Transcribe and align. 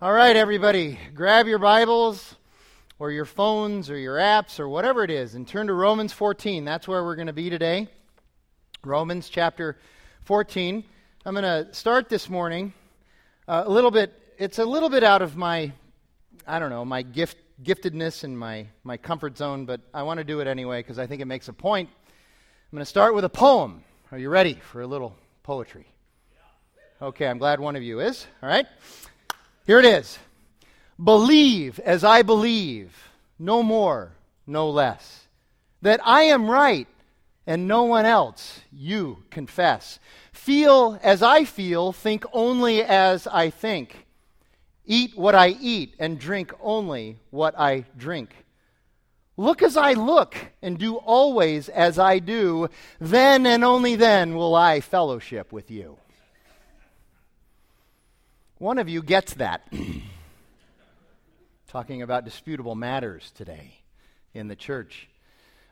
All 0.00 0.12
right, 0.12 0.36
everybody, 0.36 0.96
grab 1.12 1.48
your 1.48 1.58
Bibles 1.58 2.36
or 3.00 3.10
your 3.10 3.24
phones 3.24 3.90
or 3.90 3.98
your 3.98 4.14
apps 4.14 4.60
or 4.60 4.68
whatever 4.68 5.02
it 5.02 5.10
is 5.10 5.34
and 5.34 5.46
turn 5.46 5.66
to 5.66 5.72
Romans 5.72 6.12
14. 6.12 6.64
That's 6.64 6.86
where 6.86 7.02
we're 7.02 7.16
going 7.16 7.26
to 7.26 7.32
be 7.32 7.50
today. 7.50 7.88
Romans 8.84 9.28
chapter 9.28 9.76
14. 10.22 10.84
I'm 11.24 11.34
going 11.34 11.42
to 11.42 11.74
start 11.74 12.08
this 12.08 12.30
morning 12.30 12.72
uh, 13.48 13.64
a 13.66 13.68
little 13.68 13.90
bit, 13.90 14.12
it's 14.38 14.60
a 14.60 14.64
little 14.64 14.88
bit 14.88 15.02
out 15.02 15.20
of 15.20 15.36
my, 15.36 15.72
I 16.46 16.60
don't 16.60 16.70
know, 16.70 16.84
my 16.84 17.02
gift, 17.02 17.38
giftedness 17.64 18.22
and 18.22 18.38
my, 18.38 18.68
my 18.84 18.98
comfort 18.98 19.36
zone, 19.36 19.64
but 19.64 19.80
I 19.92 20.04
want 20.04 20.18
to 20.18 20.24
do 20.24 20.38
it 20.38 20.46
anyway 20.46 20.78
because 20.78 21.00
I 21.00 21.08
think 21.08 21.22
it 21.22 21.26
makes 21.26 21.48
a 21.48 21.52
point. 21.52 21.90
I'm 21.90 22.76
going 22.76 22.82
to 22.82 22.86
start 22.86 23.16
with 23.16 23.24
a 23.24 23.28
poem. 23.28 23.82
Are 24.12 24.18
you 24.18 24.30
ready 24.30 24.54
for 24.54 24.80
a 24.80 24.86
little 24.86 25.16
poetry? 25.42 25.88
Okay, 27.02 27.26
I'm 27.26 27.38
glad 27.38 27.58
one 27.58 27.74
of 27.74 27.82
you 27.82 27.98
is. 27.98 28.28
All 28.44 28.48
right. 28.48 28.68
Here 29.68 29.78
it 29.78 29.84
is 29.84 30.18
Believe 30.98 31.78
as 31.80 32.02
I 32.02 32.22
believe, 32.22 33.10
no 33.38 33.62
more, 33.62 34.12
no 34.46 34.70
less. 34.70 35.28
That 35.82 36.00
I 36.04 36.22
am 36.22 36.50
right 36.50 36.88
and 37.46 37.68
no 37.68 37.82
one 37.82 38.06
else, 38.06 38.62
you 38.72 39.24
confess. 39.30 39.98
Feel 40.32 40.98
as 41.02 41.22
I 41.22 41.44
feel, 41.44 41.92
think 41.92 42.24
only 42.32 42.82
as 42.82 43.26
I 43.26 43.50
think. 43.50 44.06
Eat 44.86 45.18
what 45.18 45.34
I 45.34 45.48
eat 45.48 45.94
and 45.98 46.18
drink 46.18 46.50
only 46.62 47.18
what 47.28 47.54
I 47.60 47.84
drink. 47.98 48.34
Look 49.36 49.62
as 49.62 49.76
I 49.76 49.92
look 49.92 50.34
and 50.62 50.78
do 50.78 50.96
always 50.96 51.68
as 51.68 51.98
I 51.98 52.20
do. 52.20 52.70
Then 52.98 53.44
and 53.44 53.62
only 53.62 53.96
then 53.96 54.34
will 54.34 54.54
I 54.54 54.80
fellowship 54.80 55.52
with 55.52 55.70
you. 55.70 55.98
One 58.58 58.78
of 58.78 58.88
you 58.88 59.02
gets 59.02 59.34
that. 59.34 59.72
Talking 61.68 62.02
about 62.02 62.24
disputable 62.24 62.74
matters 62.74 63.30
today 63.36 63.74
in 64.34 64.48
the 64.48 64.56
church. 64.56 65.08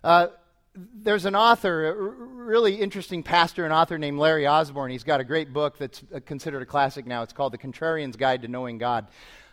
Uh, 0.04 0.28
there's 0.74 1.24
an 1.24 1.34
author, 1.34 1.88
a 1.88 1.94
really 1.94 2.76
interesting 2.76 3.24
pastor 3.24 3.64
and 3.64 3.72
author 3.72 3.98
named 3.98 4.20
Larry 4.20 4.46
Osborne. 4.46 4.92
He's 4.92 5.02
got 5.02 5.20
a 5.20 5.24
great 5.24 5.52
book 5.52 5.78
that's 5.78 6.00
uh, 6.14 6.20
considered 6.24 6.62
a 6.62 6.66
classic 6.66 7.06
now. 7.06 7.22
It's 7.22 7.32
called 7.32 7.52
The 7.52 7.58
Contrarian's 7.58 8.14
Guide 8.14 8.42
to 8.42 8.48
Knowing 8.48 8.78
God. 8.78 9.08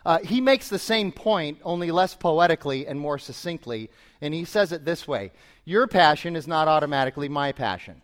Uh, 0.06 0.18
he 0.18 0.40
makes 0.40 0.68
the 0.68 0.78
same 0.78 1.10
point, 1.10 1.58
only 1.64 1.90
less 1.90 2.14
poetically 2.14 2.86
and 2.86 3.00
more 3.00 3.18
succinctly, 3.18 3.90
and 4.20 4.32
he 4.32 4.44
says 4.44 4.70
it 4.70 4.84
this 4.84 5.08
way 5.08 5.32
Your 5.64 5.88
passion 5.88 6.36
is 6.36 6.46
not 6.46 6.68
automatically 6.68 7.28
my 7.28 7.50
passion. 7.50 8.02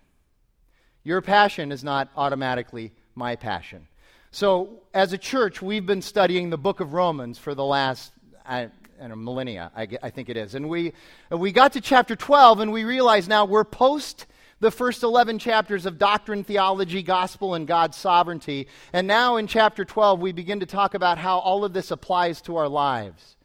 Your 1.04 1.20
passion 1.20 1.70
is 1.70 1.84
not 1.84 2.10
automatically 2.16 2.90
my 3.14 3.36
passion. 3.36 3.86
So, 4.32 4.82
as 4.94 5.12
a 5.12 5.18
church, 5.18 5.60
we've 5.60 5.84
been 5.84 6.02
studying 6.02 6.50
the 6.50 6.56
book 6.56 6.78
of 6.78 6.92
Romans 6.92 7.36
for 7.36 7.52
the 7.52 7.64
last 7.64 8.12
I, 8.46 8.68
I 9.02 9.08
know, 9.08 9.16
millennia, 9.16 9.72
I, 9.74 9.88
I, 10.04 10.10
think 10.10 10.28
it 10.28 10.36
is. 10.36 10.54
And 10.54 10.68
we, 10.68 10.92
we 11.30 11.50
got 11.50 11.72
to 11.72 11.80
chapter 11.80 12.14
12, 12.14 12.60
and 12.60 12.72
we 12.72 12.84
realize 12.84 13.26
now 13.26 13.44
we're 13.44 13.64
post 13.64 14.26
the 14.60 14.70
first 14.70 15.02
11 15.02 15.40
chapters 15.40 15.84
of 15.84 15.98
doctrine, 15.98 16.44
theology, 16.44 17.02
gospel, 17.02 17.54
and 17.54 17.66
God's 17.66 17.96
sovereignty. 17.96 18.68
And 18.92 19.08
now 19.08 19.36
in 19.36 19.48
chapter 19.48 19.84
12, 19.84 20.20
we 20.20 20.30
begin 20.30 20.60
to 20.60 20.66
talk 20.66 20.94
about 20.94 21.18
how 21.18 21.40
all 21.40 21.64
of 21.64 21.72
this 21.72 21.90
applies 21.90 22.40
to 22.42 22.56
our 22.56 22.68
lives. 22.68 23.36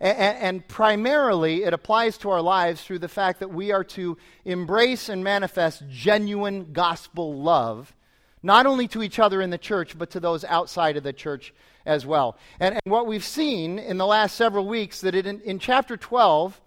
And, 0.00 0.18
and, 0.18 0.68
primarily, 0.68 1.62
it 1.62 1.72
applies 1.72 2.18
to 2.18 2.28
our 2.28 2.42
lives 2.42 2.82
through 2.82 2.98
the 2.98 3.08
fact 3.08 3.40
that 3.40 3.50
we 3.50 3.72
are 3.72 3.84
to 3.84 4.18
embrace 4.44 5.08
and 5.08 5.24
manifest 5.24 5.82
genuine 5.88 6.74
gospel 6.74 7.40
love 7.40 7.94
not 8.42 8.66
only 8.66 8.88
to 8.88 9.02
each 9.02 9.18
other 9.18 9.40
in 9.40 9.50
the 9.50 9.58
church, 9.58 9.98
but 9.98 10.10
to 10.10 10.20
those 10.20 10.44
outside 10.44 10.96
of 10.96 11.02
the 11.02 11.12
church 11.12 11.52
as 11.84 12.04
well. 12.04 12.36
And, 12.60 12.74
and 12.74 12.92
what 12.92 13.06
we've 13.06 13.24
seen 13.24 13.78
in 13.78 13.98
the 13.98 14.06
last 14.06 14.36
several 14.36 14.66
weeks, 14.66 15.00
that 15.00 15.14
in, 15.14 15.40
in 15.40 15.58
chapter 15.58 15.96
12, 15.96 16.60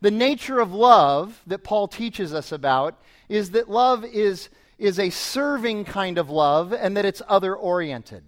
the 0.00 0.10
nature 0.10 0.60
of 0.60 0.72
love 0.72 1.40
that 1.46 1.64
Paul 1.64 1.88
teaches 1.88 2.34
us 2.34 2.52
about 2.52 3.00
is 3.28 3.50
that 3.50 3.70
love 3.70 4.04
is, 4.04 4.48
is 4.78 4.98
a 4.98 5.10
serving 5.10 5.84
kind 5.84 6.18
of 6.18 6.28
love 6.28 6.72
and 6.72 6.96
that 6.96 7.04
it's 7.04 7.22
other 7.28 7.54
oriented. 7.54 8.24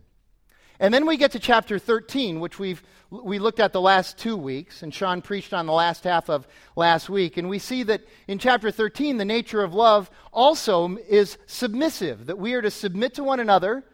And 0.79 0.93
then 0.93 1.07
we 1.07 1.17
get 1.17 1.33
to 1.33 1.39
chapter 1.39 1.79
13, 1.79 2.41
which 2.41 2.59
we've 2.59 2.83
we 3.11 3.39
looked 3.39 3.61
at 3.61 3.73
the 3.73 3.81
last 3.81 4.19
two 4.19 4.37
weeks, 4.37 4.83
and 4.83 4.93
Sean 4.93 5.23
preached 5.23 5.53
on 5.53 5.67
the 5.67 5.73
last 5.73 6.05
half 6.05 6.29
of 6.29 6.47
last 6.75 7.09
week. 7.09 7.37
And 7.37 7.49
we 7.49 7.59
see 7.59 7.85
that 7.85 8.03
in 8.27 8.39
chapter 8.39 8.71
13, 8.71 9.17
the 9.17 9.25
nature 9.25 9.63
of 9.63 9.75
love 9.75 10.11
also 10.33 10.97
is 11.09 11.39
submissive, 11.47 12.27
that 12.27 12.39
we 12.39 12.55
are 12.55 12.63
to 12.63 12.71
submit 12.71 13.15
to 13.15 13.23
one 13.23 13.39
another, 13.39 13.85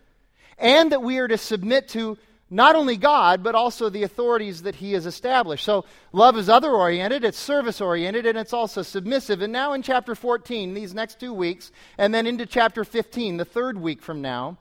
and 0.58 0.92
that 0.92 1.02
we 1.02 1.18
are 1.18 1.28
to 1.28 1.36
submit 1.36 1.88
to 1.88 2.16
not 2.48 2.74
only 2.74 2.98
God, 2.98 3.42
but 3.42 3.54
also 3.54 3.88
the 3.88 4.02
authorities 4.02 4.62
that 4.62 4.76
He 4.76 4.92
has 4.92 5.06
established. 5.06 5.64
So 5.64 5.84
love 6.12 6.36
is 6.36 6.48
other 6.48 6.70
oriented, 6.70 7.24
it's 7.24 7.38
service 7.38 7.80
oriented, 7.80 8.26
and 8.26 8.38
it's 8.38 8.52
also 8.52 8.82
submissive. 8.82 9.40
And 9.40 9.52
now 9.52 9.72
in 9.72 9.82
chapter 9.82 10.14
14, 10.14 10.74
these 10.74 10.94
next 10.94 11.18
two 11.18 11.32
weeks, 11.32 11.72
and 11.96 12.14
then 12.14 12.26
into 12.26 12.44
chapter 12.46 12.84
15, 12.84 13.38
the 13.38 13.44
third 13.44 13.78
week 13.78 14.02
from 14.02 14.20
now, 14.20 14.58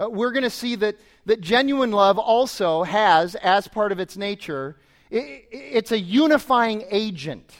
uh, 0.00 0.08
we're 0.08 0.32
going 0.32 0.44
to 0.44 0.50
see 0.50 0.76
that, 0.76 0.96
that 1.26 1.40
genuine 1.40 1.90
love 1.90 2.18
also 2.18 2.82
has, 2.82 3.34
as 3.36 3.68
part 3.68 3.92
of 3.92 4.00
its 4.00 4.16
nature, 4.16 4.76
it, 5.10 5.46
it's 5.50 5.92
a 5.92 5.98
unifying 5.98 6.84
agent. 6.90 7.52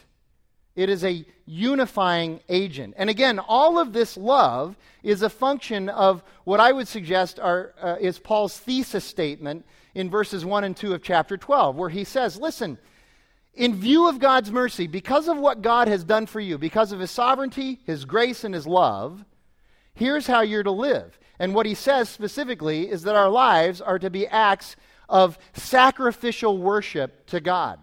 It 0.76 0.88
is 0.88 1.04
a 1.04 1.24
unifying 1.46 2.40
agent. 2.48 2.94
And 2.96 3.10
again, 3.10 3.38
all 3.38 3.78
of 3.78 3.92
this 3.92 4.16
love 4.16 4.76
is 5.02 5.22
a 5.22 5.30
function 5.30 5.88
of 5.88 6.22
what 6.44 6.60
I 6.60 6.70
would 6.72 6.86
suggest 6.86 7.40
are, 7.40 7.74
uh, 7.82 7.96
is 8.00 8.18
Paul's 8.18 8.56
thesis 8.56 9.04
statement 9.04 9.66
in 9.94 10.10
verses 10.10 10.44
1 10.44 10.64
and 10.64 10.76
2 10.76 10.94
of 10.94 11.02
chapter 11.02 11.36
12, 11.36 11.74
where 11.74 11.88
he 11.88 12.04
says, 12.04 12.36
Listen, 12.36 12.78
in 13.54 13.74
view 13.74 14.08
of 14.08 14.20
God's 14.20 14.52
mercy, 14.52 14.86
because 14.86 15.26
of 15.26 15.36
what 15.36 15.62
God 15.62 15.88
has 15.88 16.04
done 16.04 16.26
for 16.26 16.38
you, 16.38 16.58
because 16.58 16.92
of 16.92 17.00
his 17.00 17.10
sovereignty, 17.10 17.80
his 17.84 18.04
grace, 18.04 18.44
and 18.44 18.54
his 18.54 18.66
love, 18.66 19.24
here's 19.98 20.26
how 20.26 20.40
you're 20.40 20.62
to 20.62 20.70
live. 20.70 21.18
And 21.38 21.54
what 21.54 21.66
he 21.66 21.74
says 21.74 22.08
specifically 22.08 22.90
is 22.90 23.02
that 23.02 23.16
our 23.16 23.28
lives 23.28 23.80
are 23.80 23.98
to 23.98 24.10
be 24.10 24.26
acts 24.26 24.76
of 25.08 25.38
sacrificial 25.52 26.58
worship 26.58 27.26
to 27.26 27.40
God. 27.40 27.78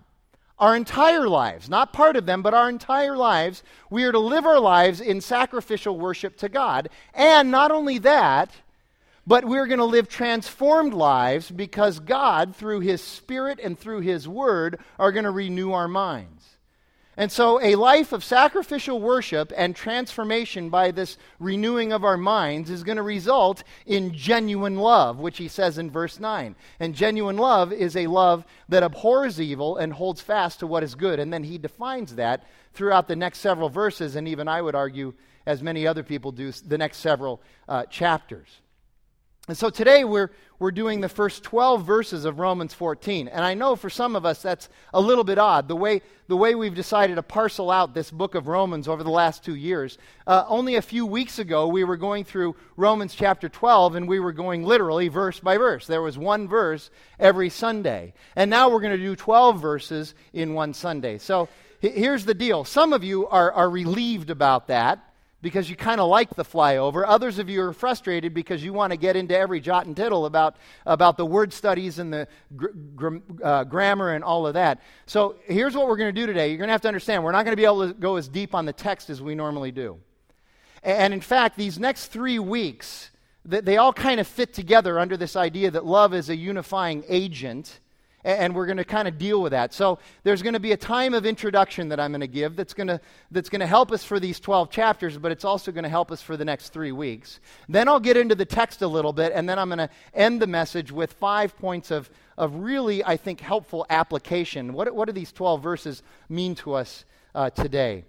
Our 0.57 0.75
entire 0.75 1.27
lives, 1.27 1.69
not 1.69 1.91
part 1.91 2.15
of 2.15 2.25
them, 2.25 2.41
but 2.41 2.53
our 2.53 2.69
entire 2.69 3.17
lives, 3.17 3.61
we 3.89 4.05
are 4.05 4.11
to 4.11 4.19
live 4.19 4.45
our 4.45 4.59
lives 4.59 5.01
in 5.01 5.19
sacrificial 5.19 5.97
worship 5.97 6.37
to 6.37 6.49
God. 6.49 6.89
And 7.13 7.51
not 7.51 7.71
only 7.71 7.97
that, 7.99 8.51
but 9.27 9.43
we're 9.43 9.67
going 9.67 9.79
to 9.79 9.85
live 9.85 10.07
transformed 10.07 10.93
lives 10.93 11.51
because 11.51 11.99
God, 11.99 12.55
through 12.55 12.81
His 12.81 13.01
Spirit 13.01 13.59
and 13.61 13.77
through 13.77 14.01
His 14.01 14.27
Word, 14.27 14.79
are 14.97 15.11
going 15.11 15.25
to 15.25 15.31
renew 15.31 15.73
our 15.73 15.89
minds. 15.89 16.54
And 17.17 17.31
so, 17.31 17.61
a 17.61 17.75
life 17.75 18.11
of 18.11 18.23
sacrificial 18.23 18.99
worship 18.99 19.53
and 19.55 19.73
transformation 19.73 20.69
by 20.69 20.91
this 20.91 21.17
renewing 21.39 21.93
of 21.93 22.03
our 22.03 22.17
minds 22.17 22.69
is 22.69 22.83
going 22.83 22.97
to 22.97 23.03
result 23.03 23.63
in 23.85 24.13
genuine 24.13 24.75
love, 24.75 25.19
which 25.19 25.37
he 25.37 25.47
says 25.47 25.77
in 25.77 25.89
verse 25.89 26.19
9. 26.19 26.55
And 26.79 26.93
genuine 26.93 27.37
love 27.37 27.71
is 27.71 27.95
a 27.95 28.07
love 28.07 28.45
that 28.67 28.83
abhors 28.83 29.39
evil 29.39 29.77
and 29.77 29.93
holds 29.93 30.19
fast 30.19 30.59
to 30.59 30.67
what 30.67 30.83
is 30.83 30.95
good. 30.95 31.19
And 31.19 31.31
then 31.31 31.45
he 31.45 31.57
defines 31.57 32.15
that 32.15 32.43
throughout 32.73 33.07
the 33.07 33.15
next 33.15 33.39
several 33.39 33.69
verses, 33.69 34.17
and 34.17 34.27
even 34.27 34.49
I 34.49 34.61
would 34.61 34.75
argue, 34.75 35.13
as 35.45 35.63
many 35.63 35.87
other 35.87 36.03
people 36.03 36.33
do, 36.33 36.51
the 36.51 36.77
next 36.77 36.97
several 36.97 37.41
uh, 37.69 37.85
chapters. 37.85 38.49
And 39.47 39.56
so 39.56 39.69
today 39.69 40.03
we're, 40.03 40.31
we're 40.57 40.72
doing 40.72 41.01
the 41.01 41.09
first 41.09 41.44
12 41.44 41.85
verses 41.85 42.25
of 42.25 42.39
Romans 42.39 42.73
14. 42.73 43.28
And 43.28 43.45
I 43.45 43.53
know 43.53 43.75
for 43.75 43.91
some 43.91 44.16
of 44.16 44.25
us 44.25 44.41
that's 44.41 44.69
a 44.91 45.00
little 45.00 45.23
bit 45.23 45.38
odd, 45.38 45.67
the 45.67 45.75
way, 45.75 46.01
the 46.28 46.35
way 46.35 46.56
we've 46.56 46.73
decided 46.73 47.17
to 47.17 47.23
parcel 47.23 47.69
out 47.69 47.94
this 47.94 48.09
book 48.09 48.34
of 48.34 48.47
Romans 48.47 48.88
over 48.88 49.03
the 49.03 49.11
last 49.11 49.45
two 49.45 49.53
years. 49.53 50.00
Uh, 50.25 50.45
only 50.47 50.78
a 50.78 50.81
few 50.81 51.05
weeks 51.05 51.38
ago, 51.38 51.67
we 51.67 51.84
were 51.84 51.97
going 51.97 52.23
through 52.23 52.55
Romans 52.75 53.13
chapter 53.13 53.47
12, 53.47 53.94
and 53.95 54.07
we 54.07 54.19
were 54.19 54.34
going 54.34 54.63
literally 54.63 55.09
verse 55.09 55.39
by 55.39 55.59
verse. 55.59 55.85
There 55.85 56.01
was 56.01 56.17
one 56.17 56.47
verse 56.47 56.89
every 57.19 57.51
Sunday. 57.51 58.16
And 58.35 58.50
now 58.50 58.69
we're 58.69 58.81
going 58.81 58.97
to 58.97 59.03
do 59.03 59.16
12 59.16 59.61
verses 59.61 60.16
in 60.34 60.55
one 60.55 60.73
Sunday. 60.73 61.19
So 61.19 61.49
here's 61.81 62.25
the 62.25 62.34
deal 62.34 62.66
some 62.66 62.93
of 62.93 63.03
you 63.03 63.28
are, 63.28 63.52
are 63.52 63.69
relieved 63.69 64.31
about 64.31 64.69
that 64.69 65.15
because 65.45 65.69
you 65.69 65.75
kind 65.75 66.01
of 66.01 66.09
like 66.09 66.33
the 66.33 66.43
flyover. 66.43 67.03
Others 67.05 67.37
of 67.37 67.51
you 67.51 67.61
are 67.61 67.71
frustrated 67.71 68.33
because 68.33 68.63
you 68.63 68.73
want 68.73 68.89
to 68.89 68.97
get 68.97 69.15
into 69.15 69.37
every 69.37 69.59
jot 69.59 69.85
and 69.85 69.95
tittle 69.95 70.25
about, 70.25 70.55
about 70.87 71.17
the 71.17 71.25
word 71.25 71.53
studies 71.53 71.99
and 71.99 72.11
the 72.11 72.27
gr- 72.55 72.69
gr- 72.95 73.17
uh, 73.43 73.63
grammar 73.63 74.13
and 74.13 74.23
all 74.23 74.47
of 74.47 74.55
that. 74.55 74.81
So 75.05 75.35
here's 75.45 75.75
what 75.75 75.85
we're 75.87 75.97
going 75.97 76.15
to 76.15 76.19
do 76.19 76.25
today. 76.25 76.47
You're 76.47 76.57
going 76.57 76.69
to 76.69 76.71
have 76.71 76.81
to 76.81 76.87
understand 76.87 77.23
we're 77.23 77.31
not 77.31 77.45
going 77.45 77.51
to 77.51 77.61
be 77.61 77.65
able 77.65 77.87
to 77.87 77.93
go 77.93 78.15
as 78.15 78.27
deep 78.27 78.55
on 78.55 78.65
the 78.65 78.73
text 78.73 79.11
as 79.11 79.21
we 79.21 79.35
normally 79.35 79.71
do. 79.71 79.99
And 80.81 81.13
in 81.13 81.21
fact, 81.21 81.57
these 81.57 81.77
next 81.77 82.07
three 82.07 82.39
weeks, 82.39 83.11
they 83.45 83.77
all 83.77 83.93
kind 83.93 84.19
of 84.19 84.25
fit 84.25 84.51
together 84.51 84.97
under 84.97 85.15
this 85.15 85.35
idea 85.35 85.69
that 85.69 85.85
love 85.85 86.15
is 86.15 86.31
a 86.31 86.35
unifying 86.35 87.03
agent 87.07 87.81
and 88.25 88.55
we're 88.55 88.66
going 88.66 88.77
to 88.77 88.83
kind 88.83 89.07
of 89.07 89.17
deal 89.17 89.41
with 89.41 89.51
that. 89.51 89.73
So 89.73 89.99
there's 90.23 90.41
going 90.41 90.53
to 90.53 90.59
be 90.59 90.72
a 90.72 90.77
time 90.77 91.13
of 91.13 91.25
introduction 91.25 91.89
that 91.89 91.99
I'm 91.99 92.11
going 92.11 92.22
to 92.22 92.27
give 92.27 92.55
that's 92.55 92.73
going 92.73 92.87
to 92.87 92.99
that's 93.31 93.49
going 93.49 93.61
to 93.61 93.67
help 93.67 93.91
us 93.91 94.03
for 94.03 94.19
these 94.19 94.39
12 94.39 94.69
chapters, 94.72 95.17
but 95.17 95.31
it's 95.31 95.45
also 95.45 95.72
going 95.72 95.83
to 95.83 95.89
help 95.89 96.11
us 96.11 96.22
for 96.22 96.35
the 96.35 96.45
next 96.45 96.69
3 96.69 96.91
weeks. 96.91 97.39
Then 97.69 97.87
I'll 97.87 97.99
get 97.99 98.17
into 98.17 98.35
the 98.35 98.45
text 98.45 98.81
a 98.81 98.87
little 98.87 99.13
bit 99.13 99.31
and 99.33 99.47
then 99.47 99.59
I'm 99.59 99.69
going 99.69 99.77
to 99.77 99.89
end 100.13 100.41
the 100.41 100.47
message 100.47 100.91
with 100.91 101.13
5 101.13 101.57
points 101.57 101.91
of 101.91 102.09
of 102.37 102.55
really, 102.55 103.03
I 103.03 103.16
think, 103.16 103.39
helpful 103.39 103.85
application. 103.89 104.73
What, 104.73 104.93
what 104.93 105.05
do 105.05 105.13
these 105.13 105.31
12 105.31 105.63
verses 105.63 106.03
mean 106.28 106.55
to 106.55 106.73
us 106.73 107.05
uh, 107.33 107.49
today? 107.49 108.03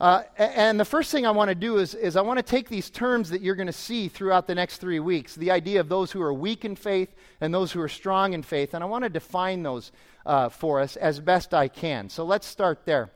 Uh, 0.00 0.22
and 0.36 0.78
the 0.78 0.84
first 0.84 1.12
thing 1.12 1.24
I 1.24 1.30
want 1.30 1.50
to 1.50 1.54
do 1.54 1.78
is, 1.78 1.94
is 1.94 2.16
I 2.16 2.20
want 2.20 2.38
to 2.38 2.42
take 2.42 2.68
these 2.68 2.90
terms 2.90 3.30
that 3.30 3.42
you're 3.42 3.54
going 3.54 3.68
to 3.68 3.72
see 3.72 4.08
throughout 4.08 4.46
the 4.46 4.54
next 4.54 4.78
three 4.78 4.98
weeks 4.98 5.36
the 5.36 5.52
idea 5.52 5.80
of 5.80 5.88
those 5.88 6.10
who 6.10 6.20
are 6.20 6.34
weak 6.34 6.64
in 6.64 6.74
faith 6.74 7.14
and 7.40 7.54
those 7.54 7.70
who 7.70 7.80
are 7.80 7.88
strong 7.88 8.32
in 8.32 8.42
faith, 8.42 8.74
and 8.74 8.82
I 8.82 8.86
want 8.88 9.04
to 9.04 9.10
define 9.10 9.62
those 9.62 9.92
uh, 10.26 10.48
for 10.48 10.80
us 10.80 10.96
as 10.96 11.20
best 11.20 11.54
I 11.54 11.68
can. 11.68 12.08
So 12.08 12.24
let's 12.24 12.46
start 12.46 12.84
there. 12.84 13.12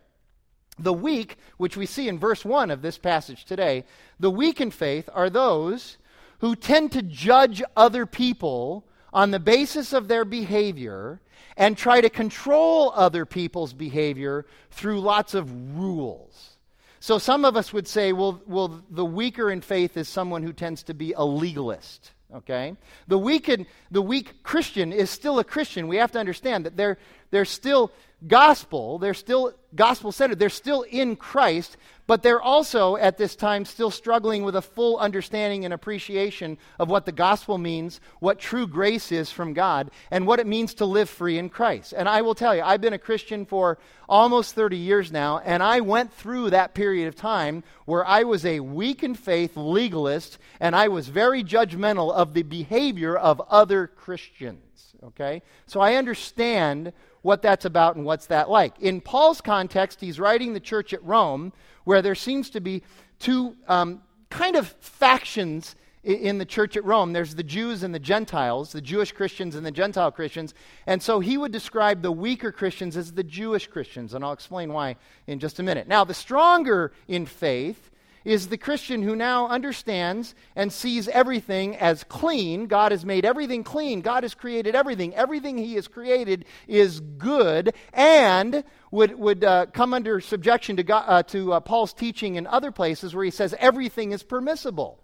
The 0.78 0.92
weak, 0.92 1.36
which 1.56 1.76
we 1.76 1.86
see 1.86 2.08
in 2.08 2.18
verse 2.18 2.44
1 2.44 2.70
of 2.70 2.82
this 2.82 2.98
passage 2.98 3.44
today, 3.44 3.84
the 4.20 4.30
weak 4.30 4.60
in 4.60 4.70
faith 4.70 5.10
are 5.12 5.28
those 5.28 5.98
who 6.38 6.54
tend 6.54 6.92
to 6.92 7.02
judge 7.02 7.60
other 7.76 8.06
people 8.06 8.86
on 9.12 9.32
the 9.32 9.40
basis 9.40 9.92
of 9.92 10.06
their 10.06 10.24
behavior 10.24 11.20
and 11.56 11.76
try 11.76 12.00
to 12.00 12.08
control 12.08 12.92
other 12.94 13.26
people's 13.26 13.72
behavior 13.72 14.46
through 14.70 15.00
lots 15.00 15.34
of 15.34 15.76
rules. 15.76 16.57
So 17.00 17.18
some 17.18 17.44
of 17.44 17.56
us 17.56 17.72
would 17.72 17.86
say, 17.86 18.12
well, 18.12 18.42
well, 18.46 18.82
the 18.90 19.04
weaker 19.04 19.50
in 19.50 19.60
faith 19.60 19.96
is 19.96 20.08
someone 20.08 20.42
who 20.42 20.52
tends 20.52 20.82
to 20.84 20.94
be 20.94 21.12
a 21.12 21.24
legalist. 21.24 22.12
Okay? 22.34 22.76
The 23.06 23.18
weak, 23.18 23.50
the 23.90 24.02
weak 24.02 24.42
Christian 24.42 24.92
is 24.92 25.10
still 25.10 25.38
a 25.38 25.44
Christian. 25.44 25.88
We 25.88 25.96
have 25.96 26.12
to 26.12 26.18
understand 26.18 26.66
that 26.66 26.76
they're, 26.76 26.98
they're 27.30 27.44
still 27.44 27.92
gospel, 28.26 28.98
they're 28.98 29.14
still 29.14 29.52
gospel 29.74 30.10
centered, 30.10 30.38
they're 30.38 30.48
still 30.48 30.82
in 30.82 31.14
Christ, 31.14 31.76
but 32.08 32.22
they're 32.22 32.40
also 32.40 32.96
at 32.96 33.18
this 33.18 33.36
time 33.36 33.64
still 33.64 33.90
struggling 33.90 34.42
with 34.42 34.56
a 34.56 34.62
full 34.62 34.96
understanding 34.96 35.64
and 35.64 35.74
appreciation 35.74 36.58
of 36.78 36.88
what 36.88 37.04
the 37.04 37.12
gospel 37.12 37.58
means, 37.58 38.00
what 38.18 38.38
true 38.38 38.66
grace 38.66 39.12
is 39.12 39.30
from 39.30 39.52
God, 39.52 39.90
and 40.10 40.26
what 40.26 40.40
it 40.40 40.46
means 40.46 40.74
to 40.74 40.86
live 40.86 41.08
free 41.08 41.38
in 41.38 41.48
Christ. 41.48 41.94
And 41.96 42.08
I 42.08 42.22
will 42.22 42.34
tell 42.34 42.56
you, 42.56 42.62
I've 42.62 42.80
been 42.80 42.94
a 42.94 42.98
Christian 42.98 43.44
for 43.44 43.78
almost 44.08 44.54
30 44.54 44.78
years 44.78 45.12
now, 45.12 45.38
and 45.44 45.62
I 45.62 45.80
went 45.80 46.12
through 46.12 46.50
that 46.50 46.74
period 46.74 47.08
of 47.08 47.14
time 47.14 47.62
where 47.84 48.06
I 48.06 48.24
was 48.24 48.44
a 48.44 48.60
weak 48.60 49.04
in 49.04 49.14
faith 49.14 49.56
legalist, 49.56 50.38
and 50.60 50.74
I 50.74 50.88
was 50.88 51.08
very 51.08 51.44
judgmental 51.44 52.12
of 52.12 52.32
the 52.32 52.42
behavior 52.42 53.16
of 53.16 53.40
other 53.48 53.86
Christians. 53.86 54.67
Okay? 55.04 55.42
So 55.66 55.80
I 55.80 55.94
understand 55.94 56.92
what 57.22 57.42
that's 57.42 57.64
about 57.64 57.96
and 57.96 58.04
what's 58.04 58.26
that 58.26 58.48
like. 58.48 58.78
In 58.80 59.00
Paul's 59.00 59.40
context, 59.40 60.00
he's 60.00 60.20
writing 60.20 60.52
the 60.52 60.60
church 60.60 60.92
at 60.92 61.02
Rome, 61.04 61.52
where 61.84 62.02
there 62.02 62.14
seems 62.14 62.50
to 62.50 62.60
be 62.60 62.82
two 63.18 63.56
um, 63.66 64.02
kind 64.30 64.56
of 64.56 64.68
factions 64.80 65.74
in 66.04 66.38
the 66.38 66.44
church 66.44 66.76
at 66.76 66.84
Rome. 66.84 67.12
There's 67.12 67.34
the 67.34 67.42
Jews 67.42 67.82
and 67.82 67.94
the 67.94 67.98
Gentiles, 67.98 68.72
the 68.72 68.80
Jewish 68.80 69.12
Christians 69.12 69.56
and 69.56 69.66
the 69.66 69.70
Gentile 69.70 70.10
Christians. 70.10 70.54
And 70.86 71.02
so 71.02 71.20
he 71.20 71.36
would 71.36 71.52
describe 71.52 72.02
the 72.02 72.12
weaker 72.12 72.52
Christians 72.52 72.96
as 72.96 73.12
the 73.12 73.24
Jewish 73.24 73.66
Christians, 73.66 74.14
and 74.14 74.24
I'll 74.24 74.32
explain 74.32 74.72
why 74.72 74.96
in 75.26 75.38
just 75.38 75.58
a 75.58 75.62
minute. 75.62 75.88
Now, 75.88 76.04
the 76.04 76.14
stronger 76.14 76.92
in 77.08 77.26
faith 77.26 77.90
is 78.28 78.48
the 78.48 78.58
Christian 78.58 79.02
who 79.02 79.16
now 79.16 79.48
understands 79.48 80.34
and 80.54 80.70
sees 80.70 81.08
everything 81.08 81.74
as 81.76 82.04
clean. 82.04 82.66
God 82.66 82.92
has 82.92 83.02
made 83.02 83.24
everything 83.24 83.64
clean. 83.64 84.02
God 84.02 84.22
has 84.22 84.34
created 84.34 84.74
everything. 84.74 85.14
Everything 85.14 85.56
He 85.56 85.76
has 85.76 85.88
created 85.88 86.44
is 86.66 87.00
good 87.00 87.72
and 87.94 88.64
would, 88.90 89.18
would 89.18 89.44
uh, 89.44 89.66
come 89.72 89.94
under 89.94 90.20
subjection 90.20 90.76
to, 90.76 90.82
God, 90.82 91.04
uh, 91.06 91.22
to 91.24 91.54
uh, 91.54 91.60
Paul's 91.60 91.94
teaching 91.94 92.34
in 92.34 92.46
other 92.46 92.70
places 92.70 93.14
where 93.14 93.24
he 93.24 93.30
says 93.30 93.54
everything 93.58 94.12
is 94.12 94.22
permissible. 94.22 95.02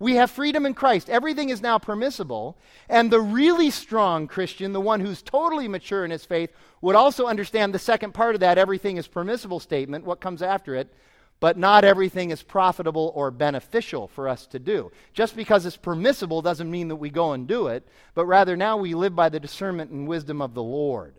We 0.00 0.16
have 0.16 0.30
freedom 0.30 0.66
in 0.66 0.74
Christ. 0.74 1.08
Everything 1.08 1.50
is 1.50 1.62
now 1.62 1.78
permissible. 1.78 2.58
And 2.88 3.10
the 3.12 3.20
really 3.20 3.70
strong 3.70 4.26
Christian, 4.26 4.72
the 4.72 4.80
one 4.80 5.00
who's 5.00 5.22
totally 5.22 5.68
mature 5.68 6.04
in 6.04 6.10
his 6.10 6.24
faith, 6.24 6.50
would 6.80 6.96
also 6.96 7.26
understand 7.26 7.72
the 7.72 7.78
second 7.78 8.12
part 8.12 8.34
of 8.34 8.40
that 8.40 8.58
everything 8.58 8.96
is 8.96 9.06
permissible 9.06 9.60
statement, 9.60 10.04
what 10.04 10.20
comes 10.20 10.42
after 10.42 10.74
it, 10.74 10.92
but 11.40 11.58
not 11.58 11.84
everything 11.84 12.30
is 12.30 12.42
profitable 12.42 13.12
or 13.14 13.30
beneficial 13.30 14.08
for 14.08 14.28
us 14.28 14.46
to 14.46 14.58
do. 14.58 14.90
Just 15.12 15.36
because 15.36 15.66
it's 15.66 15.76
permissible 15.76 16.42
doesn't 16.42 16.70
mean 16.70 16.88
that 16.88 16.96
we 16.96 17.10
go 17.10 17.32
and 17.32 17.46
do 17.46 17.66
it, 17.66 17.86
but 18.14 18.26
rather 18.26 18.56
now 18.56 18.76
we 18.76 18.94
live 18.94 19.14
by 19.14 19.28
the 19.28 19.40
discernment 19.40 19.90
and 19.90 20.08
wisdom 20.08 20.40
of 20.40 20.54
the 20.54 20.62
Lord. 20.62 21.14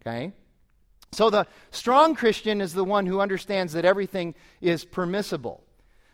Okay? 0.00 0.32
So 1.12 1.28
the 1.28 1.46
strong 1.70 2.14
Christian 2.14 2.60
is 2.60 2.72
the 2.72 2.84
one 2.84 3.06
who 3.06 3.20
understands 3.20 3.74
that 3.74 3.84
everything 3.84 4.34
is 4.60 4.84
permissible. 4.84 5.62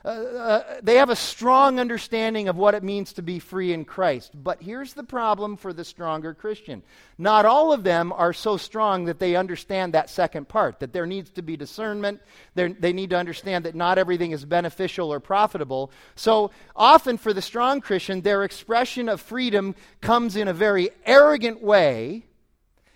Uh, 0.05 0.09
uh, 0.09 0.81
they 0.81 0.95
have 0.95 1.11
a 1.11 1.17
strong 1.17 1.81
understanding 1.81 2.49
of 2.49 2.57
what 2.57 2.75
it 2.75 2.85
means 2.85 3.13
to 3.13 3.23
be 3.23 3.41
free 3.41 3.73
in 3.73 3.85
Christ. 3.85 4.31
But 4.33 4.63
here's 4.63 4.95
the 4.95 5.03
problem 5.03 5.57
for 5.57 5.73
the 5.73 5.85
stronger 5.85 6.35
Christian. 6.35 6.85
Not 7.19 7.45
all 7.45 7.73
of 7.73 7.83
them 7.83 8.13
are 8.13 8.33
so 8.33 8.57
strong 8.57 9.07
that 9.07 9.19
they 9.19 9.35
understand 9.35 9.95
that 9.95 10.09
second 10.09 10.49
part, 10.49 10.79
that 10.79 10.93
there 10.93 11.07
needs 11.07 11.31
to 11.31 11.43
be 11.43 11.57
discernment. 11.57 12.21
They're, 12.55 12.73
they 12.73 12.93
need 12.93 13.11
to 13.11 13.19
understand 13.19 13.65
that 13.65 13.75
not 13.75 13.99
everything 13.99 14.31
is 14.31 14.45
beneficial 14.45 15.13
or 15.13 15.19
profitable. 15.19 15.91
So 16.15 16.53
often 16.77 17.19
for 17.19 17.33
the 17.33 17.43
strong 17.43 17.81
Christian, 17.81 18.21
their 18.21 18.45
expression 18.45 19.09
of 19.09 19.21
freedom 19.21 19.75
comes 20.01 20.37
in 20.37 20.47
a 20.47 20.55
very 20.55 20.91
arrogant 21.07 21.61
way 21.61 22.28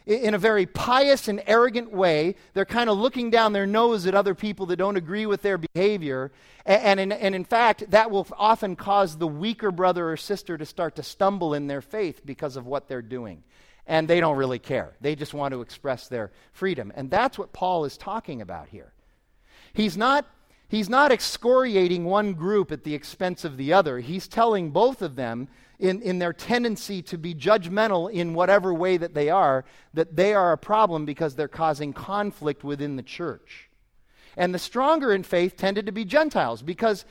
in 0.07 0.35
a 0.35 0.39
very 0.39 0.67
pious 0.67 1.29
and 1.29 1.43
arrogant 1.47 1.93
way. 1.93 2.35
They're 2.55 2.65
kind 2.65 2.91
of 2.91 2.99
looking 2.99 3.31
down 3.31 3.53
their 3.53 3.67
nose 3.67 4.07
at 4.07 4.15
other 4.15 4.35
people 4.35 4.67
that 4.67 4.77
don't 4.77 4.97
agree 4.97 5.27
with 5.27 5.43
their 5.43 5.59
behavior. 5.59 6.33
And, 6.67 7.01
and, 7.01 7.13
in, 7.13 7.13
and 7.13 7.35
in 7.35 7.45
fact, 7.45 7.91
that 7.91 8.11
will 8.11 8.27
often 8.37 8.77
cause 8.77 9.17
the 9.17 9.29
weaker 9.29 9.71
brother 9.71 10.11
or 10.11 10.17
sister 10.17 10.59
to 10.59 10.67
start 10.67 10.97
to 10.97 11.03
stumble 11.03 11.55
in 11.55 11.67
their 11.67 11.83
faith 11.83 12.23
because 12.25 12.57
of 12.57 12.67
what 12.67 12.89
they're 12.89 13.03
doing. 13.03 13.43
And 13.87 14.07
they 14.07 14.21
don't 14.21 14.37
really 14.37 14.61
care. 14.61 14.93
They 15.01 15.17
just 15.17 15.35
want 15.35 15.53
to 15.53 15.61
express 15.61 16.09
their 16.09 16.31
freedom. 16.53 16.93
And 16.95 17.11
that's 17.11 17.39
what 17.39 17.53
Paul 17.53 17.85
is 17.85 17.97
talking 17.97 18.41
about 18.41 18.69
here. 18.69 18.93
He's 19.73 19.97
not, 19.97 20.27
he's 20.69 20.89
not 20.89 21.11
excoriating 21.11 22.05
one 22.05 22.35
group 22.35 22.71
at 22.71 22.85
the 22.85 22.95
expense 22.95 23.45
of 23.45 23.57
the 23.57 23.73
other, 23.73 23.99
he's 24.01 24.29
telling 24.29 24.71
both 24.71 25.03
of 25.03 25.17
them 25.17 25.49
in, 25.79 26.03
in 26.03 26.19
their 26.19 26.33
tendency 26.33 27.03
to 27.03 27.19
be 27.19 27.35
judgmental 27.35 28.11
in 28.11 28.35
whatever 28.35 28.73
way 28.73 28.97
that 28.97 29.15
they 29.15 29.31
are, 29.31 29.65
that 29.95 30.15
they 30.17 30.35
are 30.35 30.53
a 30.53 30.59
problem 30.59 31.05
because 31.05 31.35
they're 31.35 31.49
causing 31.49 31.93
conflict 31.93 32.63
within 32.63 32.97
the 32.97 33.03
church. 33.03 33.69
And 34.37 34.55
the 34.55 34.59
stronger 34.59 35.13
in 35.13 35.23
faith 35.23 35.57
tended 35.57 35.87
to 35.87 35.93
be 35.93 36.05
Gentiles 36.05 36.63
because 36.63 37.05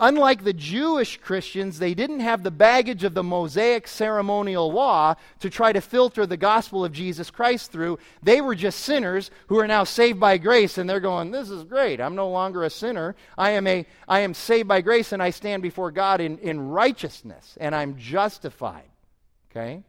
Unlike 0.00 0.44
the 0.44 0.52
Jewish 0.52 1.18
Christians, 1.18 1.78
they 1.78 1.92
didn't 1.92 2.20
have 2.20 2.44
the 2.44 2.52
baggage 2.52 3.02
of 3.02 3.14
the 3.14 3.22
Mosaic 3.24 3.88
ceremonial 3.88 4.70
law 4.70 5.16
to 5.40 5.50
try 5.50 5.72
to 5.72 5.80
filter 5.80 6.24
the 6.24 6.36
gospel 6.36 6.84
of 6.84 6.92
Jesus 6.92 7.30
Christ 7.30 7.72
through. 7.72 7.98
They 8.22 8.40
were 8.40 8.54
just 8.54 8.80
sinners 8.80 9.32
who 9.48 9.58
are 9.58 9.66
now 9.66 9.82
saved 9.82 10.20
by 10.20 10.38
grace, 10.38 10.78
and 10.78 10.88
they're 10.88 11.00
going, 11.00 11.32
This 11.32 11.50
is 11.50 11.64
great. 11.64 12.00
I'm 12.00 12.14
no 12.14 12.30
longer 12.30 12.62
a 12.62 12.70
sinner. 12.70 13.16
I 13.36 13.50
am, 13.50 13.66
a, 13.66 13.84
I 14.06 14.20
am 14.20 14.34
saved 14.34 14.68
by 14.68 14.82
grace, 14.82 15.10
and 15.10 15.20
I 15.20 15.30
stand 15.30 15.62
before 15.62 15.90
God 15.90 16.20
in, 16.20 16.38
in 16.38 16.68
righteousness, 16.68 17.58
and 17.60 17.74
I'm 17.74 17.98
justified. 17.98 18.88
Okay? 19.50 19.82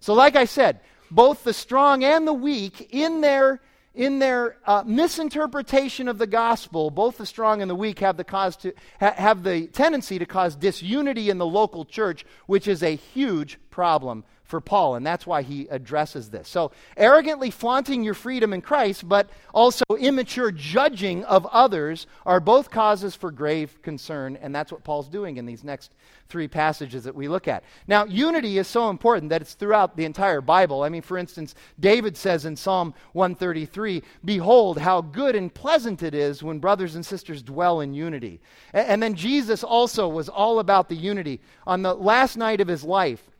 So, 0.00 0.14
like 0.14 0.34
I 0.34 0.46
said, 0.46 0.80
both 1.12 1.44
the 1.44 1.52
strong 1.52 2.02
and 2.02 2.26
the 2.26 2.32
weak, 2.32 2.88
in 2.90 3.20
their 3.20 3.60
in 3.94 4.18
their 4.18 4.56
uh, 4.66 4.82
misinterpretation 4.84 6.08
of 6.08 6.18
the 6.18 6.26
gospel, 6.26 6.90
both 6.90 7.18
the 7.18 7.26
strong 7.26 7.62
and 7.62 7.70
the 7.70 7.74
weak 7.74 8.00
have 8.00 8.16
the, 8.16 8.24
cause 8.24 8.56
to, 8.56 8.72
ha- 8.98 9.14
have 9.16 9.42
the 9.42 9.68
tendency 9.68 10.18
to 10.18 10.26
cause 10.26 10.56
disunity 10.56 11.30
in 11.30 11.38
the 11.38 11.46
local 11.46 11.84
church, 11.84 12.24
which 12.46 12.66
is 12.66 12.82
a 12.82 12.96
huge 12.96 13.58
problem 13.70 14.24
for 14.44 14.60
Paul, 14.60 14.94
and 14.94 15.06
that's 15.06 15.26
why 15.26 15.42
he 15.42 15.66
addresses 15.68 16.28
this. 16.28 16.48
So, 16.48 16.70
arrogantly 16.96 17.50
flaunting 17.50 18.04
your 18.04 18.14
freedom 18.14 18.52
in 18.52 18.60
Christ, 18.60 19.08
but 19.08 19.30
also 19.54 19.84
immature 19.98 20.52
judging 20.52 21.24
of 21.24 21.46
others 21.46 22.06
are 22.26 22.40
both 22.40 22.70
causes 22.70 23.14
for 23.14 23.30
grave 23.30 23.80
concern, 23.82 24.36
and 24.40 24.54
that's 24.54 24.70
what 24.70 24.84
Paul's 24.84 25.08
doing 25.08 25.38
in 25.38 25.46
these 25.46 25.64
next 25.64 25.94
three 26.28 26.48
passages 26.48 27.04
that 27.04 27.14
we 27.14 27.28
look 27.28 27.48
at. 27.48 27.64
Now, 27.86 28.04
unity 28.04 28.58
is 28.58 28.66
so 28.66 28.90
important 28.90 29.30
that 29.30 29.40
it's 29.40 29.54
throughout 29.54 29.96
the 29.96 30.04
entire 30.04 30.40
Bible. 30.40 30.82
I 30.82 30.88
mean, 30.88 31.02
for 31.02 31.16
instance, 31.16 31.54
David 31.80 32.16
says 32.16 32.44
in 32.44 32.56
Psalm 32.56 32.94
133 33.12 34.02
Behold, 34.24 34.78
how 34.78 35.00
good 35.00 35.36
and 35.36 35.52
pleasant 35.52 36.02
it 36.02 36.14
is 36.14 36.42
when 36.42 36.58
brothers 36.58 36.96
and 36.96 37.04
sisters 37.04 37.42
dwell 37.42 37.80
in 37.80 37.94
unity. 37.94 38.40
And 38.72 39.02
then 39.02 39.14
Jesus 39.14 39.64
also 39.64 40.08
was 40.08 40.28
all 40.28 40.58
about 40.58 40.88
the 40.88 40.96
unity. 40.96 41.40
On 41.66 41.82
the 41.82 41.94
last 41.94 42.36
night 42.36 42.60
of 42.60 42.68
his 42.68 42.84
life, 42.84 43.30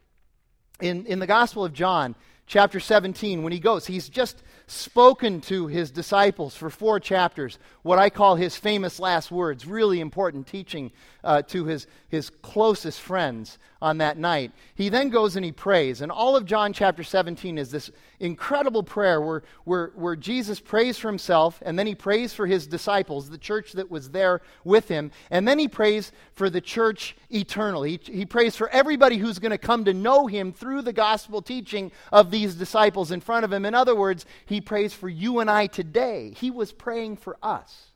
in, 0.81 1.07
in 1.07 1.19
the 1.19 1.27
Gospel 1.27 1.65
of 1.65 1.73
John, 1.73 2.15
chapter 2.47 2.81
17, 2.81 3.43
when 3.43 3.53
he 3.53 3.61
goes, 3.61 3.87
he's 3.87 4.09
just 4.09 4.43
spoken 4.67 5.41
to 5.43 5.67
his 5.67 5.91
disciples 5.91 6.57
for 6.57 6.71
four 6.71 6.99
chapters, 6.99 7.59
what 7.83 7.99
I 7.99 8.11
call 8.11 8.37
his 8.37 8.57
famous 8.57 8.99
last 8.99 9.31
words, 9.31 9.67
really 9.67 10.01
important 10.01 10.47
teaching 10.47 10.91
uh, 11.23 11.43
to 11.43 11.65
his, 11.65 11.87
his 12.09 12.31
closest 12.31 13.01
friends 13.01 13.59
on 13.83 13.99
that 13.99 14.17
night. 14.17 14.53
He 14.75 14.89
then 14.89 15.11
goes 15.11 15.37
and 15.37 15.45
he 15.45 15.53
prays. 15.53 16.01
And 16.01 16.11
all 16.11 16.37
of 16.37 16.47
John 16.47 16.73
chapter 16.73 17.05
17 17.05 17.59
is 17.59 17.71
this 17.71 17.91
incredible 18.19 18.83
prayer 18.83 19.21
where, 19.21 19.43
where, 19.65 19.93
where 19.95 20.17
Jesus 20.17 20.59
prays 20.59 20.99
for 20.99 21.09
himself, 21.09 21.63
and 21.65 21.79
then 21.79 21.87
he 21.87 21.95
prays 21.95 22.33
for 22.33 22.47
his 22.47 22.67
disciples, 22.67 23.29
the 23.29 23.37
church 23.37 23.73
that 23.73 23.91
was 23.91 24.11
there 24.11 24.41
with 24.65 24.89
him, 24.89 25.11
and 25.31 25.47
then 25.47 25.59
he 25.59 25.69
prays 25.69 26.13
for 26.33 26.49
the 26.49 26.61
church 26.61 27.15
eternal. 27.31 27.83
He, 27.83 28.01
he 28.03 28.25
prays 28.25 28.57
for 28.57 28.71
everybody 28.71 29.19
who's 29.19 29.39
going 29.39 29.51
to 29.51 29.59
come 29.59 29.85
to 29.85 29.93
know 29.93 30.27
him 30.27 30.53
through 30.53 30.83
the 30.83 30.93
gospel 30.93 31.43
teaching 31.43 31.93
of 32.11 32.31
these 32.31 32.55
disciples 32.55 33.11
in 33.11 33.21
front 33.21 33.45
of 33.45 33.53
him. 33.53 33.67
In 33.67 33.75
other 33.75 33.95
words, 33.95 34.25
he 34.47 34.54
prays 34.61 34.93
for 34.93 35.09
you 35.09 35.41
and 35.41 35.51
I 35.51 35.67
today. 35.67 36.35
He 36.37 36.51
was 36.51 36.73
praying 36.73 37.17
for 37.17 37.37
us. 37.43 37.91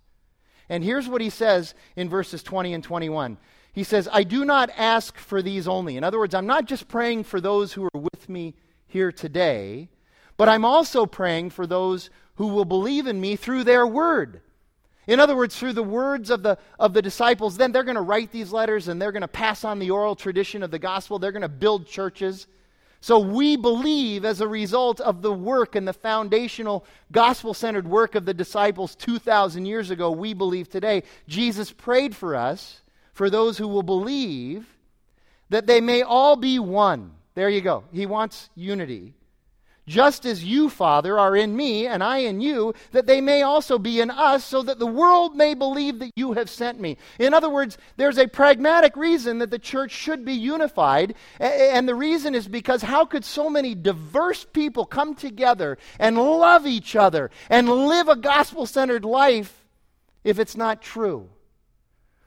And 0.68 0.84
here's 0.84 1.08
what 1.08 1.20
he 1.20 1.30
says 1.30 1.74
in 1.96 2.08
verses 2.08 2.42
20 2.42 2.74
and 2.74 2.84
21. 2.84 3.38
He 3.72 3.84
says, 3.84 4.08
I 4.12 4.24
do 4.24 4.44
not 4.44 4.70
ask 4.76 5.16
for 5.16 5.40
these 5.40 5.68
only. 5.68 5.96
In 5.96 6.04
other 6.04 6.18
words, 6.18 6.34
I'm 6.34 6.46
not 6.46 6.66
just 6.66 6.88
praying 6.88 7.24
for 7.24 7.40
those 7.40 7.72
who 7.72 7.84
are 7.84 8.00
with 8.00 8.28
me 8.28 8.54
here 8.86 9.12
today, 9.12 9.88
but 10.36 10.48
I'm 10.48 10.64
also 10.64 11.06
praying 11.06 11.50
for 11.50 11.66
those 11.66 12.10
who 12.36 12.48
will 12.48 12.64
believe 12.64 13.06
in 13.06 13.20
me 13.20 13.36
through 13.36 13.64
their 13.64 13.86
word. 13.86 14.40
In 15.06 15.20
other 15.20 15.34
words, 15.34 15.56
through 15.56 15.72
the 15.72 15.82
words 15.82 16.28
of 16.28 16.42
the, 16.42 16.58
of 16.78 16.92
the 16.92 17.00
disciples, 17.00 17.56
then 17.56 17.72
they're 17.72 17.82
going 17.82 17.94
to 17.94 18.02
write 18.02 18.30
these 18.30 18.52
letters 18.52 18.88
and 18.88 19.00
they're 19.00 19.12
going 19.12 19.22
to 19.22 19.28
pass 19.28 19.64
on 19.64 19.78
the 19.78 19.90
oral 19.90 20.14
tradition 20.14 20.62
of 20.62 20.70
the 20.70 20.78
gospel. 20.78 21.18
They're 21.18 21.32
going 21.32 21.42
to 21.42 21.48
build 21.48 21.86
churches. 21.86 22.46
So 23.00 23.18
we 23.18 23.56
believe 23.56 24.24
as 24.24 24.40
a 24.40 24.48
result 24.48 25.00
of 25.00 25.22
the 25.22 25.32
work 25.32 25.76
and 25.76 25.86
the 25.86 25.92
foundational 25.92 26.84
gospel 27.12 27.54
centered 27.54 27.86
work 27.86 28.14
of 28.14 28.24
the 28.24 28.34
disciples 28.34 28.96
2,000 28.96 29.66
years 29.66 29.90
ago, 29.90 30.10
we 30.10 30.34
believe 30.34 30.68
today. 30.68 31.04
Jesus 31.28 31.70
prayed 31.70 32.16
for 32.16 32.34
us, 32.34 32.82
for 33.12 33.30
those 33.30 33.58
who 33.58 33.68
will 33.68 33.84
believe, 33.84 34.66
that 35.48 35.66
they 35.66 35.80
may 35.80 36.02
all 36.02 36.36
be 36.36 36.58
one. 36.58 37.12
There 37.34 37.48
you 37.48 37.60
go. 37.60 37.84
He 37.92 38.04
wants 38.04 38.50
unity 38.56 39.14
just 39.88 40.26
as 40.26 40.44
you, 40.44 40.68
Father, 40.68 41.18
are 41.18 41.34
in 41.34 41.56
me 41.56 41.86
and 41.86 42.04
I 42.04 42.18
in 42.18 42.40
you, 42.40 42.74
that 42.92 43.06
they 43.06 43.20
may 43.20 43.42
also 43.42 43.78
be 43.78 44.00
in 44.00 44.10
us, 44.10 44.44
so 44.44 44.62
that 44.62 44.78
the 44.78 44.86
world 44.86 45.34
may 45.34 45.54
believe 45.54 45.98
that 45.98 46.12
you 46.14 46.34
have 46.34 46.50
sent 46.50 46.78
me. 46.78 46.98
In 47.18 47.34
other 47.34 47.48
words, 47.48 47.78
there's 47.96 48.18
a 48.18 48.28
pragmatic 48.28 48.96
reason 48.96 49.38
that 49.38 49.50
the 49.50 49.58
church 49.58 49.90
should 49.90 50.24
be 50.24 50.34
unified, 50.34 51.14
and 51.40 51.88
the 51.88 51.94
reason 51.94 52.34
is 52.34 52.46
because 52.46 52.82
how 52.82 53.04
could 53.04 53.24
so 53.24 53.48
many 53.48 53.74
diverse 53.74 54.44
people 54.44 54.84
come 54.84 55.14
together 55.14 55.78
and 55.98 56.16
love 56.16 56.66
each 56.66 56.94
other 56.94 57.30
and 57.48 57.68
live 57.68 58.08
a 58.08 58.16
gospel 58.16 58.66
centered 58.66 59.04
life 59.04 59.64
if 60.22 60.38
it's 60.38 60.56
not 60.56 60.82
true? 60.82 61.30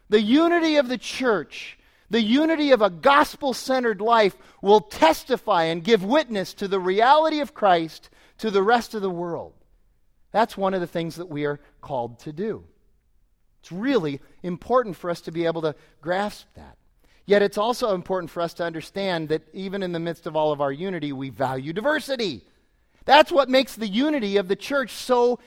The 0.09 0.21
unity 0.21 0.75
of 0.75 0.89
the 0.89 0.97
church 0.97 1.77
the 2.11 2.21
unity 2.21 2.71
of 2.71 2.81
a 2.81 2.89
gospel 2.89 3.53
centered 3.53 4.01
life 4.01 4.35
will 4.61 4.81
testify 4.81 5.63
and 5.63 5.81
give 5.81 6.03
witness 6.03 6.53
to 6.55 6.67
the 6.67 6.79
reality 6.79 7.39
of 7.39 7.53
Christ 7.53 8.09
to 8.39 8.51
the 8.51 8.61
rest 8.61 8.93
of 8.93 9.01
the 9.01 9.09
world. 9.09 9.53
That's 10.31 10.57
one 10.57 10.73
of 10.73 10.81
the 10.81 10.87
things 10.87 11.15
that 11.15 11.29
we 11.29 11.45
are 11.45 11.61
called 11.79 12.19
to 12.19 12.33
do. 12.33 12.65
It's 13.61 13.71
really 13.71 14.19
important 14.43 14.97
for 14.97 15.09
us 15.09 15.21
to 15.21 15.31
be 15.31 15.45
able 15.45 15.61
to 15.61 15.73
grasp 16.01 16.47
that. 16.55 16.77
Yet 17.25 17.43
it's 17.43 17.57
also 17.57 17.95
important 17.95 18.29
for 18.29 18.41
us 18.41 18.53
to 18.55 18.65
understand 18.65 19.29
that 19.29 19.43
even 19.53 19.81
in 19.81 19.93
the 19.93 19.99
midst 19.99 20.27
of 20.27 20.35
all 20.35 20.51
of 20.51 20.59
our 20.59 20.71
unity, 20.71 21.13
we 21.13 21.29
value 21.29 21.71
diversity. 21.71 22.43
That's 23.05 23.31
what 23.31 23.47
makes 23.47 23.75
the 23.75 23.87
unity 23.87 24.35
of 24.35 24.49
the 24.49 24.55
church 24.57 24.91
so 24.91 25.39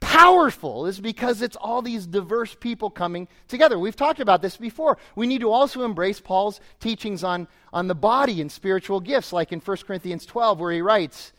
powerful 0.00 0.86
is 0.86 1.00
because 1.00 1.42
it's 1.42 1.56
all 1.56 1.82
these 1.82 2.06
diverse 2.06 2.54
people 2.54 2.90
coming 2.90 3.28
together. 3.46 3.78
We've 3.78 3.96
talked 3.96 4.20
about 4.20 4.42
this 4.42 4.56
before. 4.56 4.98
We 5.16 5.26
need 5.26 5.40
to 5.40 5.50
also 5.50 5.84
embrace 5.84 6.20
Paul's 6.20 6.60
teachings 6.80 7.24
on, 7.24 7.48
on 7.72 7.88
the 7.88 7.94
body 7.94 8.40
and 8.40 8.50
spiritual 8.50 9.00
gifts, 9.00 9.32
like 9.32 9.52
in 9.52 9.60
1 9.60 9.76
Corinthians 9.86 10.26
12, 10.26 10.60
where 10.60 10.72
he 10.72 10.82
writes 10.82 11.32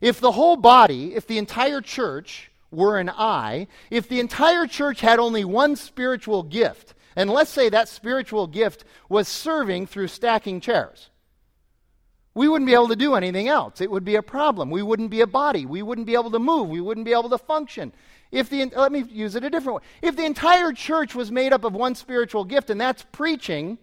If 0.00 0.20
the 0.20 0.32
whole 0.32 0.56
body, 0.56 1.14
if 1.14 1.26
the 1.26 1.38
entire 1.38 1.80
church 1.80 2.50
were 2.70 2.98
an 2.98 3.10
eye, 3.10 3.66
if 3.90 4.08
the 4.08 4.20
entire 4.20 4.66
church 4.66 5.00
had 5.00 5.18
only 5.18 5.44
one 5.44 5.76
spiritual 5.76 6.42
gift, 6.42 6.94
and 7.16 7.30
let's 7.30 7.50
say 7.50 7.68
that 7.68 7.88
spiritual 7.88 8.46
gift 8.46 8.84
was 9.08 9.28
serving 9.28 9.86
through 9.86 10.08
stacking 10.08 10.60
chairs. 10.60 11.10
We 12.34 12.48
wouldn't 12.48 12.68
be 12.68 12.74
able 12.74 12.88
to 12.88 12.96
do 12.96 13.14
anything 13.14 13.48
else. 13.48 13.80
It 13.80 13.90
would 13.90 14.04
be 14.04 14.14
a 14.14 14.22
problem. 14.22 14.70
We 14.70 14.82
wouldn't 14.82 15.10
be 15.10 15.20
a 15.20 15.26
body. 15.26 15.66
We 15.66 15.82
wouldn't 15.82 16.06
be 16.06 16.14
able 16.14 16.30
to 16.30 16.38
move. 16.38 16.68
We 16.68 16.80
wouldn't 16.80 17.04
be 17.04 17.12
able 17.12 17.28
to 17.30 17.38
function. 17.38 17.92
If 18.30 18.48
the, 18.48 18.64
let 18.76 18.92
me 18.92 19.04
use 19.10 19.34
it 19.34 19.42
a 19.42 19.50
different 19.50 19.80
way. 19.80 19.88
If 20.02 20.16
the 20.16 20.24
entire 20.24 20.72
church 20.72 21.14
was 21.14 21.32
made 21.32 21.52
up 21.52 21.64
of 21.64 21.72
one 21.72 21.96
spiritual 21.96 22.44
gift, 22.44 22.70
and 22.70 22.80
that's 22.80 23.04
preaching, 23.10 23.78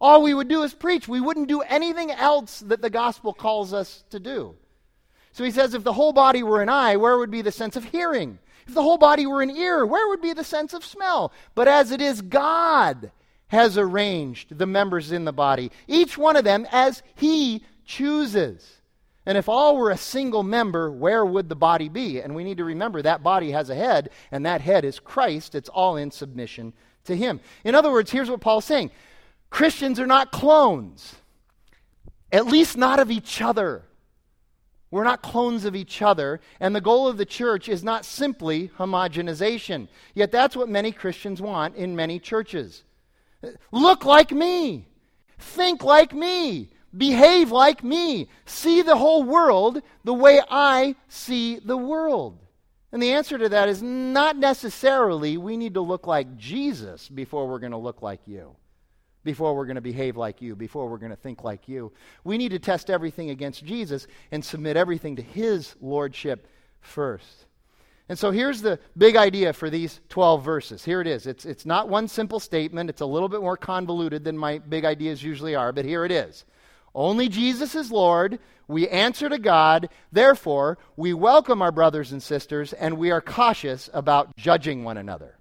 all 0.00 0.22
we 0.22 0.34
would 0.34 0.48
do 0.48 0.62
is 0.64 0.74
preach. 0.74 1.06
We 1.06 1.20
wouldn't 1.20 1.48
do 1.48 1.60
anything 1.60 2.10
else 2.10 2.60
that 2.60 2.82
the 2.82 2.90
gospel 2.90 3.32
calls 3.32 3.72
us 3.72 4.02
to 4.10 4.18
do. 4.18 4.56
So 5.32 5.44
he 5.44 5.52
says, 5.52 5.74
if 5.74 5.84
the 5.84 5.92
whole 5.92 6.12
body 6.12 6.42
were 6.42 6.62
an 6.62 6.68
eye, 6.68 6.96
where 6.96 7.18
would 7.18 7.30
be 7.30 7.42
the 7.42 7.52
sense 7.52 7.76
of 7.76 7.84
hearing? 7.84 8.40
If 8.66 8.74
the 8.74 8.82
whole 8.82 8.98
body 8.98 9.26
were 9.26 9.42
an 9.42 9.50
ear, 9.50 9.86
where 9.86 10.08
would 10.08 10.20
be 10.20 10.32
the 10.32 10.42
sense 10.42 10.74
of 10.74 10.84
smell? 10.84 11.32
But 11.54 11.68
as 11.68 11.92
it 11.92 12.00
is, 12.00 12.20
God 12.20 13.12
has 13.48 13.78
arranged 13.78 14.58
the 14.58 14.66
members 14.66 15.12
in 15.12 15.24
the 15.24 15.32
body, 15.32 15.70
each 15.86 16.18
one 16.18 16.34
of 16.34 16.44
them 16.44 16.66
as 16.72 17.02
he 17.14 17.62
chooses. 17.86 18.80
And 19.24 19.36
if 19.36 19.48
all 19.48 19.76
were 19.76 19.90
a 19.90 19.96
single 19.96 20.44
member, 20.44 20.90
where 20.90 21.24
would 21.24 21.48
the 21.48 21.56
body 21.56 21.88
be? 21.88 22.20
And 22.20 22.34
we 22.34 22.44
need 22.44 22.58
to 22.58 22.64
remember 22.64 23.02
that 23.02 23.22
body 23.22 23.50
has 23.50 23.70
a 23.70 23.74
head, 23.74 24.10
and 24.30 24.46
that 24.46 24.60
head 24.60 24.84
is 24.84 25.00
Christ. 25.00 25.54
It's 25.54 25.68
all 25.68 25.96
in 25.96 26.10
submission 26.10 26.72
to 27.04 27.16
Him. 27.16 27.40
In 27.64 27.74
other 27.74 27.90
words, 27.90 28.10
here's 28.10 28.30
what 28.30 28.40
Paul's 28.40 28.64
saying 28.64 28.90
Christians 29.50 29.98
are 29.98 30.06
not 30.06 30.30
clones, 30.30 31.16
at 32.30 32.46
least 32.46 32.76
not 32.76 33.00
of 33.00 33.10
each 33.10 33.40
other. 33.40 33.82
We're 34.92 35.04
not 35.04 35.20
clones 35.20 35.64
of 35.64 35.74
each 35.74 36.00
other, 36.00 36.40
and 36.60 36.74
the 36.74 36.80
goal 36.80 37.08
of 37.08 37.16
the 37.16 37.26
church 37.26 37.68
is 37.68 37.82
not 37.82 38.04
simply 38.04 38.68
homogenization. 38.78 39.88
Yet 40.14 40.30
that's 40.30 40.56
what 40.56 40.68
many 40.68 40.92
Christians 40.92 41.42
want 41.42 41.74
in 41.74 41.96
many 41.96 42.20
churches. 42.20 42.84
Look 43.72 44.04
like 44.04 44.30
me, 44.30 44.86
think 45.38 45.82
like 45.82 46.14
me, 46.14 46.70
behave 46.96 47.50
like 47.50 47.84
me, 47.84 48.28
see 48.44 48.82
the 48.82 48.96
whole 48.96 49.22
world 49.22 49.82
the 50.04 50.14
way 50.14 50.40
I 50.50 50.96
see 51.08 51.58
the 51.58 51.76
world. 51.76 52.38
And 52.92 53.02
the 53.02 53.12
answer 53.12 53.36
to 53.36 53.48
that 53.50 53.68
is 53.68 53.82
not 53.82 54.36
necessarily 54.36 55.36
we 55.36 55.56
need 55.56 55.74
to 55.74 55.80
look 55.80 56.06
like 56.06 56.36
Jesus 56.36 57.08
before 57.08 57.48
we're 57.48 57.58
going 57.58 57.72
to 57.72 57.78
look 57.78 58.00
like 58.00 58.20
you, 58.26 58.56
before 59.24 59.54
we're 59.54 59.66
going 59.66 59.74
to 59.74 59.80
behave 59.80 60.16
like 60.16 60.40
you, 60.40 60.54
before 60.56 60.88
we're 60.88 60.98
going 60.98 61.10
to 61.10 61.16
think 61.16 61.44
like 61.44 61.68
you. 61.68 61.92
We 62.24 62.38
need 62.38 62.50
to 62.50 62.58
test 62.58 62.88
everything 62.88 63.30
against 63.30 63.64
Jesus 63.64 64.06
and 64.30 64.44
submit 64.44 64.76
everything 64.76 65.16
to 65.16 65.22
his 65.22 65.74
lordship 65.80 66.46
first. 66.80 67.46
And 68.08 68.16
so 68.16 68.30
here's 68.30 68.62
the 68.62 68.78
big 68.96 69.16
idea 69.16 69.52
for 69.52 69.68
these 69.68 70.00
12 70.10 70.44
verses. 70.44 70.84
Here 70.84 71.00
it 71.00 71.08
is. 71.08 71.26
It's, 71.26 71.44
it's 71.44 71.66
not 71.66 71.88
one 71.88 72.06
simple 72.06 72.38
statement, 72.38 72.88
it's 72.88 73.00
a 73.00 73.06
little 73.06 73.28
bit 73.28 73.40
more 73.40 73.56
convoluted 73.56 74.22
than 74.22 74.38
my 74.38 74.58
big 74.58 74.84
ideas 74.84 75.22
usually 75.22 75.56
are, 75.56 75.72
but 75.72 75.84
here 75.84 76.04
it 76.04 76.12
is. 76.12 76.44
Only 76.96 77.28
Jesus 77.28 77.74
is 77.74 77.92
Lord. 77.92 78.38
We 78.68 78.88
answer 78.88 79.28
to 79.28 79.38
God. 79.38 79.90
Therefore, 80.10 80.78
we 80.96 81.12
welcome 81.12 81.60
our 81.60 81.70
brothers 81.70 82.10
and 82.10 82.22
sisters, 82.22 82.72
and 82.72 82.96
we 82.96 83.10
are 83.10 83.20
cautious 83.20 83.90
about 83.92 84.34
judging 84.34 84.82
one 84.82 84.96
another. 84.96 85.36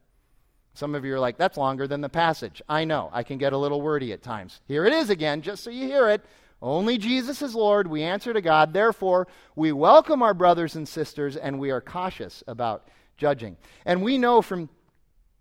Some 0.74 0.94
of 0.96 1.06
you 1.06 1.16
are 1.16 1.20
like, 1.20 1.38
that's 1.38 1.56
longer 1.56 1.88
than 1.88 2.02
the 2.02 2.10
passage. 2.10 2.62
I 2.68 2.84
know. 2.84 3.10
I 3.14 3.24
can 3.24 3.38
get 3.38 3.54
a 3.54 3.58
little 3.58 3.82
wordy 3.82 4.12
at 4.12 4.22
times. 4.22 4.60
Here 4.68 4.86
it 4.86 4.92
is 4.92 5.10
again, 5.10 5.42
just 5.42 5.64
so 5.64 5.70
you 5.70 5.88
hear 5.88 6.10
it. 6.10 6.26
Only 6.62 6.98
Jesus 6.98 7.42
is 7.42 7.56
Lord. 7.56 7.88
We 7.88 8.04
answer 8.04 8.34
to 8.34 8.42
God. 8.42 8.74
Therefore, 8.74 9.26
we 9.56 9.72
welcome 9.72 10.22
our 10.22 10.34
brothers 10.34 10.76
and 10.76 10.86
sisters, 10.86 11.38
and 11.38 11.58
we 11.58 11.72
are 11.72 11.80
cautious 11.80 12.44
about 12.48 12.90
judging. 13.16 13.56
And 13.86 14.04
we 14.04 14.18
know 14.18 14.42
from 14.42 14.68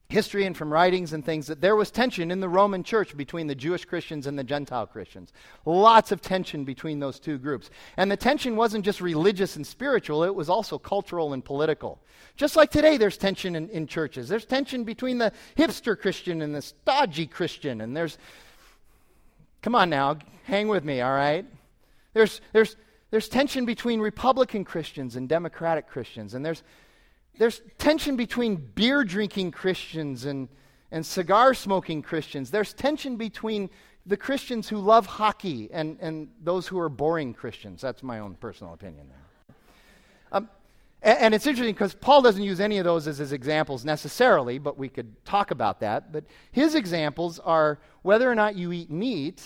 history 0.08 0.44
and 0.44 0.56
from 0.56 0.72
writings 0.72 1.12
and 1.12 1.24
things 1.24 1.46
that 1.46 1.60
there 1.60 1.76
was 1.76 1.90
tension 1.90 2.30
in 2.30 2.40
the 2.40 2.48
Roman 2.48 2.82
church 2.84 3.16
between 3.16 3.46
the 3.46 3.54
Jewish 3.54 3.84
Christians 3.84 4.26
and 4.26 4.38
the 4.38 4.44
Gentile 4.44 4.86
Christians. 4.86 5.32
Lots 5.64 6.12
of 6.12 6.20
tension 6.20 6.64
between 6.64 7.00
those 7.00 7.18
two 7.18 7.38
groups. 7.38 7.70
And 7.96 8.10
the 8.10 8.16
tension 8.16 8.54
wasn't 8.54 8.84
just 8.84 9.00
religious 9.00 9.56
and 9.56 9.66
spiritual, 9.66 10.22
it 10.22 10.34
was 10.34 10.48
also 10.48 10.78
cultural 10.78 11.32
and 11.32 11.44
political. 11.44 12.00
Just 12.36 12.54
like 12.54 12.70
today, 12.70 12.96
there's 12.96 13.16
tension 13.16 13.56
in, 13.56 13.68
in 13.70 13.86
churches. 13.86 14.28
There's 14.28 14.44
tension 14.44 14.84
between 14.84 15.18
the 15.18 15.32
hipster 15.56 15.98
Christian 15.98 16.42
and 16.42 16.54
the 16.54 16.62
stodgy 16.62 17.26
Christian. 17.26 17.80
And 17.80 17.96
there's, 17.96 18.18
come 19.62 19.74
on 19.74 19.88
now, 19.88 20.18
hang 20.44 20.68
with 20.68 20.84
me, 20.84 21.00
all 21.00 21.12
right? 21.14 21.46
There's, 22.12 22.40
there's, 22.52 22.76
there's 23.10 23.28
tension 23.28 23.64
between 23.64 24.00
Republican 24.00 24.64
Christians 24.64 25.16
and 25.16 25.28
Democratic 25.28 25.88
Christians. 25.88 26.34
And 26.34 26.44
there's, 26.44 26.62
there's 27.38 27.60
tension 27.78 28.16
between 28.16 28.56
beer 28.56 29.04
drinking 29.04 29.50
Christians 29.50 30.24
and, 30.24 30.48
and 30.90 31.04
cigar 31.04 31.54
smoking 31.54 32.02
Christians. 32.02 32.50
There's 32.50 32.72
tension 32.72 33.16
between 33.16 33.70
the 34.06 34.16
Christians 34.16 34.68
who 34.68 34.78
love 34.78 35.06
hockey 35.06 35.68
and, 35.72 35.98
and 36.00 36.28
those 36.42 36.66
who 36.66 36.78
are 36.78 36.88
boring 36.88 37.34
Christians. 37.34 37.80
That's 37.80 38.02
my 38.02 38.18
own 38.18 38.34
personal 38.34 38.74
opinion 38.74 39.08
there. 39.08 39.56
Um, 40.32 40.48
and, 41.02 41.18
and 41.18 41.34
it's 41.34 41.46
interesting 41.46 41.74
because 41.74 41.94
Paul 41.94 42.22
doesn't 42.22 42.42
use 42.42 42.60
any 42.60 42.78
of 42.78 42.84
those 42.84 43.08
as 43.08 43.18
his 43.18 43.32
examples 43.32 43.84
necessarily, 43.84 44.58
but 44.58 44.78
we 44.78 44.88
could 44.88 45.24
talk 45.24 45.50
about 45.50 45.80
that. 45.80 46.12
But 46.12 46.24
his 46.52 46.74
examples 46.74 47.38
are 47.38 47.78
whether 48.02 48.30
or 48.30 48.34
not 48.34 48.56
you 48.56 48.72
eat 48.72 48.90
meat 48.90 49.42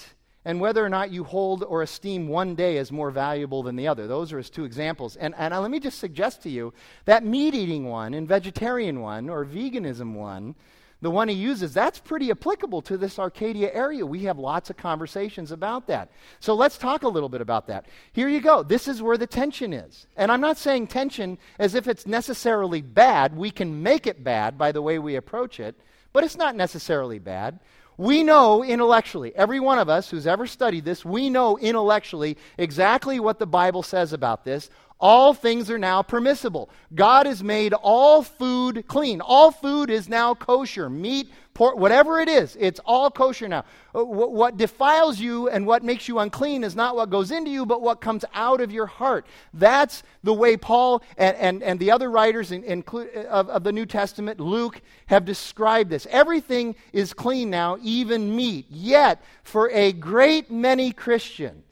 and 0.49 0.59
whether 0.63 0.83
or 0.83 0.89
not 0.89 1.11
you 1.11 1.25
hold 1.25 1.63
or 1.63 1.83
esteem 1.83 2.27
one 2.27 2.55
day 2.55 2.79
as 2.79 2.91
more 2.91 3.11
valuable 3.11 3.63
than 3.63 3.77
the 3.77 3.87
other. 3.87 4.07
Those 4.07 4.33
are 4.33 4.39
his 4.39 4.49
two 4.49 4.65
examples. 4.65 5.15
And, 5.17 5.35
and 5.37 5.55
let 5.55 5.71
me 5.71 5.79
just 5.79 5.99
suggest 5.99 6.43
to 6.45 6.49
you 6.49 6.73
that 7.05 7.23
meat 7.23 7.55
eating 7.55 7.85
one 7.85 8.15
and 8.15 8.27
vegetarian 8.27 9.03
one 9.03 9.29
or 9.29 9.45
veganism 9.45 10.15
one, 10.15 10.55
the 11.03 11.11
one 11.11 11.29
he 11.29 11.35
uses, 11.35 11.75
that's 11.75 11.99
pretty 11.99 12.31
applicable 12.31 12.81
to 12.83 12.97
this 12.97 13.19
Arcadia 13.19 13.71
area. 13.75 14.07
We 14.07 14.21
have 14.21 14.39
lots 14.39 14.71
of 14.71 14.79
conversations 14.79 15.53
about 15.53 15.87
that. 15.89 16.11
So 16.41 16.55
let's 16.55 16.79
talk 16.79 17.03
a 17.03 17.09
little 17.09 17.29
bit 17.29 17.43
about 17.43 17.67
that. 17.67 17.85
Here 18.15 18.31
you 18.31 18.41
go. 18.41 18.63
This 18.63 18.89
is 18.89 19.03
where 19.03 19.19
the 19.19 19.27
tension 19.27 19.75
is. 19.75 20.07
And 20.17 20.33
I'm 20.33 20.41
not 20.41 20.57
saying 20.57 20.87
tension 20.87 21.37
as 21.59 21.75
if 21.75 21.87
it's 21.87 22.07
necessarily 22.07 22.81
bad. 22.81 23.37
We 23.37 23.51
can 23.51 23.83
make 23.83 24.07
it 24.07 24.25
bad 24.25 24.57
by 24.57 24.73
the 24.73 24.81
way 24.81 24.99
we 24.99 25.17
approach 25.17 25.61
it, 25.61 25.79
but 26.15 26.25
it's 26.25 26.39
not 26.39 26.57
necessarily 26.57 27.19
bad. 27.19 27.61
We 27.99 28.23
know 28.23 28.63
intellectually, 28.63 29.35
every 29.35 29.59
one 29.59 29.81
of 29.81 29.89
us 29.89 30.09
who's 30.09 30.29
ever 30.29 30.47
studied 30.47 30.85
this, 30.85 31.05
we 31.05 31.29
know 31.29 31.59
intellectually 31.59 32.39
exactly 32.57 33.19
what 33.19 33.41
the 33.41 33.47
Bible 33.47 33.83
says 33.83 34.13
about 34.13 34.45
this. 34.45 34.71
All 35.01 35.33
things 35.33 35.71
are 35.71 35.79
now 35.79 36.03
permissible. 36.03 36.71
God 36.93 37.27
has 37.27 37.43
made 37.43 37.73
all 37.73 38.23
food 38.23 38.87
clean. 38.89 39.21
All 39.21 39.53
food 39.53 39.91
is 39.91 40.09
now 40.09 40.35
kosher. 40.35 40.91
Meat, 40.91 41.31
pork, 41.55 41.77
whatever 41.77 42.21
it 42.21 42.29
is, 42.29 42.57
it's 42.59 42.81
all 42.85 43.09
kosher 43.09 43.47
now. 43.47 43.65
Uh, 43.95 44.05
what 44.05 44.57
defiles 44.57 45.21
you 45.21 45.49
and 45.49 45.67
what 45.67 45.85
makes 45.85 46.09
you 46.09 46.19
unclean 46.19 46.65
is 46.65 46.75
not 46.75 46.97
what 46.97 47.11
goes 47.11 47.31
into 47.31 47.51
you, 47.51 47.65
but 47.65 47.81
what 47.81 48.01
comes 48.01 48.25
out 48.35 48.61
of 48.61 48.73
your 48.73 48.87
heart. 48.87 49.25
That's 49.55 50.03
the 50.25 50.33
way 50.35 50.57
Paul 50.57 51.03
and, 51.17 51.37
and, 51.37 51.63
and 51.63 51.79
the 51.79 51.93
other 51.93 52.11
writers 52.11 52.51
in, 52.51 52.65
in, 52.65 52.85
of, 53.29 53.49
of 53.49 53.63
the 53.63 53.73
New 53.73 53.87
Testament, 53.87 54.41
Luke, 54.41 54.81
have 55.07 55.25
described 55.25 55.91
this. 55.91 56.09
Everything 56.11 56.75
is 56.93 57.13
clean 57.13 57.51
now, 57.51 57.79
even 57.83 58.35
meat. 58.35 58.67
Yet, 58.69 59.23
for 59.45 59.71
a 59.71 59.93
great 59.93 60.51
many 60.51 60.91
Christians, 60.91 61.68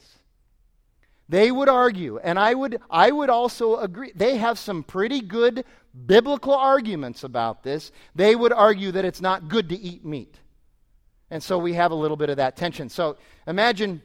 they 1.28 1.50
would 1.50 1.68
argue, 1.68 2.18
and 2.18 2.38
I 2.38 2.54
would, 2.54 2.80
I 2.88 3.10
would 3.10 3.30
also 3.30 3.76
agree, 3.76 4.12
they 4.14 4.36
have 4.36 4.58
some 4.58 4.82
pretty 4.82 5.20
good 5.20 5.64
biblical 6.06 6.54
arguments 6.54 7.24
about 7.24 7.62
this. 7.62 7.90
They 8.14 8.36
would 8.36 8.52
argue 8.52 8.92
that 8.92 9.04
it's 9.04 9.20
not 9.20 9.48
good 9.48 9.68
to 9.70 9.78
eat 9.78 10.04
meat. 10.04 10.38
And 11.30 11.42
so 11.42 11.58
we 11.58 11.72
have 11.72 11.90
a 11.90 11.96
little 11.96 12.16
bit 12.16 12.30
of 12.30 12.36
that 12.36 12.56
tension. 12.56 12.88
So 12.88 13.16
imagine, 13.48 14.02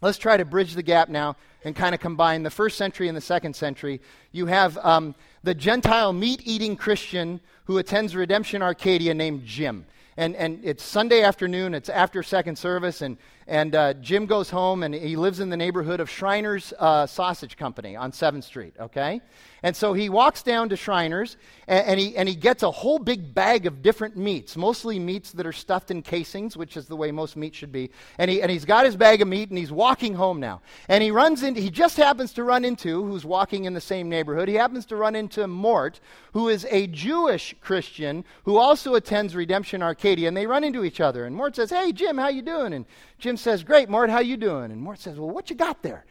let's 0.00 0.18
try 0.18 0.36
to 0.36 0.44
bridge 0.44 0.74
the 0.74 0.82
gap 0.82 1.08
now 1.08 1.36
and 1.64 1.74
kind 1.74 1.92
of 1.92 2.00
combine 2.00 2.44
the 2.44 2.50
first 2.50 2.78
century 2.78 3.08
and 3.08 3.16
the 3.16 3.22
second 3.22 3.56
century. 3.56 4.00
You 4.30 4.46
have 4.46 4.78
um, 4.78 5.16
the 5.42 5.54
Gentile 5.54 6.12
meat 6.12 6.42
eating 6.44 6.76
Christian 6.76 7.40
who 7.64 7.78
attends 7.78 8.14
Redemption 8.14 8.62
Arcadia 8.62 9.12
named 9.12 9.44
Jim 9.44 9.86
and, 10.18 10.34
and 10.34 10.58
it's 10.64 10.82
Sunday 10.82 11.22
afternoon, 11.22 11.74
it's 11.74 11.88
after 11.88 12.24
second 12.24 12.58
service, 12.58 13.02
and, 13.02 13.16
and 13.48 13.74
uh, 13.74 13.94
Jim 13.94 14.26
goes 14.26 14.50
home 14.50 14.82
and 14.82 14.94
he 14.94 15.16
lives 15.16 15.40
in 15.40 15.48
the 15.48 15.56
neighborhood 15.56 16.00
of 16.00 16.10
Schreiner's 16.10 16.74
uh, 16.78 17.06
Sausage 17.06 17.56
Company 17.56 17.96
on 17.96 18.12
7th 18.12 18.44
Street, 18.44 18.74
okay? 18.78 19.22
And 19.62 19.74
so 19.74 19.94
he 19.94 20.10
walks 20.10 20.42
down 20.42 20.68
to 20.68 20.76
Schreiner's 20.76 21.38
and, 21.66 21.86
and, 21.86 22.00
he, 22.00 22.16
and 22.16 22.28
he 22.28 22.34
gets 22.34 22.62
a 22.62 22.70
whole 22.70 22.98
big 22.98 23.34
bag 23.34 23.64
of 23.64 23.80
different 23.82 24.18
meats, 24.18 24.54
mostly 24.54 24.98
meats 24.98 25.32
that 25.32 25.46
are 25.46 25.52
stuffed 25.52 25.90
in 25.90 26.02
casings, 26.02 26.58
which 26.58 26.76
is 26.76 26.86
the 26.86 26.94
way 26.94 27.10
most 27.10 27.36
meat 27.36 27.54
should 27.54 27.72
be. 27.72 27.90
And, 28.18 28.30
he, 28.30 28.42
and 28.42 28.50
he's 28.50 28.66
got 28.66 28.84
his 28.84 28.96
bag 28.96 29.22
of 29.22 29.28
meat 29.28 29.48
and 29.48 29.58
he's 29.58 29.72
walking 29.72 30.14
home 30.14 30.40
now. 30.40 30.60
And 30.86 31.02
he 31.02 31.10
runs 31.10 31.42
into, 31.42 31.60
he 31.60 31.70
just 31.70 31.96
happens 31.96 32.34
to 32.34 32.44
run 32.44 32.66
into, 32.66 33.02
who's 33.02 33.24
walking 33.24 33.64
in 33.64 33.72
the 33.72 33.80
same 33.80 34.10
neighborhood, 34.10 34.48
he 34.48 34.54
happens 34.54 34.84
to 34.86 34.96
run 34.96 35.16
into 35.16 35.48
Mort, 35.48 36.00
who 36.34 36.50
is 36.50 36.66
a 36.70 36.86
Jewish 36.86 37.54
Christian 37.62 38.26
who 38.44 38.58
also 38.58 38.94
attends 38.94 39.34
Redemption 39.34 39.82
Arcadia. 39.82 40.28
And 40.28 40.36
they 40.36 40.46
run 40.46 40.64
into 40.64 40.84
each 40.84 41.00
other. 41.00 41.24
And 41.24 41.34
Mort 41.34 41.56
says, 41.56 41.70
Hey, 41.70 41.92
Jim, 41.92 42.18
how 42.18 42.28
you 42.28 42.42
doing? 42.42 42.74
And 42.74 42.84
Jim 43.18 43.37
says, 43.38 43.64
Great, 43.64 43.88
Mort, 43.88 44.10
how 44.10 44.20
you 44.20 44.36
doing? 44.36 44.70
And 44.70 44.80
Mort 44.80 44.98
says, 44.98 45.18
Well, 45.18 45.30
what 45.30 45.50
you 45.50 45.56
got 45.56 45.82
there? 45.82 46.04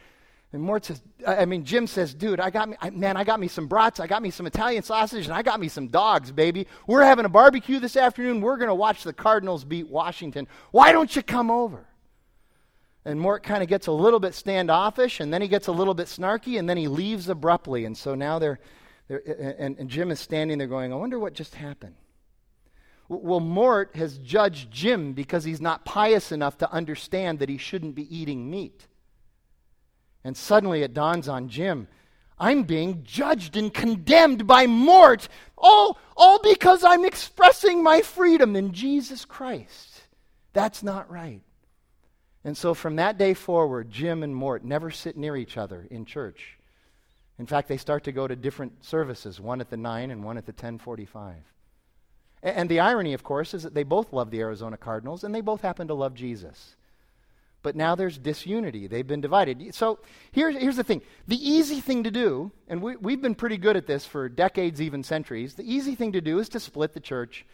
And 0.54 0.62
Mort 0.62 0.86
says, 0.86 1.02
I 1.28 1.46
mean, 1.46 1.66
Jim 1.66 1.88
says, 1.88 2.14
dude, 2.14 2.40
I 2.40 2.50
got 2.50 2.70
me, 2.70 2.78
I, 2.80 2.90
man, 2.90 3.18
I 3.18 3.26
got 3.26 3.40
me 3.40 3.50
some 3.50 3.68
brats, 3.68 4.00
I 4.00 4.08
got 4.08 4.22
me 4.22 4.32
some 4.32 4.48
Italian 4.48 4.82
sausage, 4.82 5.26
and 5.26 5.34
I 5.34 5.42
got 5.42 5.60
me 5.60 5.68
some 5.68 5.90
dogs, 5.90 6.32
baby. 6.32 6.68
We're 6.88 7.04
having 7.04 7.26
a 7.26 7.30
barbecue 7.30 7.80
this 7.80 7.98
afternoon. 7.98 8.40
We're 8.40 8.56
going 8.56 8.70
to 8.70 8.76
watch 8.76 9.04
the 9.04 9.12
Cardinals 9.12 9.66
beat 9.66 9.90
Washington. 9.90 10.48
Why 10.72 10.94
don't 10.94 11.14
you 11.14 11.22
come 11.22 11.52
over? 11.52 11.86
And 13.04 13.20
Mort 13.20 13.44
kind 13.44 13.62
of 13.62 13.68
gets 13.68 13.88
a 13.88 13.92
little 13.92 14.22
bit 14.22 14.34
standoffish, 14.34 15.20
and 15.20 15.34
then 15.34 15.42
he 15.42 15.50
gets 15.50 15.68
a 15.68 15.72
little 15.74 15.94
bit 15.94 16.08
snarky, 16.08 16.58
and 16.58 16.70
then 16.70 16.78
he 16.78 16.88
leaves 16.88 17.28
abruptly. 17.28 17.84
And 17.84 17.98
so 17.98 18.16
now 18.16 18.40
they're, 18.40 18.60
they're 19.10 19.56
and, 19.60 19.78
and 19.78 19.90
Jim 19.90 20.12
is 20.12 20.20
standing 20.22 20.58
there 20.58 20.68
going, 20.68 20.94
I 20.94 20.96
wonder 20.96 21.20
what 21.20 21.34
just 21.34 21.56
happened. 21.56 21.96
Well, 23.10 23.40
Mort 23.40 23.96
has 23.96 24.18
judged 24.18 24.70
Jim 24.70 25.14
because 25.14 25.44
he's 25.44 25.62
not 25.62 25.86
pious 25.86 26.32
enough 26.32 26.58
to 26.58 26.72
understand 26.72 27.40
that 27.40 27.50
he 27.50 27.58
shouldn't 27.58 27.96
be 27.96 28.16
eating 28.16 28.50
meat. 28.50 28.88
And 30.24 30.36
suddenly 30.36 30.82
it 30.82 30.94
dawns 30.94 31.30
on 31.30 31.48
Jim 31.48 31.88
I'm 32.40 32.64
being 32.64 33.04
judged 33.04 33.58
and 33.58 33.74
condemned 33.74 34.46
by 34.46 34.68
Mort, 34.68 35.28
all, 35.58 35.98
all 36.16 36.40
because 36.40 36.84
I'm 36.84 37.04
expressing 37.04 37.82
my 37.82 38.02
freedom 38.02 38.56
in 38.56 38.74
Jesus 38.74 39.26
Christ. 39.26 40.02
That's 40.54 40.84
not 40.84 41.10
right. 41.10 41.42
And 42.44 42.56
so 42.56 42.74
from 42.74 42.98
that 42.98 43.18
day 43.18 43.34
forward, 43.34 43.90
Jim 43.90 44.22
and 44.22 44.36
Mort 44.36 44.64
never 44.64 44.92
sit 44.92 45.18
near 45.18 45.36
each 45.36 45.58
other 45.58 45.88
in 45.90 46.06
church. 46.06 46.58
In 47.40 47.46
fact, 47.46 47.68
they 47.68 47.78
start 47.78 48.04
to 48.06 48.12
go 48.12 48.28
to 48.28 48.36
different 48.36 48.84
services, 48.86 49.40
one 49.40 49.62
at 49.62 49.70
the 49.70 49.78
9 49.78 50.12
and 50.12 50.24
one 50.24 50.38
at 50.38 50.46
the 50.46 50.52
1045. 50.52 51.36
And 52.56 52.70
the 52.70 52.80
irony, 52.80 53.14
of 53.14 53.24
course, 53.24 53.54
is 53.54 53.64
that 53.64 53.74
they 53.74 53.84
both 53.84 54.14
love 54.14 54.32
the 54.32 54.40
Arizona 54.40 54.78
Cardinals 54.78 55.24
and 55.24 55.36
they 55.36 55.42
both 55.42 55.62
happen 55.62 55.88
to 55.88 55.94
love 55.94 56.14
Jesus. 56.14 56.76
But 57.62 57.76
now 57.76 57.96
there's 57.96 58.18
disunity. 58.18 58.88
They've 58.88 59.06
been 59.06 59.20
divided. 59.20 59.76
So 59.76 60.00
here's, 60.32 60.56
here's 60.56 60.78
the 60.78 60.84
thing 60.84 61.02
the 61.28 61.50
easy 61.50 61.82
thing 61.82 62.04
to 62.04 62.12
do, 62.12 62.52
and 62.70 62.82
we, 62.82 62.96
we've 62.96 63.22
been 63.22 63.36
pretty 63.36 63.58
good 63.58 63.76
at 63.76 63.88
this 63.88 64.06
for 64.06 64.30
decades, 64.30 64.82
even 64.82 65.04
centuries, 65.04 65.56
the 65.56 65.70
easy 65.70 65.96
thing 65.96 66.14
to 66.14 66.22
do 66.22 66.40
is 66.40 66.48
to 66.50 66.60
split 66.60 66.94
the 66.94 67.00
church, 67.00 67.46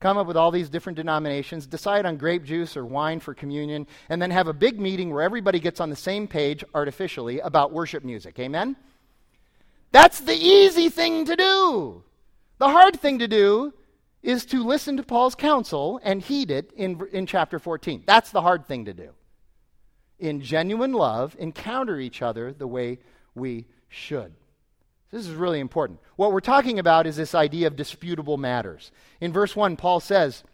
come 0.00 0.18
up 0.18 0.26
with 0.26 0.36
all 0.36 0.50
these 0.50 0.70
different 0.70 0.96
denominations, 0.96 1.66
decide 1.66 2.06
on 2.06 2.16
grape 2.16 2.42
juice 2.42 2.76
or 2.76 2.84
wine 2.84 3.20
for 3.20 3.34
communion, 3.34 3.86
and 4.08 4.20
then 4.20 4.30
have 4.32 4.48
a 4.48 4.52
big 4.52 4.80
meeting 4.80 5.12
where 5.12 5.22
everybody 5.22 5.60
gets 5.60 5.78
on 5.78 5.90
the 5.90 5.96
same 5.96 6.26
page 6.26 6.64
artificially 6.74 7.38
about 7.38 7.72
worship 7.72 8.02
music. 8.02 8.38
Amen? 8.40 8.74
That's 9.92 10.20
the 10.20 10.34
easy 10.34 10.88
thing 10.88 11.26
to 11.26 11.36
do. 11.36 12.02
The 12.58 12.68
hard 12.68 12.98
thing 12.98 13.20
to 13.20 13.28
do 13.28 13.72
is 14.22 14.44
to 14.46 14.62
listen 14.62 14.96
to 14.96 15.02
Paul's 15.02 15.34
counsel 15.34 16.00
and 16.02 16.20
heed 16.20 16.50
it 16.50 16.72
in, 16.76 17.00
in 17.12 17.26
chapter 17.26 17.58
14. 17.58 18.04
That's 18.06 18.30
the 18.30 18.42
hard 18.42 18.66
thing 18.66 18.84
to 18.84 18.92
do. 18.92 19.10
In 20.18 20.42
genuine 20.42 20.92
love, 20.92 21.34
encounter 21.38 21.98
each 21.98 22.20
other 22.20 22.52
the 22.52 22.66
way 22.66 22.98
we 23.34 23.66
should. 23.88 24.34
This 25.10 25.26
is 25.26 25.34
really 25.34 25.58
important. 25.58 25.98
What 26.16 26.32
we're 26.32 26.40
talking 26.40 26.78
about 26.78 27.06
is 27.06 27.16
this 27.16 27.34
idea 27.34 27.66
of 27.66 27.74
disputable 27.74 28.36
matters. 28.36 28.92
In 29.20 29.32
verse 29.32 29.56
1, 29.56 29.76
Paul 29.76 29.98
says, 30.00 30.44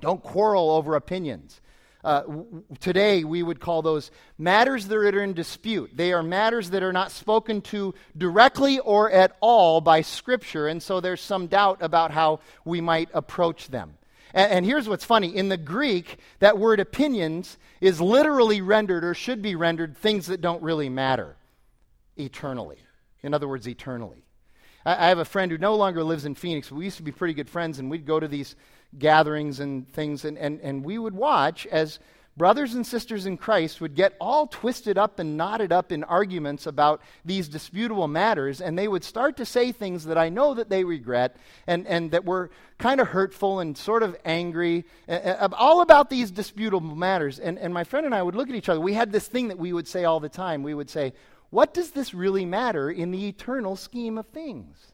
Don't 0.00 0.22
quarrel 0.22 0.70
over 0.70 0.96
opinions. 0.96 1.60
Uh, 2.02 2.22
w- 2.22 2.64
today, 2.80 3.24
we 3.24 3.42
would 3.42 3.60
call 3.60 3.82
those 3.82 4.10
matters 4.38 4.86
that 4.86 4.96
are 4.96 5.22
in 5.22 5.34
dispute. 5.34 5.90
They 5.94 6.12
are 6.12 6.22
matters 6.22 6.70
that 6.70 6.82
are 6.82 6.92
not 6.92 7.12
spoken 7.12 7.60
to 7.62 7.94
directly 8.16 8.78
or 8.78 9.10
at 9.10 9.36
all 9.40 9.80
by 9.80 10.00
Scripture, 10.00 10.66
and 10.66 10.82
so 10.82 11.00
there's 11.00 11.20
some 11.20 11.46
doubt 11.46 11.78
about 11.80 12.10
how 12.10 12.40
we 12.64 12.80
might 12.80 13.10
approach 13.12 13.68
them. 13.68 13.98
And, 14.32 14.64
here's 14.64 14.88
what's 14.88 15.04
funny 15.04 15.34
in 15.34 15.48
the 15.48 15.56
Greek, 15.56 16.18
that 16.38 16.56
word 16.56 16.78
opinions 16.78 17.58
is 17.80 18.00
literally 18.00 18.60
rendered, 18.60 19.02
or 19.02 19.12
should 19.12 19.42
be 19.42 19.56
rendered, 19.56 19.96
things 19.96 20.26
that 20.28 20.40
don't 20.40 20.62
really 20.62 20.88
matter 20.88 21.36
eternally. 22.16 22.78
In 23.22 23.34
other 23.34 23.48
words, 23.48 23.66
eternally. 23.66 24.24
I, 24.86 25.06
I 25.06 25.08
have 25.08 25.18
a 25.18 25.24
friend 25.24 25.50
who 25.50 25.58
no 25.58 25.74
longer 25.74 26.04
lives 26.04 26.24
in 26.24 26.36
Phoenix. 26.36 26.70
We 26.70 26.84
used 26.84 26.98
to 26.98 27.02
be 27.02 27.12
pretty 27.12 27.34
good 27.34 27.50
friends, 27.50 27.80
and 27.80 27.90
we'd 27.90 28.06
go 28.06 28.20
to 28.20 28.28
these 28.28 28.54
gatherings 28.98 29.60
and 29.60 29.88
things, 29.92 30.24
and, 30.24 30.36
and, 30.38 30.60
and 30.60 30.84
we 30.84 30.98
would 30.98 31.14
watch 31.14 31.66
as 31.66 31.98
brothers 32.36 32.74
and 32.74 32.86
sisters 32.86 33.26
in 33.26 33.36
Christ 33.36 33.80
would 33.80 33.94
get 33.94 34.16
all 34.20 34.46
twisted 34.46 34.96
up 34.96 35.18
and 35.18 35.36
knotted 35.36 35.72
up 35.72 35.92
in 35.92 36.04
arguments 36.04 36.66
about 36.66 37.02
these 37.24 37.48
disputable 37.48 38.08
matters, 38.08 38.60
and 38.60 38.78
they 38.78 38.88
would 38.88 39.04
start 39.04 39.36
to 39.36 39.44
say 39.44 39.72
things 39.72 40.04
that 40.04 40.16
I 40.16 40.30
know 40.30 40.54
that 40.54 40.70
they 40.70 40.84
regret 40.84 41.36
and, 41.66 41.86
and 41.86 42.10
that 42.12 42.24
were 42.24 42.50
kind 42.78 43.00
of 43.00 43.08
hurtful 43.08 43.60
and 43.60 43.76
sort 43.76 44.02
of 44.02 44.16
angry, 44.24 44.86
all 45.52 45.82
about 45.82 46.08
these 46.08 46.30
disputable 46.30 46.96
matters. 46.96 47.38
And, 47.38 47.58
and 47.58 47.74
my 47.74 47.84
friend 47.84 48.06
and 48.06 48.14
I 48.14 48.22
would 48.22 48.34
look 48.34 48.48
at 48.48 48.54
each 48.54 48.68
other. 48.68 48.80
We 48.80 48.94
had 48.94 49.12
this 49.12 49.28
thing 49.28 49.48
that 49.48 49.58
we 49.58 49.72
would 49.72 49.86
say 49.86 50.04
all 50.04 50.18
the 50.18 50.30
time. 50.30 50.62
We 50.62 50.72
would 50.72 50.88
say, 50.88 51.12
What 51.50 51.74
does 51.74 51.90
this 51.90 52.14
really 52.14 52.46
matter 52.46 52.90
in 52.90 53.10
the 53.10 53.28
eternal 53.28 53.76
scheme 53.76 54.16
of 54.16 54.26
things? 54.28 54.89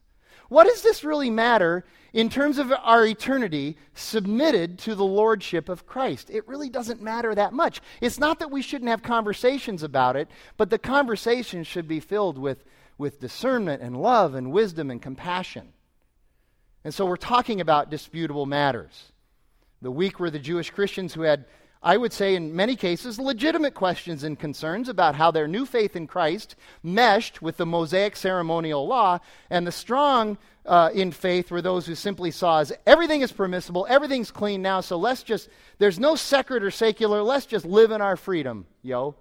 What 0.48 0.64
does 0.66 0.82
this 0.82 1.04
really 1.04 1.30
matter 1.30 1.85
in 2.12 2.28
terms 2.28 2.59
of 2.59 2.72
our 2.72 3.04
eternity 3.04 3.76
submitted 3.94 4.78
to 4.80 4.94
the 4.94 5.04
lordship 5.04 5.68
of 5.68 5.87
Christ? 5.87 6.30
It 6.30 6.46
really 6.46 6.68
doesn't 6.68 7.02
matter 7.02 7.35
that 7.35 7.52
much. 7.52 7.80
It's 8.00 8.18
not 8.18 8.38
that 8.38 8.50
we 8.50 8.62
shouldn't 8.62 8.90
have 8.90 9.02
conversations 9.02 9.82
about 9.82 10.16
it, 10.16 10.28
but 10.56 10.70
the 10.70 10.78
conversation 10.78 11.64
should 11.64 11.88
be 11.88 12.00
filled 12.00 12.38
with, 12.38 12.64
with 12.96 13.20
discernment 13.20 13.82
and 13.82 14.00
love 14.00 14.35
and 14.35 14.52
wisdom 14.52 14.90
and 14.90 15.02
compassion. 15.02 15.72
And 16.85 16.94
so 16.94 17.04
we're 17.04 17.16
talking 17.16 17.61
about 17.61 17.90
disputable 17.90 18.46
matters. 18.46 19.12
The 19.82 19.90
weak 19.90 20.20
were 20.20 20.30
the 20.30 20.38
Jewish 20.38 20.70
Christians 20.70 21.12
who 21.12 21.22
had 21.22 21.44
I 21.82 21.96
would 21.96 22.12
say, 22.12 22.34
in 22.34 22.56
many 22.56 22.74
cases, 22.74 23.18
legitimate 23.18 23.74
questions 23.74 24.24
and 24.24 24.38
concerns 24.38 24.88
about 24.88 25.14
how 25.14 25.30
their 25.30 25.46
new 25.46 25.66
faith 25.66 25.94
in 25.94 26.06
Christ 26.06 26.56
meshed 26.82 27.42
with 27.42 27.58
the 27.58 27.66
Mosaic 27.66 28.16
ceremonial 28.16 28.86
law. 28.86 29.20
And 29.50 29.66
the 29.66 29.72
strong 29.72 30.38
uh, 30.66 30.90
in 30.92 31.12
faith 31.12 31.50
were 31.50 31.62
those 31.62 31.86
who 31.86 31.94
simply 31.94 32.30
saw 32.30 32.58
as 32.60 32.72
everything 32.86 33.20
is 33.20 33.32
permissible, 33.32 33.86
everything's 33.88 34.30
clean 34.30 34.62
now, 34.62 34.80
so 34.80 34.96
let's 34.96 35.22
just, 35.22 35.48
there's 35.78 35.98
no 35.98 36.16
sacred 36.16 36.62
or 36.62 36.70
secular, 36.70 37.22
let's 37.22 37.46
just 37.46 37.64
live 37.64 37.90
in 37.92 38.00
our 38.00 38.16
freedom, 38.16 38.66
yo. 38.82 39.14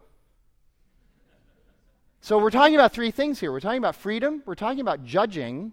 So 2.22 2.40
we're 2.40 2.50
talking 2.50 2.74
about 2.74 2.92
three 2.92 3.12
things 3.12 3.40
here. 3.40 3.52
We're 3.52 3.60
talking 3.60 3.78
about 3.78 3.96
freedom, 3.96 4.42
we're 4.46 4.56
talking 4.56 4.80
about 4.80 5.06
judging, 5.06 5.72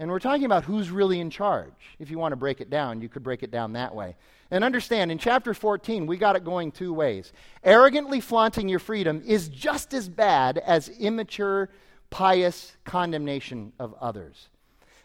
and 0.00 0.10
we're 0.10 0.18
talking 0.18 0.46
about 0.46 0.64
who's 0.64 0.90
really 0.90 1.20
in 1.20 1.28
charge. 1.28 1.74
If 1.98 2.10
you 2.10 2.18
want 2.18 2.32
to 2.32 2.36
break 2.36 2.62
it 2.62 2.70
down, 2.70 3.02
you 3.02 3.10
could 3.10 3.22
break 3.22 3.42
it 3.42 3.50
down 3.50 3.74
that 3.74 3.94
way. 3.94 4.16
And 4.50 4.64
understand, 4.64 5.12
in 5.12 5.18
chapter 5.18 5.52
14, 5.52 6.06
we 6.06 6.16
got 6.16 6.36
it 6.36 6.44
going 6.44 6.72
two 6.72 6.94
ways. 6.94 7.34
Arrogantly 7.62 8.22
flaunting 8.22 8.66
your 8.66 8.78
freedom 8.78 9.22
is 9.26 9.50
just 9.50 9.92
as 9.92 10.08
bad 10.08 10.56
as 10.56 10.88
immature, 10.88 11.68
pious 12.08 12.74
condemnation 12.84 13.74
of 13.78 13.94
others. 14.00 14.48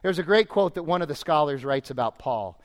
There's 0.01 0.17
a 0.17 0.23
great 0.23 0.47
quote 0.47 0.75
that 0.75 0.83
one 0.83 1.01
of 1.01 1.09
the 1.09 1.15
scholars 1.15 1.65
writes 1.65 1.89
about 1.89 2.17
Paul. 2.17 2.57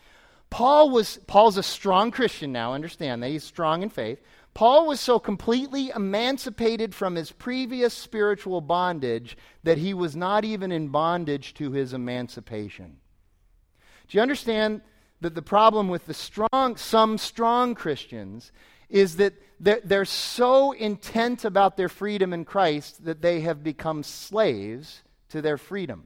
Paul 0.50 0.90
was 0.90 1.18
Paul's 1.26 1.56
a 1.56 1.64
strong 1.64 2.12
Christian 2.12 2.52
now, 2.52 2.74
understand 2.74 3.24
that 3.24 3.30
he's 3.30 3.42
strong 3.42 3.82
in 3.82 3.90
faith. 3.90 4.20
Paul 4.60 4.86
was 4.86 5.00
so 5.00 5.18
completely 5.18 5.88
emancipated 5.88 6.94
from 6.94 7.14
his 7.14 7.32
previous 7.32 7.94
spiritual 7.94 8.60
bondage 8.60 9.38
that 9.62 9.78
he 9.78 9.94
was 9.94 10.14
not 10.14 10.44
even 10.44 10.70
in 10.70 10.88
bondage 10.88 11.54
to 11.54 11.72
his 11.72 11.94
emancipation. 11.94 12.98
Do 14.06 14.18
you 14.18 14.20
understand 14.20 14.82
that 15.22 15.34
the 15.34 15.40
problem 15.40 15.88
with 15.88 16.04
the 16.04 16.12
strong, 16.12 16.76
some 16.76 17.16
strong 17.16 17.74
Christians 17.74 18.52
is 18.90 19.16
that 19.16 19.32
they're, 19.58 19.80
they're 19.82 20.04
so 20.04 20.72
intent 20.72 21.46
about 21.46 21.78
their 21.78 21.88
freedom 21.88 22.34
in 22.34 22.44
Christ 22.44 23.02
that 23.06 23.22
they 23.22 23.40
have 23.40 23.64
become 23.64 24.02
slaves 24.02 25.02
to 25.30 25.40
their 25.40 25.56
freedom. 25.56 26.04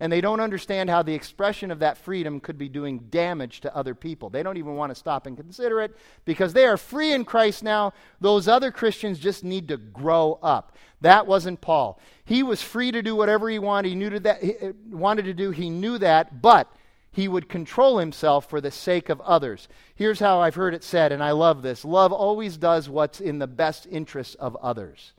And 0.00 0.10
they 0.10 0.22
don't 0.22 0.40
understand 0.40 0.88
how 0.88 1.02
the 1.02 1.14
expression 1.14 1.70
of 1.70 1.80
that 1.80 1.98
freedom 1.98 2.40
could 2.40 2.56
be 2.56 2.70
doing 2.70 3.00
damage 3.10 3.60
to 3.60 3.76
other 3.76 3.94
people. 3.94 4.30
They 4.30 4.42
don't 4.42 4.56
even 4.56 4.74
want 4.74 4.90
to 4.90 4.98
stop 4.98 5.26
and 5.26 5.36
consider 5.36 5.82
it 5.82 5.94
because 6.24 6.54
they 6.54 6.64
are 6.64 6.78
free 6.78 7.12
in 7.12 7.26
Christ 7.26 7.62
now. 7.62 7.92
Those 8.18 8.48
other 8.48 8.70
Christians 8.70 9.18
just 9.18 9.44
need 9.44 9.68
to 9.68 9.76
grow 9.76 10.38
up. 10.42 10.74
That 11.02 11.26
wasn't 11.26 11.60
Paul. 11.60 12.00
He 12.24 12.42
was 12.42 12.62
free 12.62 12.90
to 12.92 13.02
do 13.02 13.14
whatever 13.14 13.50
he 13.50 13.58
wanted. 13.58 13.90
He 13.90 13.94
knew 13.94 14.18
that 14.18 14.42
he 14.42 14.56
uh, 14.56 14.72
wanted 14.90 15.26
to 15.26 15.34
do. 15.34 15.50
He 15.50 15.68
knew 15.68 15.98
that, 15.98 16.40
but 16.40 16.72
he 17.12 17.28
would 17.28 17.48
control 17.48 17.98
himself 17.98 18.48
for 18.48 18.60
the 18.60 18.70
sake 18.70 19.08
of 19.10 19.20
others. 19.20 19.68
Here's 19.94 20.20
how 20.20 20.40
I've 20.40 20.54
heard 20.54 20.74
it 20.74 20.84
said, 20.84 21.12
and 21.12 21.22
I 21.22 21.32
love 21.32 21.60
this 21.62 21.84
love 21.84 22.12
always 22.12 22.56
does 22.56 22.88
what's 22.88 23.20
in 23.20 23.38
the 23.38 23.46
best 23.46 23.86
interest 23.90 24.36
of 24.36 24.56
others. 24.56 25.12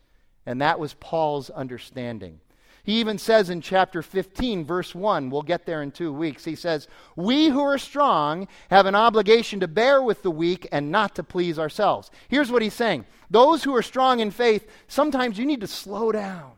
And 0.45 0.61
that 0.61 0.79
was 0.79 0.95
Paul's 0.95 1.51
understanding. 1.51 2.39
He 2.83 2.99
even 2.99 3.17
says 3.17 3.49
in 3.49 3.61
chapter 3.61 4.01
15, 4.01 4.65
verse 4.65 4.95
1, 4.95 5.29
we'll 5.29 5.43
get 5.43 5.65
there 5.65 5.83
in 5.83 5.91
two 5.91 6.11
weeks. 6.11 6.43
He 6.45 6.55
says, 6.55 6.87
We 7.15 7.49
who 7.49 7.61
are 7.61 7.77
strong 7.77 8.47
have 8.69 8.87
an 8.87 8.95
obligation 8.95 9.59
to 9.59 9.67
bear 9.67 10.01
with 10.01 10.23
the 10.23 10.31
weak 10.31 10.67
and 10.71 10.91
not 10.91 11.15
to 11.15 11.23
please 11.23 11.59
ourselves. 11.59 12.09
Here's 12.27 12.51
what 12.51 12.63
he's 12.63 12.73
saying 12.73 13.05
Those 13.29 13.63
who 13.63 13.75
are 13.75 13.83
strong 13.83 14.19
in 14.19 14.31
faith, 14.31 14.67
sometimes 14.87 15.37
you 15.37 15.45
need 15.45 15.61
to 15.61 15.67
slow 15.67 16.11
down. 16.11 16.53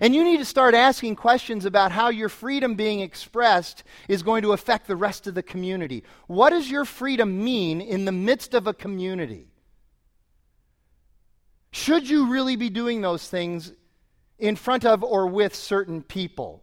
And 0.00 0.14
you 0.14 0.24
need 0.24 0.38
to 0.38 0.44
start 0.44 0.74
asking 0.74 1.16
questions 1.16 1.64
about 1.64 1.92
how 1.92 2.08
your 2.08 2.28
freedom 2.28 2.74
being 2.74 3.00
expressed 3.00 3.84
is 4.08 4.22
going 4.22 4.42
to 4.42 4.52
affect 4.52 4.86
the 4.86 4.96
rest 4.96 5.26
of 5.26 5.34
the 5.34 5.42
community. 5.42 6.02
What 6.26 6.50
does 6.50 6.70
your 6.70 6.84
freedom 6.84 7.44
mean 7.44 7.80
in 7.80 8.04
the 8.04 8.12
midst 8.12 8.54
of 8.54 8.66
a 8.66 8.74
community? 8.74 9.48
Should 11.72 12.08
you 12.08 12.30
really 12.30 12.56
be 12.56 12.68
doing 12.68 13.00
those 13.00 13.28
things 13.28 13.72
in 14.42 14.56
front 14.56 14.84
of 14.84 15.04
or 15.04 15.28
with 15.28 15.54
certain 15.54 16.02
people? 16.02 16.62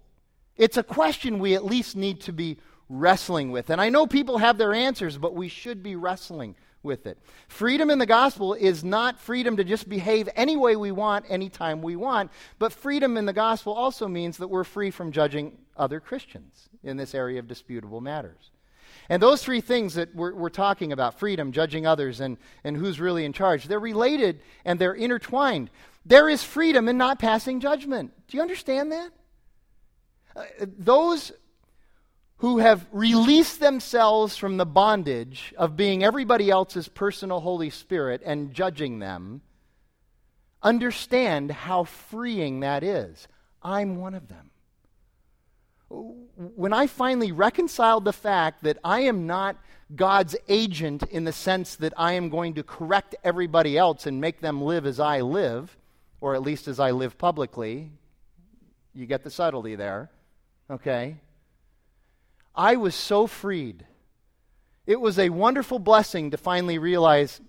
It's 0.57 0.75
a 0.75 0.83
question 0.83 1.39
we 1.39 1.55
at 1.55 1.63
least 1.63 1.95
need 1.95 2.19
to 2.21 2.33
be 2.33 2.57
wrestling 2.89 3.51
with. 3.51 3.69
And 3.69 3.79
I 3.79 3.89
know 3.89 4.05
people 4.05 4.37
have 4.39 4.57
their 4.57 4.73
answers, 4.73 5.17
but 5.17 5.33
we 5.33 5.47
should 5.47 5.81
be 5.81 5.95
wrestling 5.95 6.55
with 6.83 7.07
it. 7.07 7.17
Freedom 7.47 7.89
in 7.89 7.97
the 7.97 8.05
gospel 8.05 8.53
is 8.53 8.83
not 8.83 9.19
freedom 9.19 9.55
to 9.57 9.63
just 9.63 9.87
behave 9.87 10.27
any 10.35 10.57
way 10.57 10.75
we 10.75 10.91
want, 10.91 11.25
anytime 11.29 11.81
we 11.81 11.95
want, 11.95 12.31
but 12.57 12.73
freedom 12.73 13.15
in 13.15 13.25
the 13.25 13.33
gospel 13.33 13.73
also 13.73 14.07
means 14.07 14.37
that 14.37 14.49
we're 14.49 14.63
free 14.65 14.91
from 14.91 15.13
judging 15.13 15.57
other 15.77 16.01
Christians 16.01 16.67
in 16.83 16.97
this 16.97 17.15
area 17.15 17.39
of 17.39 17.47
disputable 17.47 18.01
matters. 18.01 18.51
And 19.07 19.21
those 19.21 19.43
three 19.43 19.61
things 19.61 19.95
that 19.95 20.13
we're, 20.13 20.33
we're, 20.33 20.49
talking 20.49 20.91
about 20.91 21.17
freedom, 21.19 21.51
judging 21.51 21.87
others, 21.87 22.19
and, 22.19 22.37
and 22.63 22.75
who's 22.75 22.99
really 22.99 23.25
in 23.25 23.33
charge 23.33 23.65
they're 23.65 23.79
related 23.79 24.41
and 24.65 24.79
they're 24.79 24.93
intertwined. 24.93 25.69
There 26.05 26.29
is 26.29 26.43
freedom 26.43 26.87
in 26.87 26.97
not 26.97 27.19
passing 27.19 27.59
judgment. 27.59 28.11
Do 28.27 28.37
you 28.37 28.41
understand 28.41 28.91
that? 28.91 29.11
Uh, 30.35 30.43
those 30.77 31.31
who 32.37 32.59
have 32.59 32.87
released 32.91 33.59
themselves 33.59 34.37
from 34.37 34.57
the 34.57 34.65
bondage 34.65 35.53
of 35.57 35.75
being 35.75 36.03
everybody 36.03 36.49
else's 36.49 36.87
personal 36.87 37.41
Holy 37.41 37.69
Spirit 37.69 38.21
and 38.25 38.53
judging 38.53 38.99
them 38.99 39.41
understand 40.63 41.51
how 41.51 41.83
freeing 41.83 42.61
that 42.61 42.83
is. 42.83 43.27
I'm 43.61 43.97
one 43.97 44.13
of 44.13 44.27
them. 44.29 44.51
When 45.89 46.71
I 46.71 46.87
finally 46.87 47.31
reconciled 47.31 48.05
the 48.05 48.13
fact 48.13 48.63
that 48.63 48.77
I 48.83 49.01
am 49.01 49.25
not 49.25 49.57
God's 49.95 50.35
agent 50.47 51.03
in 51.03 51.23
the 51.23 51.33
sense 51.33 51.75
that 51.77 51.93
I 51.97 52.13
am 52.13 52.29
going 52.29 52.53
to 52.53 52.63
correct 52.63 53.15
everybody 53.23 53.77
else 53.77 54.05
and 54.05 54.21
make 54.21 54.39
them 54.39 54.61
live 54.61 54.85
as 54.85 54.99
I 54.99 55.21
live, 55.21 55.75
or 56.21 56.35
at 56.35 56.41
least 56.41 56.67
as 56.67 56.79
I 56.79 56.91
live 56.91 57.17
publicly, 57.17 57.91
you 58.93 59.05
get 59.05 59.23
the 59.23 59.29
subtlety 59.29 59.75
there, 59.75 60.09
okay? 60.69 61.17
I 62.55 62.75
was 62.75 62.95
so 62.95 63.27
freed. 63.27 63.85
It 64.85 64.99
was 64.99 65.19
a 65.19 65.29
wonderful 65.29 65.79
blessing 65.79 66.31
to 66.31 66.37
finally 66.37 66.77
realize 66.77 67.39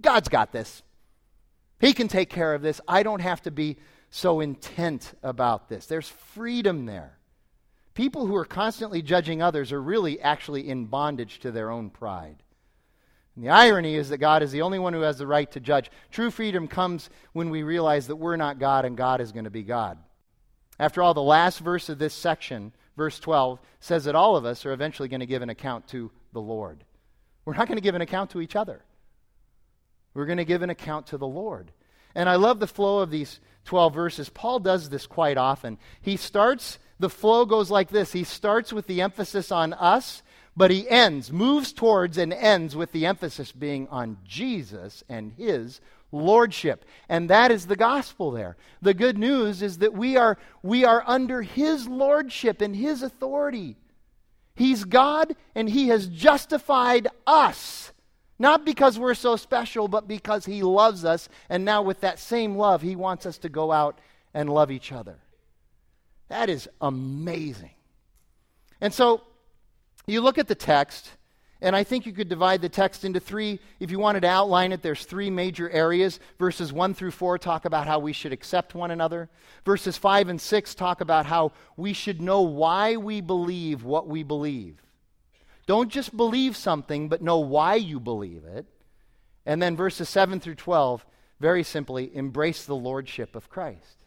God's 0.00 0.28
got 0.28 0.50
this. 0.50 0.82
He 1.78 1.92
can 1.92 2.08
take 2.08 2.30
care 2.30 2.54
of 2.54 2.62
this. 2.62 2.80
I 2.88 3.02
don't 3.02 3.20
have 3.20 3.42
to 3.42 3.50
be 3.50 3.76
so 4.10 4.40
intent 4.40 5.14
about 5.22 5.68
this. 5.68 5.86
There's 5.86 6.08
freedom 6.08 6.86
there. 6.86 7.18
People 7.94 8.26
who 8.26 8.36
are 8.36 8.44
constantly 8.44 9.02
judging 9.02 9.42
others 9.42 9.72
are 9.72 9.80
really 9.80 10.20
actually 10.20 10.68
in 10.68 10.86
bondage 10.86 11.38
to 11.40 11.50
their 11.50 11.70
own 11.70 11.90
pride. 11.90 12.42
And 13.36 13.44
the 13.44 13.50
irony 13.50 13.94
is 13.94 14.08
that 14.08 14.18
God 14.18 14.42
is 14.42 14.52
the 14.52 14.62
only 14.62 14.78
one 14.78 14.92
who 14.92 15.00
has 15.00 15.18
the 15.18 15.26
right 15.26 15.50
to 15.52 15.60
judge. 15.60 15.90
True 16.10 16.30
freedom 16.30 16.68
comes 16.68 17.10
when 17.32 17.50
we 17.50 17.62
realize 17.62 18.06
that 18.08 18.16
we're 18.16 18.36
not 18.36 18.58
God 18.58 18.84
and 18.84 18.96
God 18.96 19.20
is 19.20 19.32
going 19.32 19.44
to 19.44 19.50
be 19.50 19.62
God. 19.62 19.98
After 20.78 21.02
all, 21.02 21.14
the 21.14 21.22
last 21.22 21.58
verse 21.60 21.88
of 21.88 21.98
this 21.98 22.14
section 22.14 22.72
verse 23.00 23.18
12, 23.18 23.58
says 23.80 24.04
that 24.04 24.14
all 24.14 24.36
of 24.36 24.44
us 24.44 24.66
are 24.66 24.72
eventually 24.72 25.08
going 25.08 25.20
to 25.20 25.26
give 25.26 25.40
an 25.40 25.48
account 25.48 25.88
to 25.88 26.10
the 26.34 26.40
Lord. 26.40 26.84
We're 27.46 27.54
not 27.54 27.66
going 27.66 27.78
to 27.78 27.82
give 27.82 27.94
an 27.94 28.02
account 28.02 28.30
to 28.32 28.42
each 28.42 28.54
other. 28.54 28.84
We're 30.12 30.26
going 30.26 30.36
to 30.36 30.44
give 30.44 30.60
an 30.60 30.68
account 30.68 31.06
to 31.06 31.16
the 31.16 31.26
Lord. 31.26 31.72
And 32.14 32.28
I 32.28 32.36
love 32.36 32.60
the 32.60 32.66
flow 32.66 32.98
of 32.98 33.10
these 33.10 33.40
12 33.64 33.94
verses. 33.94 34.28
Paul 34.28 34.58
does 34.58 34.90
this 34.90 35.06
quite 35.06 35.38
often. 35.38 35.78
He 36.02 36.18
starts, 36.18 36.78
the 36.98 37.08
flow 37.08 37.46
goes 37.46 37.70
like 37.70 37.88
this 37.88 38.12
he 38.12 38.24
starts 38.24 38.70
with 38.70 38.86
the 38.86 39.00
emphasis 39.00 39.50
on 39.50 39.72
us, 39.72 40.22
but 40.56 40.70
he 40.70 40.88
ends, 40.88 41.32
moves 41.32 41.72
towards, 41.72 42.18
and 42.18 42.32
ends 42.32 42.76
with 42.76 42.92
the 42.92 43.06
emphasis 43.06 43.52
being 43.52 43.88
on 43.88 44.18
Jesus 44.24 45.04
and 45.08 45.32
his 45.32 45.80
lordship. 46.12 46.84
And 47.08 47.30
that 47.30 47.50
is 47.50 47.66
the 47.66 47.76
gospel 47.76 48.30
there. 48.30 48.56
The 48.82 48.94
good 48.94 49.16
news 49.16 49.62
is 49.62 49.78
that 49.78 49.94
we 49.94 50.16
are, 50.16 50.38
we 50.62 50.84
are 50.84 51.04
under 51.06 51.42
his 51.42 51.88
lordship 51.88 52.60
and 52.60 52.74
his 52.74 53.02
authority. 53.02 53.76
He's 54.54 54.84
God 54.84 55.34
and 55.54 55.70
he 55.70 55.88
has 55.88 56.06
justified 56.06 57.08
us. 57.26 57.92
Not 58.38 58.64
because 58.64 58.98
we're 58.98 59.14
so 59.14 59.36
special, 59.36 59.86
but 59.86 60.08
because 60.08 60.46
he 60.46 60.62
loves 60.62 61.04
us. 61.04 61.28
And 61.50 61.64
now, 61.64 61.82
with 61.82 62.00
that 62.00 62.18
same 62.18 62.56
love, 62.56 62.80
he 62.80 62.96
wants 62.96 63.26
us 63.26 63.36
to 63.38 63.50
go 63.50 63.70
out 63.70 63.98
and 64.32 64.48
love 64.48 64.70
each 64.70 64.92
other. 64.92 65.18
That 66.28 66.48
is 66.48 66.66
amazing. 66.80 67.72
And 68.80 68.94
so, 68.94 69.20
you 70.06 70.20
look 70.20 70.38
at 70.38 70.48
the 70.48 70.54
text, 70.54 71.10
and 71.62 71.76
I 71.76 71.84
think 71.84 72.06
you 72.06 72.12
could 72.12 72.28
divide 72.28 72.62
the 72.62 72.68
text 72.68 73.04
into 73.04 73.20
three. 73.20 73.60
If 73.80 73.90
you 73.90 73.98
wanted 73.98 74.20
to 74.20 74.28
outline 74.28 74.72
it, 74.72 74.82
there's 74.82 75.04
three 75.04 75.28
major 75.28 75.68
areas. 75.68 76.18
Verses 76.38 76.72
1 76.72 76.94
through 76.94 77.10
4 77.10 77.38
talk 77.38 77.64
about 77.66 77.86
how 77.86 77.98
we 77.98 78.12
should 78.12 78.32
accept 78.32 78.74
one 78.74 78.90
another. 78.90 79.28
Verses 79.64 79.98
5 79.98 80.28
and 80.28 80.40
6 80.40 80.74
talk 80.74 81.00
about 81.00 81.26
how 81.26 81.52
we 81.76 81.92
should 81.92 82.20
know 82.20 82.40
why 82.40 82.96
we 82.96 83.20
believe 83.20 83.84
what 83.84 84.08
we 84.08 84.22
believe. 84.22 84.82
Don't 85.66 85.90
just 85.90 86.16
believe 86.16 86.56
something, 86.56 87.08
but 87.08 87.22
know 87.22 87.38
why 87.38 87.74
you 87.74 88.00
believe 88.00 88.44
it. 88.44 88.66
And 89.44 89.62
then 89.62 89.76
verses 89.76 90.08
7 90.08 90.40
through 90.40 90.56
12, 90.56 91.04
very 91.38 91.62
simply, 91.62 92.14
embrace 92.14 92.64
the 92.64 92.74
lordship 92.74 93.36
of 93.36 93.50
Christ. 93.50 93.99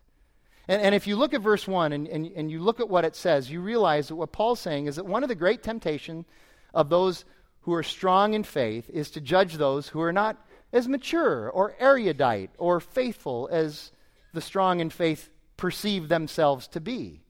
And, 0.67 0.82
and 0.82 0.95
if 0.95 1.08
you 1.08 1.15
look 1.15 1.34
at 1.34 1.41
verse 1.41 1.67
1 1.67 1.93
and, 1.93 2.08
and, 2.08 2.26
and 2.36 2.52
you 2.52 2.60
look 2.60 2.80
at 2.80 2.89
what 2.89 3.06
it 3.06 3.15
says, 3.15 3.52
you 3.52 3.62
realize 3.62 4.08
that 4.08 4.15
what 4.15 4.32
Paul's 4.32 4.60
saying 4.60 4.88
is 4.88 4.95
that 4.95 5.06
one 5.06 5.23
of 5.23 5.30
the 5.30 5.36
great 5.36 5.63
temptations 5.63 6.26
of 6.73 6.89
those 6.89 7.26
who 7.62 7.73
are 7.73 7.84
strong 7.84 8.34
in 8.34 8.43
faith 8.43 8.89
is 8.89 9.12
to 9.12 9.21
judge 9.21 9.56
those 9.56 9.89
who 9.89 10.02
are 10.02 10.13
not 10.13 10.38
as 10.71 10.88
mature 10.88 11.49
or 11.49 11.76
erudite 11.80 12.49
or 12.58 12.80
faithful 12.80 13.47
as 13.52 13.91
the 14.34 14.41
strong 14.41 14.80
in 14.80 14.89
faith 14.89 15.30
perceive 15.58 16.10
themselves 16.10 16.67
to 16.67 16.82
be. 16.82 17.21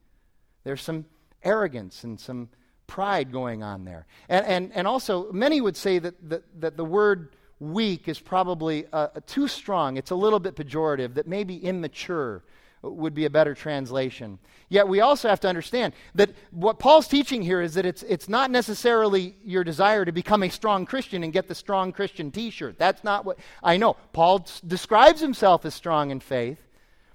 There's 0.64 0.82
some 0.82 1.06
arrogance 1.44 2.04
and 2.04 2.20
some 2.20 2.50
pride 2.88 3.32
going 3.32 3.64
on 3.64 3.86
there. 3.86 4.06
And, 4.30 4.46
and, 4.46 4.72
and 4.74 4.88
also, 4.88 5.32
many 5.32 5.60
would 5.60 5.76
say 5.76 6.00
that, 6.00 6.30
that, 6.30 6.62
that 6.62 6.78
the 6.78 6.86
word 6.86 7.36
weak 7.60 8.08
is 8.08 8.20
probably 8.20 8.86
uh, 8.94 9.08
too 9.26 9.48
strong. 9.48 9.98
It's 9.98 10.12
a 10.12 10.16
little 10.16 10.40
bit 10.40 10.56
pejorative, 10.56 11.16
that 11.16 11.28
maybe 11.28 11.58
immature 11.58 12.44
would 12.84 13.14
be 13.14 13.26
a 13.26 13.30
better 13.30 13.56
translation. 13.56 14.40
Yet 14.70 14.88
we 14.88 15.02
also 15.02 15.30
have 15.30 15.40
to 15.42 15.48
understand 15.48 15.94
that 16.16 16.32
what 16.52 16.80
Paul's 16.80 17.08
teaching 17.08 17.42
here 17.42 17.62
is 17.62 17.76
that 17.76 17.86
it's, 17.86 18.04
it's 18.04 18.28
not 18.28 18.52
necessarily 18.52 19.36
your 19.44 19.64
desire 19.64 20.04
to 20.04 20.12
become 20.12 20.44
a 20.44 20.50
strong 20.50 20.86
Christian 20.86 21.24
and 21.24 21.32
get 21.32 21.48
the 21.48 21.56
strong 21.56 21.92
Christian 21.92 22.32
t 22.32 22.50
shirt. 22.50 22.78
That's 22.78 23.04
not 23.04 23.26
what 23.26 23.40
I 23.64 23.78
know. 23.78 23.96
Paul 24.12 24.46
describes 24.66 25.22
himself 25.22 25.66
as 25.66 25.74
strong 25.74 26.12
in 26.12 26.20
faith. 26.20 26.60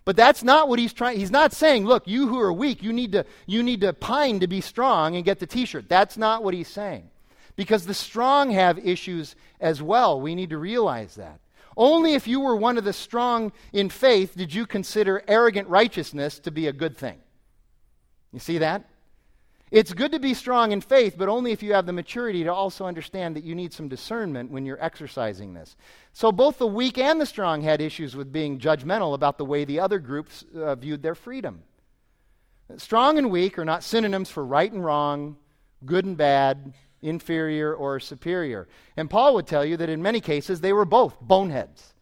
But 0.04 0.16
that's 0.16 0.42
not 0.42 0.70
what 0.70 0.78
he's 0.78 0.94
trying. 0.94 1.18
He's 1.18 1.30
not 1.30 1.52
saying, 1.52 1.84
look, 1.84 2.08
you 2.08 2.28
who 2.28 2.40
are 2.40 2.50
weak, 2.50 2.82
you 2.82 2.94
need 2.94 3.12
to, 3.12 3.26
you 3.44 3.62
need 3.62 3.82
to 3.82 3.92
pine 3.92 4.40
to 4.40 4.46
be 4.46 4.62
strong 4.62 5.16
and 5.16 5.24
get 5.24 5.38
the 5.38 5.46
t 5.46 5.66
shirt. 5.66 5.86
That's 5.86 6.16
not 6.16 6.42
what 6.42 6.54
he's 6.54 6.68
saying. 6.68 7.10
Because 7.56 7.84
the 7.84 7.92
strong 7.92 8.50
have 8.52 8.78
issues 8.78 9.36
as 9.60 9.82
well. 9.82 10.18
We 10.18 10.34
need 10.34 10.48
to 10.48 10.56
realize 10.56 11.16
that. 11.16 11.40
Only 11.78 12.14
if 12.14 12.26
you 12.26 12.40
were 12.40 12.56
one 12.56 12.76
of 12.76 12.82
the 12.82 12.92
strong 12.92 13.52
in 13.72 13.88
faith 13.88 14.36
did 14.36 14.52
you 14.52 14.66
consider 14.66 15.22
arrogant 15.28 15.68
righteousness 15.68 16.40
to 16.40 16.50
be 16.50 16.66
a 16.66 16.72
good 16.72 16.96
thing. 16.96 17.20
You 18.32 18.40
see 18.40 18.58
that? 18.58 18.84
It's 19.70 19.92
good 19.92 20.10
to 20.12 20.18
be 20.18 20.34
strong 20.34 20.72
in 20.72 20.80
faith, 20.80 21.14
but 21.16 21.28
only 21.28 21.52
if 21.52 21.62
you 21.62 21.74
have 21.74 21.86
the 21.86 21.92
maturity 21.92 22.42
to 22.42 22.52
also 22.52 22.86
understand 22.86 23.36
that 23.36 23.44
you 23.44 23.54
need 23.54 23.72
some 23.72 23.86
discernment 23.86 24.50
when 24.50 24.66
you're 24.66 24.82
exercising 24.82 25.54
this. 25.54 25.76
So, 26.12 26.32
both 26.32 26.58
the 26.58 26.66
weak 26.66 26.98
and 26.98 27.20
the 27.20 27.26
strong 27.26 27.60
had 27.60 27.80
issues 27.80 28.16
with 28.16 28.32
being 28.32 28.58
judgmental 28.58 29.14
about 29.14 29.38
the 29.38 29.44
way 29.44 29.64
the 29.64 29.78
other 29.78 29.98
groups 29.98 30.44
uh, 30.56 30.74
viewed 30.74 31.02
their 31.02 31.14
freedom. 31.14 31.62
Strong 32.76 33.18
and 33.18 33.30
weak 33.30 33.58
are 33.58 33.64
not 33.64 33.84
synonyms 33.84 34.30
for 34.30 34.44
right 34.44 34.72
and 34.72 34.84
wrong, 34.84 35.36
good 35.84 36.06
and 36.06 36.16
bad, 36.16 36.72
inferior 37.02 37.74
or 37.74 38.00
superior. 38.00 38.68
And 38.96 39.08
Paul 39.08 39.34
would 39.34 39.46
tell 39.46 39.64
you 39.64 39.76
that 39.76 39.88
in 39.88 40.02
many 40.02 40.20
cases 40.20 40.60
they 40.60 40.72
were 40.72 40.84
both 40.84 41.20
boneheads. 41.20 41.94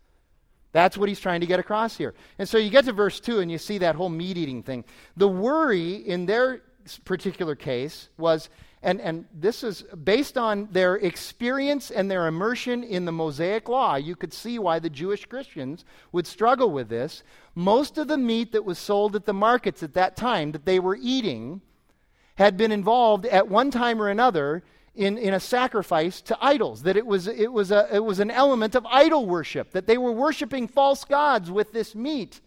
That's 0.72 0.98
what 0.98 1.09
he's 1.09 1.20
trying 1.20 1.40
to 1.40 1.46
get 1.46 1.59
across 1.59 1.96
here. 1.96 2.14
And 2.38 2.48
so 2.48 2.59
you 2.59 2.68
get 2.68 2.85
to 2.85 2.92
verse 2.92 3.18
2 3.20 3.40
and 3.40 3.50
you 3.50 3.59
see 3.59 3.78
that 3.78 3.94
whole 3.94 4.11
meat 4.11 4.37
eating 4.37 4.62
thing. 4.62 4.85
The 5.16 5.28
worry 5.28 5.94
in 5.94 6.26
their 6.26 6.62
particular 7.04 7.54
case 7.54 8.11
was, 8.18 8.50
and, 8.82 9.00
and 9.00 9.24
this 9.32 9.64
is 9.64 9.82
based 10.04 10.37
on 10.37 10.68
their 10.70 10.96
experience 10.96 11.90
and 11.90 12.11
their 12.11 12.26
immersion 12.26 12.85
in 12.85 13.04
the 13.04 13.12
Mosaic 13.12 13.68
law. 13.68 13.96
You 13.96 14.16
could 14.16 14.32
see 14.32 14.59
why 14.59 14.78
the 14.78 14.90
Jewish 14.90 15.24
Christians 15.24 15.85
would 16.12 16.26
struggle 16.26 16.70
with 16.70 16.88
this. 16.88 17.22
Most 17.54 17.96
of 17.96 18.09
the 18.09 18.18
meat 18.18 18.52
that 18.52 18.64
was 18.64 18.78
sold 18.78 19.16
at 19.16 19.24
the 19.24 19.32
markets 19.32 19.82
at 19.82 19.94
that 19.94 20.16
time 20.16 20.52
that 20.52 20.66
they 20.66 20.78
were 20.78 20.98
eating 21.00 21.62
had 22.37 22.56
been 22.56 22.70
involved 22.70 23.24
at 23.26 23.48
one 23.48 23.70
time 23.70 24.00
or 24.00 24.09
another 24.09 24.62
in, 24.96 25.18
in 25.18 25.35
a 25.35 25.40
sacrifice 25.40 26.20
to 26.22 26.38
idols, 26.40 26.82
that 26.82 26.96
it 26.96 27.06
was, 27.06 27.28
it, 27.28 27.52
was 27.52 27.70
a, 27.70 27.88
it 27.94 28.04
was 28.04 28.18
an 28.18 28.30
element 28.30 28.74
of 28.74 28.87
idol 28.87 29.26
worship, 29.26 29.70
that 29.72 29.87
they 29.87 29.98
were 29.98 30.12
worshiping 30.12 30.66
false 30.66 31.04
gods 31.04 31.50
with 31.50 31.72
this 31.72 31.94
meat. 31.94 32.40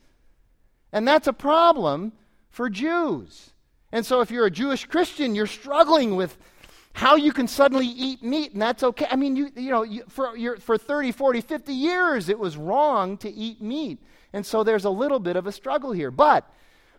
And 0.91 1.07
that's 1.07 1.27
a 1.27 1.33
problem 1.33 2.13
for 2.49 2.69
Jews. 2.69 3.51
And 3.91 4.05
so 4.05 4.21
if 4.21 4.31
you're 4.31 4.47
a 4.47 4.51
Jewish 4.51 4.85
Christian, 4.85 5.35
you're 5.35 5.47
struggling 5.47 6.15
with 6.15 6.37
how 6.93 7.15
you 7.15 7.31
can 7.31 7.47
suddenly 7.47 7.85
eat 7.85 8.23
meat, 8.23 8.53
and 8.53 8.61
that's 8.61 8.83
okay. 8.83 9.07
I 9.09 9.15
mean, 9.15 9.35
you, 9.35 9.51
you 9.55 9.69
know, 9.69 9.83
you, 9.83 10.03
for, 10.09 10.35
for 10.59 10.77
30, 10.77 11.11
40, 11.11 11.41
50 11.41 11.73
years, 11.73 12.29
it 12.29 12.37
was 12.37 12.57
wrong 12.57 13.17
to 13.19 13.29
eat 13.31 13.61
meat. 13.61 13.99
And 14.33 14.45
so 14.45 14.63
there's 14.63 14.85
a 14.85 14.89
little 14.89 15.19
bit 15.19 15.35
of 15.35 15.47
a 15.47 15.51
struggle 15.51 15.91
here. 15.91 16.11
But 16.11 16.51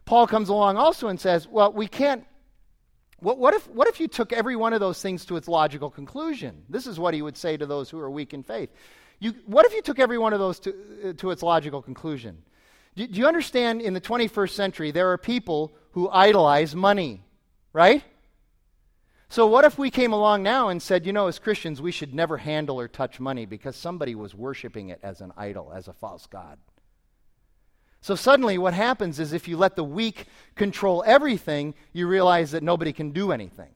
Paul 0.05 0.27
comes 0.27 0.49
along 0.49 0.77
also 0.77 1.09
and 1.09 1.21
says, 1.21 1.47
well, 1.47 1.73
we 1.73 1.87
can't 1.87 2.25
what, 3.21 3.39
what, 3.39 3.55
if, 3.55 3.69
what 3.69 3.89
if 3.89 4.01
you 4.01 4.09
took 4.09 4.33
every 4.33 4.57
one 4.57 4.73
of 4.73 4.81
those 4.81 5.01
things 5.01 5.25
to 5.27 5.37
its 5.37 5.49
logical 5.49 5.91
conclusion? 5.91 6.63
This 6.69 6.87
is 6.87 6.99
what 6.99 7.15
he 7.15 7.23
would 7.23 7.37
say 7.37 7.57
to 7.57 7.67
those 7.67 7.91
who 7.91 7.99
are 7.99 8.11
weak 8.11 8.35
in 8.35 8.43
faith. 8.43 8.71
You, 9.19 9.35
what 9.47 9.67
if 9.67 9.75
you 9.75 9.83
took 9.83 9.99
every 9.99 10.19
one 10.19 10.33
of 10.33 10.41
those 10.41 10.59
to, 10.61 10.75
uh, 11.05 11.13
to 11.15 11.31
its 11.31 11.43
logical 11.43 11.83
conclusion? 11.83 12.43
Do, 12.97 13.07
do 13.07 13.21
you 13.21 13.27
understand 13.27 13.83
in 13.83 13.95
the 13.95 14.01
21st 14.01 14.51
century 14.51 14.91
there 14.91 15.11
are 15.11 15.19
people 15.19 15.73
who 15.93 16.09
idolize 16.11 16.75
money, 16.75 17.23
right? 17.73 18.03
So, 19.29 19.47
what 19.47 19.65
if 19.65 19.79
we 19.79 19.91
came 19.91 20.13
along 20.13 20.43
now 20.43 20.71
and 20.71 20.83
said, 20.83 21.07
you 21.07 21.13
know, 21.13 21.29
as 21.29 21.39
Christians, 21.39 21.81
we 21.81 21.93
should 21.93 22.13
never 22.13 22.37
handle 22.37 22.81
or 22.81 22.89
touch 22.89 23.21
money 23.21 23.47
because 23.47 23.77
somebody 23.77 24.17
was 24.17 24.35
worshiping 24.35 24.89
it 24.89 24.99
as 25.05 25.21
an 25.21 25.33
idol, 25.37 25.73
as 25.73 25.87
a 25.87 25.93
false 25.93 26.27
God? 26.27 26.59
So 28.01 28.15
suddenly, 28.15 28.57
what 28.57 28.73
happens 28.73 29.21
is 29.21 29.33
if 29.33 29.47
you 29.47 29.57
let 29.57 29.77
the 29.77 29.85
weak 29.85 30.27
control 30.55 31.05
everything, 31.07 31.75
you 31.93 32.07
realize 32.07 32.53
that 32.53 32.63
nobody 32.63 32.93
can 32.93 33.11
do 33.11 33.31
anything 33.31 33.69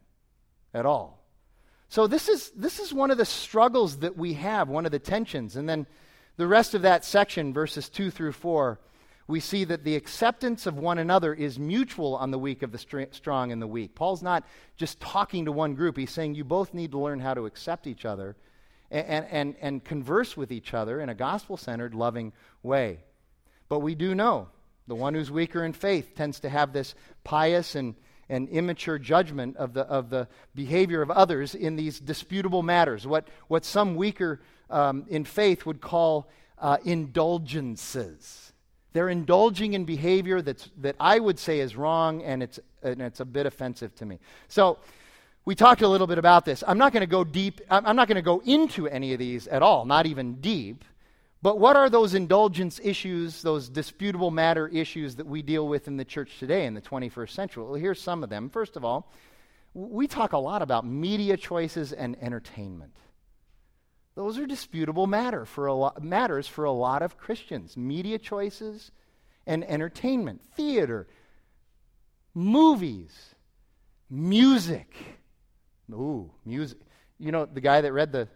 at 0.72 0.86
all. 0.86 1.22
So, 1.88 2.06
this 2.06 2.28
is, 2.28 2.50
this 2.56 2.80
is 2.80 2.92
one 2.92 3.10
of 3.10 3.18
the 3.18 3.26
struggles 3.26 3.98
that 3.98 4.16
we 4.16 4.34
have, 4.34 4.68
one 4.68 4.86
of 4.86 4.92
the 4.92 4.98
tensions. 4.98 5.56
And 5.56 5.68
then 5.68 5.86
the 6.36 6.46
rest 6.46 6.74
of 6.74 6.82
that 6.82 7.04
section, 7.04 7.52
verses 7.52 7.88
2 7.88 8.10
through 8.10 8.32
4, 8.32 8.80
we 9.26 9.40
see 9.40 9.64
that 9.64 9.84
the 9.84 9.94
acceptance 9.94 10.66
of 10.66 10.76
one 10.76 10.98
another 10.98 11.32
is 11.32 11.58
mutual 11.58 12.16
on 12.16 12.30
the 12.30 12.38
weak 12.38 12.62
of 12.62 12.72
the 12.72 12.78
str- 12.78 13.02
strong 13.12 13.52
and 13.52 13.60
the 13.60 13.66
weak. 13.66 13.94
Paul's 13.94 14.22
not 14.22 14.46
just 14.76 15.00
talking 15.00 15.44
to 15.44 15.52
one 15.52 15.74
group, 15.74 15.96
he's 15.96 16.10
saying 16.10 16.34
you 16.34 16.44
both 16.44 16.74
need 16.74 16.90
to 16.92 16.98
learn 16.98 17.20
how 17.20 17.34
to 17.34 17.46
accept 17.46 17.86
each 17.86 18.04
other 18.04 18.36
and, 18.90 19.26
and, 19.30 19.56
and 19.60 19.84
converse 19.84 20.36
with 20.36 20.50
each 20.50 20.74
other 20.74 21.00
in 21.00 21.08
a 21.08 21.14
gospel 21.14 21.56
centered, 21.56 21.94
loving 21.94 22.32
way. 22.62 23.00
But 23.74 23.80
we 23.80 23.96
do 23.96 24.14
know 24.14 24.46
the 24.86 24.94
one 24.94 25.14
who's 25.14 25.32
weaker 25.32 25.64
in 25.64 25.72
faith 25.72 26.14
tends 26.14 26.38
to 26.38 26.48
have 26.48 26.72
this 26.72 26.94
pious 27.24 27.74
and, 27.74 27.96
and 28.28 28.48
immature 28.50 29.00
judgment 29.00 29.56
of 29.56 29.74
the, 29.74 29.80
of 29.80 30.10
the 30.10 30.28
behavior 30.54 31.02
of 31.02 31.10
others 31.10 31.56
in 31.56 31.74
these 31.74 31.98
disputable 31.98 32.62
matters, 32.62 33.04
what, 33.04 33.26
what 33.48 33.64
some 33.64 33.96
weaker 33.96 34.40
um, 34.70 35.06
in 35.08 35.24
faith 35.24 35.66
would 35.66 35.80
call 35.80 36.30
uh, 36.60 36.76
indulgences. 36.84 38.52
They're 38.92 39.08
indulging 39.08 39.74
in 39.74 39.86
behavior 39.86 40.40
that's, 40.40 40.70
that 40.76 40.94
I 41.00 41.18
would 41.18 41.40
say 41.40 41.58
is 41.58 41.74
wrong, 41.74 42.22
and 42.22 42.44
it's, 42.44 42.60
and 42.80 43.02
it's 43.02 43.18
a 43.18 43.24
bit 43.24 43.44
offensive 43.44 43.92
to 43.96 44.06
me. 44.06 44.20
So, 44.46 44.78
we 45.46 45.56
talked 45.56 45.82
a 45.82 45.88
little 45.88 46.06
bit 46.06 46.18
about 46.18 46.44
this. 46.44 46.62
I'm 46.64 46.78
not 46.78 46.92
going 46.92 47.00
to 47.00 47.08
go 47.08 47.24
deep, 47.24 47.60
I'm 47.68 47.96
not 47.96 48.06
going 48.06 48.14
to 48.14 48.22
go 48.22 48.40
into 48.46 48.86
any 48.86 49.14
of 49.14 49.18
these 49.18 49.48
at 49.48 49.62
all, 49.62 49.84
not 49.84 50.06
even 50.06 50.36
deep. 50.36 50.84
But 51.44 51.58
what 51.58 51.76
are 51.76 51.90
those 51.90 52.14
indulgence 52.14 52.80
issues, 52.82 53.42
those 53.42 53.68
disputable 53.68 54.30
matter 54.30 54.66
issues 54.66 55.16
that 55.16 55.26
we 55.26 55.42
deal 55.42 55.68
with 55.68 55.88
in 55.88 55.98
the 55.98 56.04
church 56.06 56.38
today 56.38 56.64
in 56.64 56.72
the 56.72 56.80
21st 56.80 57.28
century? 57.28 57.64
Well, 57.64 57.74
here's 57.74 58.00
some 58.00 58.24
of 58.24 58.30
them. 58.30 58.48
First 58.48 58.76
of 58.76 58.84
all, 58.86 59.12
we 59.74 60.06
talk 60.06 60.32
a 60.32 60.38
lot 60.38 60.62
about 60.62 60.86
media 60.86 61.36
choices 61.36 61.92
and 61.92 62.16
entertainment. 62.22 62.96
Those 64.14 64.38
are 64.38 64.46
disputable 64.46 65.06
matter 65.06 65.44
for 65.44 65.66
a 65.66 65.74
lot, 65.74 66.02
matters 66.02 66.48
for 66.48 66.64
a 66.64 66.72
lot 66.72 67.02
of 67.02 67.18
Christians. 67.18 67.76
Media 67.76 68.18
choices 68.18 68.90
and 69.46 69.64
entertainment, 69.64 70.40
theater, 70.56 71.06
movies, 72.32 73.34
music. 74.08 74.96
Ooh, 75.92 76.30
music. 76.46 76.78
You 77.18 77.32
know, 77.32 77.44
the 77.44 77.60
guy 77.60 77.82
that 77.82 77.92
read 77.92 78.12
the, 78.12 78.28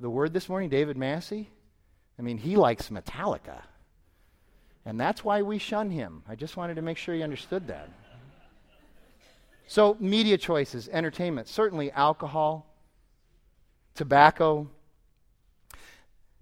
the 0.00 0.08
word 0.08 0.32
this 0.32 0.48
morning, 0.48 0.70
David 0.70 0.96
Massey, 0.96 1.50
I 2.18 2.22
mean, 2.22 2.38
he 2.38 2.56
likes 2.56 2.90
Metallica. 2.90 3.62
And 4.86 5.00
that's 5.00 5.24
why 5.24 5.42
we 5.42 5.58
shun 5.58 5.90
him. 5.90 6.22
I 6.28 6.34
just 6.34 6.56
wanted 6.56 6.76
to 6.76 6.82
make 6.82 6.98
sure 6.98 7.14
you 7.14 7.24
understood 7.24 7.68
that. 7.68 7.88
So, 9.66 9.96
media 9.98 10.36
choices, 10.36 10.88
entertainment, 10.88 11.48
certainly 11.48 11.90
alcohol, 11.90 12.66
tobacco. 13.94 14.68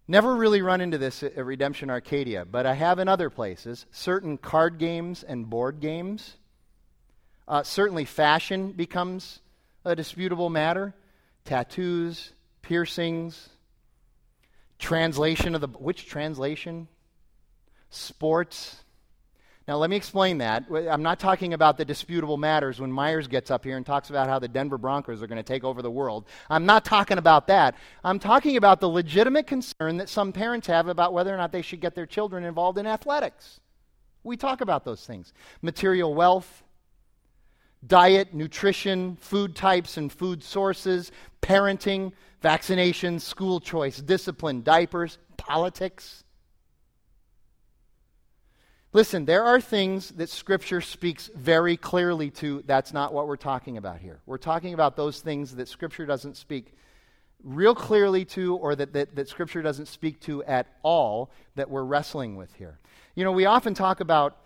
Never 0.08 0.34
really 0.34 0.60
run 0.60 0.80
into 0.80 0.98
this 0.98 1.22
at 1.22 1.36
Redemption 1.36 1.88
Arcadia, 1.88 2.44
but 2.44 2.66
I 2.66 2.74
have 2.74 2.98
in 2.98 3.06
other 3.06 3.30
places 3.30 3.86
certain 3.92 4.38
card 4.38 4.78
games 4.78 5.22
and 5.22 5.48
board 5.48 5.78
games. 5.78 6.36
Uh, 7.46 7.62
certainly, 7.62 8.04
fashion 8.04 8.72
becomes 8.72 9.38
a 9.84 9.94
disputable 9.94 10.50
matter. 10.50 10.92
Tattoos, 11.44 12.32
piercings, 12.60 13.48
translation 14.82 15.54
of 15.54 15.62
the 15.62 15.68
which 15.68 16.06
translation? 16.06 16.88
Sports. 17.88 18.76
Now, 19.68 19.76
let 19.76 19.88
me 19.90 19.96
explain 19.96 20.38
that. 20.38 20.64
I'm 20.70 21.04
not 21.04 21.20
talking 21.20 21.54
about 21.54 21.78
the 21.78 21.84
disputable 21.84 22.36
matters 22.36 22.80
when 22.80 22.90
Myers 22.90 23.28
gets 23.28 23.50
up 23.50 23.64
here 23.64 23.76
and 23.76 23.86
talks 23.86 24.10
about 24.10 24.28
how 24.28 24.40
the 24.40 24.48
Denver 24.48 24.76
Broncos 24.76 25.22
are 25.22 25.28
going 25.28 25.36
to 25.36 25.44
take 25.44 25.62
over 25.62 25.82
the 25.82 25.90
world. 25.90 26.26
I'm 26.50 26.66
not 26.66 26.84
talking 26.84 27.16
about 27.16 27.46
that. 27.46 27.76
I'm 28.02 28.18
talking 28.18 28.56
about 28.56 28.80
the 28.80 28.88
legitimate 28.88 29.46
concern 29.46 29.98
that 29.98 30.08
some 30.08 30.32
parents 30.32 30.66
have 30.66 30.88
about 30.88 31.12
whether 31.12 31.32
or 31.32 31.36
not 31.36 31.52
they 31.52 31.62
should 31.62 31.80
get 31.80 31.94
their 31.94 32.06
children 32.06 32.44
involved 32.44 32.76
in 32.76 32.86
athletics. 32.88 33.60
We 34.24 34.36
talk 34.36 34.60
about 34.60 34.84
those 34.84 35.06
things 35.06 35.32
material 35.62 36.12
wealth, 36.12 36.64
diet, 37.86 38.34
nutrition, 38.34 39.16
food 39.20 39.54
types 39.54 39.96
and 39.96 40.12
food 40.12 40.42
sources, 40.42 41.12
parenting, 41.40 42.12
vaccinations, 42.42 43.20
school 43.20 43.60
choice, 43.60 43.98
discipline, 43.98 44.62
diapers, 44.62 45.18
politics. 45.36 46.24
Listen, 48.92 49.24
there 49.24 49.44
are 49.44 49.60
things 49.60 50.10
that 50.10 50.28
Scripture 50.28 50.82
speaks 50.82 51.30
very 51.34 51.78
clearly 51.78 52.30
to. 52.30 52.62
That's 52.66 52.92
not 52.92 53.14
what 53.14 53.26
we're 53.26 53.36
talking 53.36 53.78
about 53.78 54.00
here. 54.00 54.20
We're 54.26 54.36
talking 54.36 54.74
about 54.74 54.96
those 54.96 55.20
things 55.20 55.54
that 55.56 55.68
Scripture 55.68 56.04
doesn't 56.04 56.36
speak 56.36 56.74
real 57.42 57.74
clearly 57.74 58.24
to 58.24 58.56
or 58.56 58.76
that, 58.76 58.92
that, 58.92 59.16
that 59.16 59.28
Scripture 59.28 59.62
doesn't 59.62 59.86
speak 59.86 60.20
to 60.20 60.44
at 60.44 60.66
all 60.82 61.30
that 61.54 61.70
we're 61.70 61.84
wrestling 61.84 62.36
with 62.36 62.52
here. 62.54 62.78
You 63.14 63.24
know, 63.24 63.32
we 63.32 63.46
often 63.46 63.74
talk 63.74 64.00
about 64.00 64.36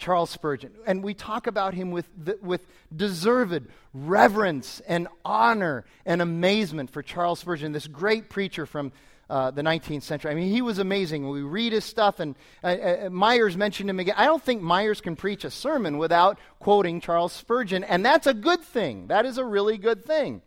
Charles 0.00 0.30
Spurgeon, 0.30 0.72
and 0.86 1.04
we 1.04 1.14
talk 1.14 1.46
about 1.46 1.74
him 1.74 1.90
with, 1.90 2.08
the, 2.16 2.38
with 2.42 2.66
deserved 2.94 3.66
reverence 3.92 4.80
and 4.88 5.06
honor 5.24 5.84
and 6.06 6.22
amazement 6.22 6.90
for 6.90 7.02
Charles 7.02 7.38
Spurgeon, 7.38 7.72
this 7.72 7.86
great 7.86 8.30
preacher 8.30 8.64
from 8.64 8.92
uh, 9.28 9.50
the 9.50 9.62
19th 9.62 10.02
century. 10.02 10.32
I 10.32 10.34
mean, 10.34 10.50
he 10.50 10.62
was 10.62 10.78
amazing. 10.78 11.28
We 11.28 11.42
read 11.42 11.72
his 11.72 11.84
stuff, 11.84 12.18
and 12.18 12.34
uh, 12.64 12.66
uh, 12.66 13.10
Myers 13.10 13.56
mentioned 13.56 13.88
him 13.88 14.00
again. 14.00 14.14
I 14.16 14.24
don't 14.24 14.42
think 14.42 14.62
Myers 14.62 15.00
can 15.00 15.14
preach 15.16 15.44
a 15.44 15.50
sermon 15.50 15.98
without 15.98 16.38
quoting 16.58 17.00
Charles 17.00 17.32
Spurgeon, 17.32 17.84
and 17.84 18.04
that's 18.04 18.26
a 18.26 18.34
good 18.34 18.62
thing. 18.62 19.06
That 19.06 19.26
is 19.26 19.38
a 19.38 19.44
really 19.44 19.78
good 19.78 20.04
thing. 20.04 20.40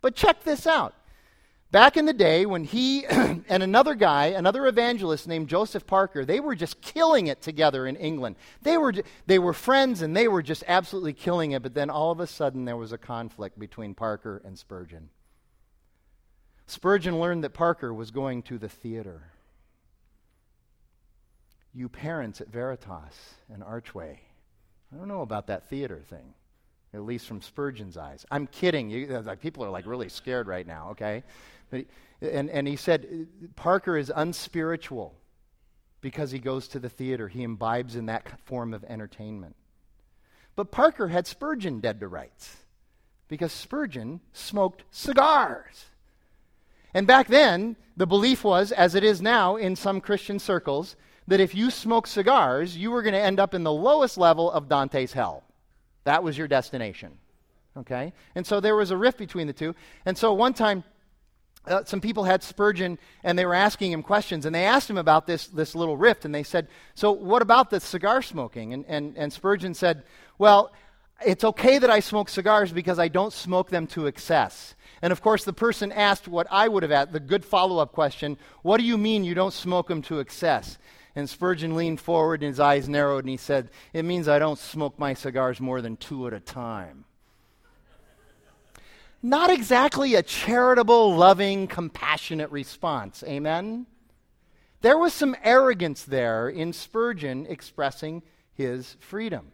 But 0.00 0.14
check 0.14 0.44
this 0.44 0.66
out. 0.66 0.94
Back 1.72 1.96
in 1.96 2.04
the 2.04 2.12
day 2.12 2.44
when 2.44 2.64
he 2.64 3.06
and 3.06 3.44
another 3.48 3.94
guy, 3.94 4.26
another 4.26 4.66
evangelist 4.66 5.26
named 5.26 5.48
Joseph 5.48 5.86
Parker, 5.86 6.22
they 6.22 6.38
were 6.38 6.54
just 6.54 6.82
killing 6.82 7.28
it 7.28 7.40
together 7.40 7.86
in 7.86 7.96
England. 7.96 8.36
They 8.60 8.76
were, 8.76 8.92
they 9.26 9.38
were 9.38 9.54
friends 9.54 10.02
and 10.02 10.14
they 10.14 10.28
were 10.28 10.42
just 10.42 10.62
absolutely 10.68 11.14
killing 11.14 11.52
it, 11.52 11.62
but 11.62 11.72
then 11.72 11.88
all 11.88 12.12
of 12.12 12.20
a 12.20 12.26
sudden 12.26 12.66
there 12.66 12.76
was 12.76 12.92
a 12.92 12.98
conflict 12.98 13.58
between 13.58 13.94
Parker 13.94 14.42
and 14.44 14.58
Spurgeon. 14.58 15.08
Spurgeon 16.66 17.18
learned 17.18 17.42
that 17.42 17.54
Parker 17.54 17.92
was 17.92 18.10
going 18.10 18.42
to 18.42 18.58
the 18.58 18.68
theater. 18.68 19.32
You 21.72 21.88
parents 21.88 22.42
at 22.42 22.48
Veritas 22.48 23.36
and 23.50 23.62
Archway, 23.62 24.20
I 24.92 24.98
don't 24.98 25.08
know 25.08 25.22
about 25.22 25.46
that 25.46 25.70
theater 25.70 26.02
thing, 26.06 26.34
at 26.92 27.00
least 27.00 27.26
from 27.26 27.40
Spurgeon's 27.40 27.96
eyes. 27.96 28.26
I'm 28.30 28.46
kidding. 28.46 28.90
You, 28.90 29.16
uh, 29.16 29.22
like, 29.22 29.40
people 29.40 29.64
are 29.64 29.70
like 29.70 29.86
really 29.86 30.10
scared 30.10 30.46
right 30.48 30.66
now, 30.66 30.90
okay? 30.90 31.22
And, 31.72 32.50
and 32.50 32.68
he 32.68 32.76
said, 32.76 33.26
Parker 33.56 33.96
is 33.96 34.12
unspiritual 34.14 35.14
because 36.00 36.30
he 36.30 36.38
goes 36.38 36.68
to 36.68 36.78
the 36.78 36.88
theater. 36.88 37.28
He 37.28 37.42
imbibes 37.42 37.96
in 37.96 38.06
that 38.06 38.40
form 38.44 38.74
of 38.74 38.84
entertainment. 38.84 39.56
But 40.54 40.70
Parker 40.70 41.08
had 41.08 41.26
Spurgeon 41.26 41.80
dead 41.80 42.00
to 42.00 42.08
rights 42.08 42.56
because 43.28 43.52
Spurgeon 43.52 44.20
smoked 44.32 44.84
cigars. 44.90 45.86
And 46.92 47.06
back 47.06 47.28
then, 47.28 47.76
the 47.96 48.06
belief 48.06 48.44
was, 48.44 48.70
as 48.70 48.94
it 48.94 49.04
is 49.04 49.22
now 49.22 49.56
in 49.56 49.76
some 49.76 50.00
Christian 50.00 50.38
circles, 50.38 50.96
that 51.26 51.40
if 51.40 51.54
you 51.54 51.70
smoked 51.70 52.08
cigars, 52.08 52.76
you 52.76 52.90
were 52.90 53.02
going 53.02 53.14
to 53.14 53.20
end 53.20 53.40
up 53.40 53.54
in 53.54 53.62
the 53.62 53.72
lowest 53.72 54.18
level 54.18 54.50
of 54.50 54.68
Dante's 54.68 55.12
hell. 55.12 55.44
That 56.04 56.22
was 56.22 56.36
your 56.36 56.48
destination. 56.48 57.18
Okay? 57.76 58.12
And 58.34 58.46
so 58.46 58.60
there 58.60 58.76
was 58.76 58.90
a 58.90 58.96
rift 58.96 59.18
between 59.18 59.46
the 59.46 59.52
two. 59.52 59.74
And 60.04 60.18
so 60.18 60.34
one 60.34 60.52
time, 60.52 60.84
uh, 61.66 61.84
some 61.84 62.00
people 62.00 62.24
had 62.24 62.42
Spurgeon 62.42 62.98
and 63.22 63.38
they 63.38 63.46
were 63.46 63.54
asking 63.54 63.92
him 63.92 64.02
questions, 64.02 64.46
and 64.46 64.54
they 64.54 64.64
asked 64.64 64.90
him 64.90 64.98
about 64.98 65.26
this, 65.26 65.46
this 65.46 65.74
little 65.74 65.96
rift, 65.96 66.24
and 66.24 66.34
they 66.34 66.42
said, 66.42 66.68
So, 66.94 67.12
what 67.12 67.42
about 67.42 67.70
the 67.70 67.80
cigar 67.80 68.22
smoking? 68.22 68.72
And, 68.72 68.84
and, 68.88 69.16
and 69.16 69.32
Spurgeon 69.32 69.74
said, 69.74 70.02
Well, 70.38 70.72
it's 71.24 71.44
okay 71.44 71.78
that 71.78 71.90
I 71.90 72.00
smoke 72.00 72.28
cigars 72.28 72.72
because 72.72 72.98
I 72.98 73.08
don't 73.08 73.32
smoke 73.32 73.70
them 73.70 73.86
to 73.88 74.06
excess. 74.06 74.74
And 75.00 75.12
of 75.12 75.20
course, 75.20 75.44
the 75.44 75.52
person 75.52 75.92
asked 75.92 76.28
what 76.28 76.46
I 76.50 76.68
would 76.68 76.82
have 76.82 76.92
asked, 76.92 77.12
the 77.12 77.20
good 77.20 77.44
follow 77.44 77.78
up 77.78 77.92
question 77.92 78.38
What 78.62 78.78
do 78.78 78.84
you 78.84 78.98
mean 78.98 79.24
you 79.24 79.34
don't 79.34 79.54
smoke 79.54 79.88
them 79.88 80.02
to 80.02 80.18
excess? 80.18 80.78
And 81.14 81.28
Spurgeon 81.28 81.76
leaned 81.76 82.00
forward 82.00 82.42
and 82.42 82.48
his 82.48 82.58
eyes 82.58 82.88
narrowed 82.88 83.24
and 83.24 83.30
he 83.30 83.36
said, 83.36 83.70
It 83.92 84.04
means 84.04 84.28
I 84.28 84.38
don't 84.38 84.58
smoke 84.58 84.98
my 84.98 85.14
cigars 85.14 85.60
more 85.60 85.80
than 85.80 85.96
two 85.96 86.26
at 86.26 86.32
a 86.32 86.40
time. 86.40 87.04
Not 89.22 89.50
exactly 89.50 90.16
a 90.16 90.22
charitable, 90.22 91.14
loving, 91.14 91.68
compassionate 91.68 92.50
response. 92.50 93.22
Amen? 93.22 93.86
There 94.80 94.98
was 94.98 95.14
some 95.14 95.36
arrogance 95.44 96.02
there 96.02 96.48
in 96.48 96.72
Spurgeon 96.72 97.46
expressing 97.48 98.22
his 98.52 98.96
freedom. 98.98 99.52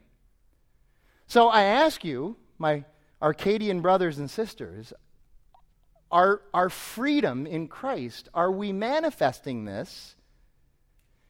So 1.26 1.48
I 1.48 1.64
ask 1.64 2.02
you, 2.02 2.36
my 2.56 2.84
Arcadian 3.20 3.82
brothers 3.82 4.18
and 4.18 4.30
sisters, 4.30 4.94
our, 6.10 6.40
our 6.54 6.70
freedom 6.70 7.46
in 7.46 7.68
Christ, 7.68 8.30
are 8.32 8.50
we 8.50 8.72
manifesting 8.72 9.66
this 9.66 10.16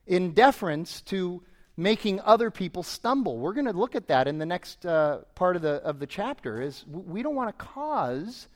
in 0.07 0.31
deference 0.33 1.01
to 1.03 1.42
making 1.79 2.21
other 2.23 2.51
people 2.51 2.83
stumble? 2.83 3.38
We're 3.38 3.53
going 3.55 3.67
to 3.67 3.73
look 3.73 3.95
at 3.95 4.09
that 4.09 4.27
in 4.27 4.38
the 4.38 4.45
next 4.45 4.85
uh, 4.85 5.19
part 5.37 5.55
of 5.55 5.62
the, 5.62 5.75
of 5.85 6.01
the 6.01 6.09
chapter 6.09 6.61
is 6.61 6.85
we 6.87 7.23
don't 7.23 7.37
want 7.37 7.57
to 7.57 7.64
cause 7.64 8.49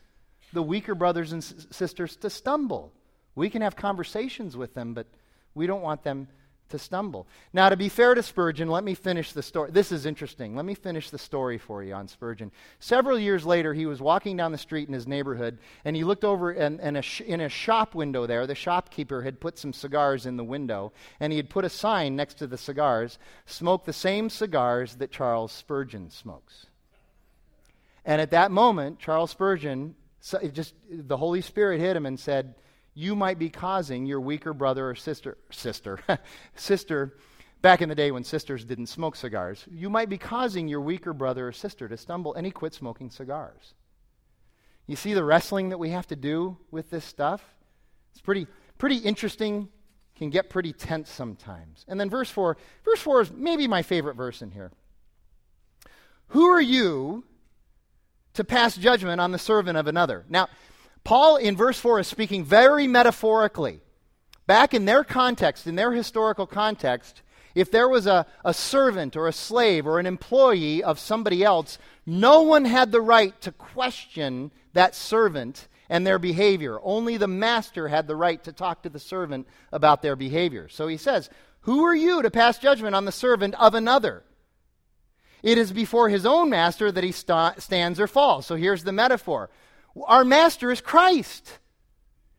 the 0.53 0.63
weaker 0.63 0.97
brothers 0.97 1.33
and 1.33 1.41
s- 1.41 1.69
sisters 1.71 2.17
to 2.17 2.29
stumble. 2.29 2.93
We 3.37 3.49
can 3.49 3.63
have 3.63 3.77
conversations 3.77 4.57
with 4.57 4.75
them, 4.75 4.93
but 4.93 5.07
we 5.55 5.69
don't 5.69 5.83
want 5.83 6.03
them 6.03 6.27
to 6.73 6.79
stumble. 6.79 7.27
Now, 7.53 7.69
to 7.69 7.77
be 7.77 7.89
fair 7.89 8.15
to 8.15 8.23
Spurgeon, 8.23 8.69
let 8.69 8.85
me 8.85 8.95
finish 8.95 9.33
the 9.33 9.43
story. 9.43 9.71
This 9.71 9.93
is 9.93 10.05
interesting. 10.05 10.57
Let 10.57 10.65
me 10.65 10.75
finish 10.75 11.09
the 11.09 11.19
story 11.19 11.57
for 11.57 11.83
you 11.83 11.95
on 11.95 12.09
Spurgeon. 12.09 12.51
Several 12.81 13.19
years 13.19 13.47
later, 13.47 13.73
he 13.73 13.87
was 13.87 14.03
walking 14.03 14.37
down 14.37 14.53
the 14.53 14.59
street 14.59 14.89
in 14.89 14.95
his 14.95 15.07
neighborhood, 15.07 15.59
and 15.85 15.95
he 15.95 16.05
looked 16.05 16.25
over 16.25 16.53
in, 16.53 16.81
in, 16.81 16.97
a, 16.97 17.03
sh- 17.03 17.23
in 17.23 17.41
a 17.41 17.49
shop 17.49 17.95
window 17.95 18.27
there. 18.27 18.47
The 18.47 18.55
shopkeeper 18.55 19.23
had 19.23 19.41
put 19.41 19.59
some 19.59 19.73
cigars 19.73 20.27
in 20.27 20.37
the 20.37 20.45
window, 20.45 20.93
and 21.21 21.33
he 21.33 21.37
had 21.37 21.49
put 21.49 21.65
a 21.65 21.71
sign 21.71 22.17
next 22.17 22.35
to 22.35 22.47
the 22.47 22.59
cigars 22.59 23.19
smoke 23.47 23.85
the 23.85 23.93
same 23.93 24.29
cigars 24.29 24.97
that 24.97 25.11
Charles 25.11 25.53
Spurgeon 25.53 26.11
smokes. 26.11 26.67
And 28.05 28.21
at 28.21 28.31
that 28.33 28.51
moment, 28.51 28.99
Charles 28.99 29.31
Spurgeon, 29.31 29.95
so 30.21 30.39
just 30.49 30.75
the 30.91 31.17
Holy 31.17 31.41
Spirit 31.41 31.81
hit 31.81 31.97
him 31.97 32.07
and 32.07 32.19
said, 32.19 32.55
you 32.95 33.17
might 33.17 33.39
be 33.39 33.49
causing 33.49 34.07
your 34.07 34.21
weaker 34.21 34.53
brother 34.53 34.91
or 34.91 34.95
sister, 34.95 35.39
sister, 35.51 35.99
sister, 36.55 37.17
back 37.63 37.81
in 37.81 37.89
the 37.89 37.95
day 37.95 38.11
when 38.11 38.25
sisters 38.25 38.65
didn't 38.65 38.87
smoke 38.87 39.17
cigars, 39.17 39.65
you 39.71 39.89
might 39.89 40.09
be 40.09 40.19
causing 40.19 40.69
your 40.69 40.81
weaker 40.81 41.13
brother 41.13 41.49
or 41.49 41.53
sister 41.53 41.89
to 41.89 41.97
stumble, 41.97 42.35
and 42.35 42.45
he 42.45 42.53
quit 42.53 42.75
smoking 42.75 43.11
cigars. 43.11 43.75
You 44.87 44.97
see 44.97 45.15
the 45.15 45.25
wrestling 45.25 45.69
that 45.71 45.79
we 45.79 45.91
have 45.91 46.09
to 46.09 46.17
do 46.17 46.59
with 46.71 46.91
this 46.91 47.05
stuff? 47.05 47.43
It's 48.13 48.21
pretty, 48.21 48.49
pretty 48.79 48.97
interesting, 48.97 49.69
can 50.17 50.29
get 50.29 50.51
pretty 50.51 50.73
tense 50.73 51.09
sometimes. 51.09 51.85
And 51.89 51.99
then 51.99 52.11
verse 52.11 52.31
4, 52.31 52.57
verse 52.85 53.01
4 53.01 53.21
is 53.23 53.31
maybe 53.33 53.67
my 53.69 53.83
favorite 53.83 54.17
verse 54.17 54.43
in 54.43 54.51
here. 54.51 54.73
Who 56.29 56.47
are 56.47 56.61
you 56.61 57.25
to 58.35 58.45
pass 58.45 58.77
judgment 58.77 59.21
on 59.21 59.33
the 59.33 59.39
servant 59.39 59.79
of 59.79 59.87
another? 59.87 60.25
Now, 60.29 60.49
Paul 61.05 61.37
in 61.37 61.57
verse 61.57 61.79
4 61.79 62.01
is 62.01 62.07
speaking 62.07 62.45
very 62.45 62.87
metaphorically. 62.87 63.81
Back 64.47 64.75
in 64.75 64.85
their 64.85 65.05
context, 65.05 65.67
in 65.67 65.77
their 65.77 65.93
historical 65.93 66.47
context, 66.47 67.23
if 67.55 67.71
there 67.71 67.89
was 67.89 68.07
a, 68.07 68.27
a 68.45 68.55
servant 68.55 69.17
or 69.17 69.29
a 69.29 69.33
slave 69.33 69.87
or 69.87 69.99
an 69.99 70.07
employee 70.07 70.83
of 70.83 70.99
somebody 70.99 71.45
else, 71.45 71.79
no 72.07 72.43
one 72.43 72.65
had 72.65 72.93
the 72.93 73.01
right 73.01 73.39
to 73.43 73.53
question 73.53 74.51
that 74.73 74.95
servant 74.95 75.69
and 75.89 76.07
their 76.07 76.19
behavior. 76.19 76.79
Only 76.83 77.17
the 77.17 77.29
master 77.29 77.89
had 77.89 78.07
the 78.07 78.17
right 78.17 78.43
to 78.45 78.53
talk 78.53 78.83
to 78.83 78.89
the 78.89 78.99
servant 78.99 79.47
about 79.73 80.03
their 80.03 80.17
behavior. 80.17 80.69
So 80.69 80.89
he 80.89 80.97
says, 80.97 81.29
Who 81.61 81.85
are 81.85 81.95
you 81.95 82.23
to 82.23 82.31
pass 82.31 82.59
judgment 82.59 82.95
on 82.95 83.05
the 83.05 83.13
servant 83.13 83.55
of 83.57 83.75
another? 83.75 84.25
It 85.43 85.59
is 85.59 85.73
before 85.73 86.09
his 86.09 86.25
own 86.25 86.51
master 86.51 86.91
that 86.91 87.05
he 87.05 87.13
sta- 87.13 87.55
stands 87.59 88.01
or 88.01 88.07
falls. 88.07 88.47
So 88.47 88.55
here's 88.55 88.85
the 88.85 88.93
metaphor 88.93 89.51
our 90.07 90.25
master 90.25 90.71
is 90.71 90.81
Christ. 90.81 91.59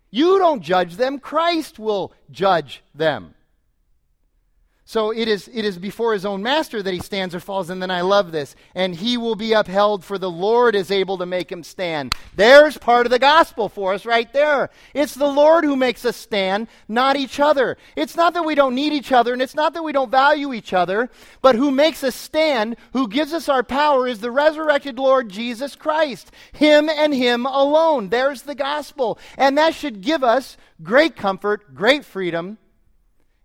You 0.10 0.38
don't 0.38 0.62
judge 0.62 0.96
them, 0.96 1.20
Christ 1.20 1.80
will 1.80 2.14
judge 2.30 2.84
them. 2.94 3.36
So 4.94 5.10
it 5.10 5.28
is, 5.28 5.50
it 5.52 5.66
is 5.66 5.80
before 5.80 6.14
his 6.14 6.24
own 6.24 6.44
master 6.44 6.84
that 6.84 6.94
he 6.94 7.00
stands 7.00 7.34
or 7.34 7.40
falls. 7.40 7.72
And 7.72 7.82
then 7.82 7.90
I 7.90 8.02
love 8.02 8.32
this. 8.32 8.56
And 8.76 8.94
he 8.94 9.18
will 9.18 9.34
be 9.34 9.54
upheld, 9.54 10.06
for 10.06 10.20
the 10.20 10.30
Lord 10.30 10.76
is 10.76 10.92
able 10.92 11.18
to 11.18 11.26
make 11.26 11.52
him 11.52 11.64
stand. 11.64 12.14
There's 12.36 12.78
part 12.78 13.08
of 13.08 13.10
the 13.10 13.18
gospel 13.18 13.70
for 13.70 13.96
us 13.96 14.06
right 14.06 14.32
there. 14.34 14.70
It's 14.94 15.16
the 15.16 15.26
Lord 15.26 15.64
who 15.64 15.76
makes 15.76 16.06
us 16.06 16.16
stand, 16.16 16.68
not 16.88 17.16
each 17.16 17.40
other. 17.40 17.76
It's 17.96 18.16
not 18.16 18.36
that 18.36 18.46
we 18.46 18.54
don't 18.54 18.76
need 18.76 18.94
each 18.94 19.12
other, 19.12 19.34
and 19.34 19.42
it's 19.42 19.56
not 19.56 19.74
that 19.74 19.84
we 19.84 19.94
don't 19.94 20.12
value 20.12 20.54
each 20.54 20.74
other, 20.74 21.10
but 21.42 21.56
who 21.56 21.72
makes 21.72 22.04
us 22.04 22.14
stand, 22.14 22.76
who 22.92 23.08
gives 23.08 23.34
us 23.34 23.50
our 23.50 23.64
power, 23.64 24.08
is 24.08 24.20
the 24.20 24.30
resurrected 24.30 25.00
Lord 25.00 25.28
Jesus 25.28 25.76
Christ. 25.76 26.30
Him 26.52 26.88
and 26.88 27.16
him 27.16 27.48
alone. 27.48 28.10
There's 28.10 28.44
the 28.44 28.54
gospel. 28.54 29.18
And 29.40 29.58
that 29.58 29.74
should 29.74 30.02
give 30.02 30.24
us 30.24 30.56
great 30.84 31.16
comfort, 31.16 31.74
great 31.74 32.06
freedom 32.06 32.60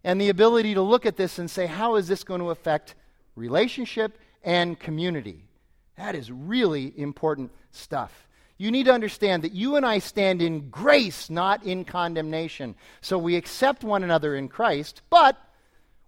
and 0.09 0.18
the 0.18 0.30
ability 0.30 0.72
to 0.72 0.80
look 0.80 1.04
at 1.04 1.18
this 1.18 1.38
and 1.38 1.50
say, 1.50 1.66
how 1.66 1.96
is 1.96 2.09
this 2.09 2.24
going 2.24 2.40
to 2.40 2.48
affect 2.48 2.94
relationship 3.36 4.18
and 4.42 4.80
community? 4.80 5.44
That 5.98 6.14
is 6.14 6.32
really 6.32 6.98
important 6.98 7.52
stuff. 7.72 8.26
You 8.56 8.70
need 8.70 8.84
to 8.84 8.94
understand 8.94 9.44
that 9.44 9.52
you 9.52 9.76
and 9.76 9.84
I 9.84 9.98
stand 9.98 10.40
in 10.40 10.70
grace, 10.70 11.28
not 11.28 11.62
in 11.62 11.84
condemnation. 11.84 12.74
So 13.02 13.18
we 13.18 13.36
accept 13.36 13.84
one 13.84 14.02
another 14.02 14.34
in 14.34 14.48
Christ, 14.48 15.02
but 15.11 15.36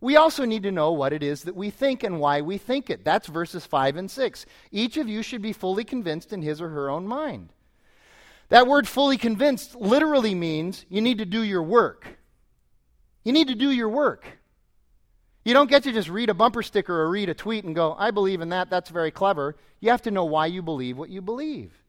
we 0.01 0.17
also 0.17 0.47
need 0.47 0.63
to 0.63 0.73
know 0.73 0.93
what 0.93 1.13
it 1.13 1.23
is 1.23 1.43
that 1.43 1.55
we 1.55 1.69
think 1.69 2.03
and 2.03 2.19
why 2.19 2.41
we 2.41 2.57
think 2.57 2.89
it. 2.89 3.05
That's 3.05 3.27
verses 3.27 3.67
5 3.67 3.99
and 3.99 4.11
6. 4.11 4.47
Each 4.73 4.97
of 4.97 5.11
you 5.11 5.23
should 5.23 5.43
be 5.43 5.53
fully 5.53 5.85
convinced 5.85 6.33
in 6.33 6.41
his 6.41 6.63
or 6.63 6.71
her 6.71 6.89
own 6.89 7.07
mind. 7.07 7.53
That 8.49 8.67
word 8.67 8.89
fully 8.89 9.19
convinced 9.19 9.77
literally 9.77 10.35
means 10.35 10.87
you 10.89 11.03
need 11.03 11.19
to 11.19 11.27
do 11.27 11.43
your 11.43 11.63
work. 11.63 12.17
You 13.25 13.33
need 13.33 13.49
to 13.49 13.55
do 13.55 13.71
your 13.71 13.89
work. 13.89 14.39
You 15.45 15.55
don't 15.55 15.71
get 15.71 15.85
to 15.85 15.93
just 15.93 16.09
read 16.09 16.29
a 16.29 16.35
bumper 16.35 16.63
sticker 16.63 16.95
or 16.95 17.11
read 17.11 17.29
a 17.29 17.35
tweet 17.35 17.65
and 17.65 17.75
go, 17.75 17.95
I 17.99 18.11
believe 18.11 18.41
in 18.41 18.51
that, 18.51 18.69
that's 18.71 18.91
very 18.91 19.11
clever. 19.11 19.57
You 19.81 19.91
have 19.91 20.03
to 20.03 20.11
know 20.11 20.25
why 20.25 20.47
you 20.47 20.63
believe 20.63 20.99
what 20.99 21.09
you 21.09 21.23
believe. 21.23 21.80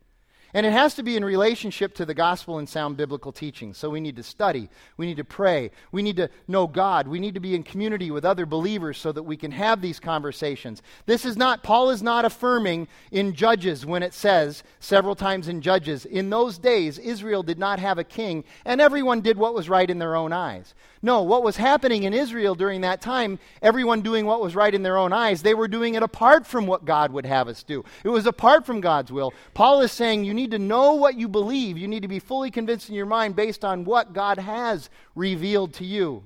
And 0.53 0.65
it 0.65 0.73
has 0.73 0.95
to 0.95 1.03
be 1.03 1.15
in 1.15 1.23
relationship 1.23 1.93
to 1.95 2.05
the 2.05 2.13
gospel 2.13 2.57
and 2.57 2.67
sound 2.67 2.97
biblical 2.97 3.31
teaching. 3.31 3.73
So 3.73 3.89
we 3.89 4.01
need 4.01 4.15
to 4.17 4.23
study. 4.23 4.69
We 4.97 5.05
need 5.05 5.17
to 5.17 5.23
pray. 5.23 5.71
We 5.91 6.01
need 6.01 6.17
to 6.17 6.29
know 6.47 6.67
God. 6.67 7.07
We 7.07 7.19
need 7.19 7.35
to 7.35 7.39
be 7.39 7.55
in 7.55 7.63
community 7.63 8.11
with 8.11 8.25
other 8.25 8.45
believers 8.45 8.97
so 8.97 9.11
that 9.11 9.23
we 9.23 9.37
can 9.37 9.51
have 9.51 9.81
these 9.81 9.99
conversations. 9.99 10.81
This 11.05 11.25
is 11.25 11.37
not, 11.37 11.63
Paul 11.63 11.89
is 11.89 12.03
not 12.03 12.25
affirming 12.25 12.87
in 13.11 13.33
Judges 13.33 13.85
when 13.85 14.03
it 14.03 14.13
says, 14.13 14.63
several 14.79 15.15
times 15.15 15.47
in 15.47 15.61
Judges, 15.61 16.05
in 16.05 16.29
those 16.29 16.57
days 16.57 16.97
Israel 16.97 17.43
did 17.43 17.59
not 17.59 17.79
have 17.79 17.97
a 17.97 18.03
king 18.03 18.43
and 18.65 18.81
everyone 18.81 19.21
did 19.21 19.37
what 19.37 19.53
was 19.53 19.69
right 19.69 19.89
in 19.89 19.99
their 19.99 20.15
own 20.15 20.33
eyes. 20.33 20.73
No, 21.03 21.23
what 21.23 21.43
was 21.43 21.57
happening 21.57 22.03
in 22.03 22.13
Israel 22.13 22.53
during 22.53 22.81
that 22.81 23.01
time, 23.01 23.39
everyone 23.61 24.01
doing 24.01 24.25
what 24.25 24.41
was 24.41 24.55
right 24.55 24.73
in 24.73 24.83
their 24.83 24.97
own 24.97 25.13
eyes, 25.13 25.41
they 25.41 25.55
were 25.55 25.67
doing 25.67 25.95
it 25.95 26.03
apart 26.03 26.45
from 26.45 26.67
what 26.67 26.85
God 26.85 27.11
would 27.11 27.25
have 27.25 27.47
us 27.47 27.63
do. 27.63 27.83
It 28.03 28.09
was 28.09 28.27
apart 28.27 28.65
from 28.65 28.81
God's 28.81 29.11
will. 29.11 29.33
Paul 29.53 29.81
is 29.81 29.91
saying 29.91 30.23
you 30.23 30.33
need 30.33 30.40
to 30.49 30.59
know 30.59 30.95
what 30.95 31.15
you 31.15 31.27
believe. 31.27 31.77
You 31.77 31.87
need 31.87 32.01
to 32.01 32.07
be 32.07 32.17
fully 32.17 32.49
convinced 32.49 32.89
in 32.89 32.95
your 32.95 33.05
mind 33.05 33.35
based 33.35 33.63
on 33.63 33.85
what 33.85 34.13
God 34.13 34.39
has 34.39 34.89
revealed 35.13 35.73
to 35.75 35.85
you. 35.85 36.23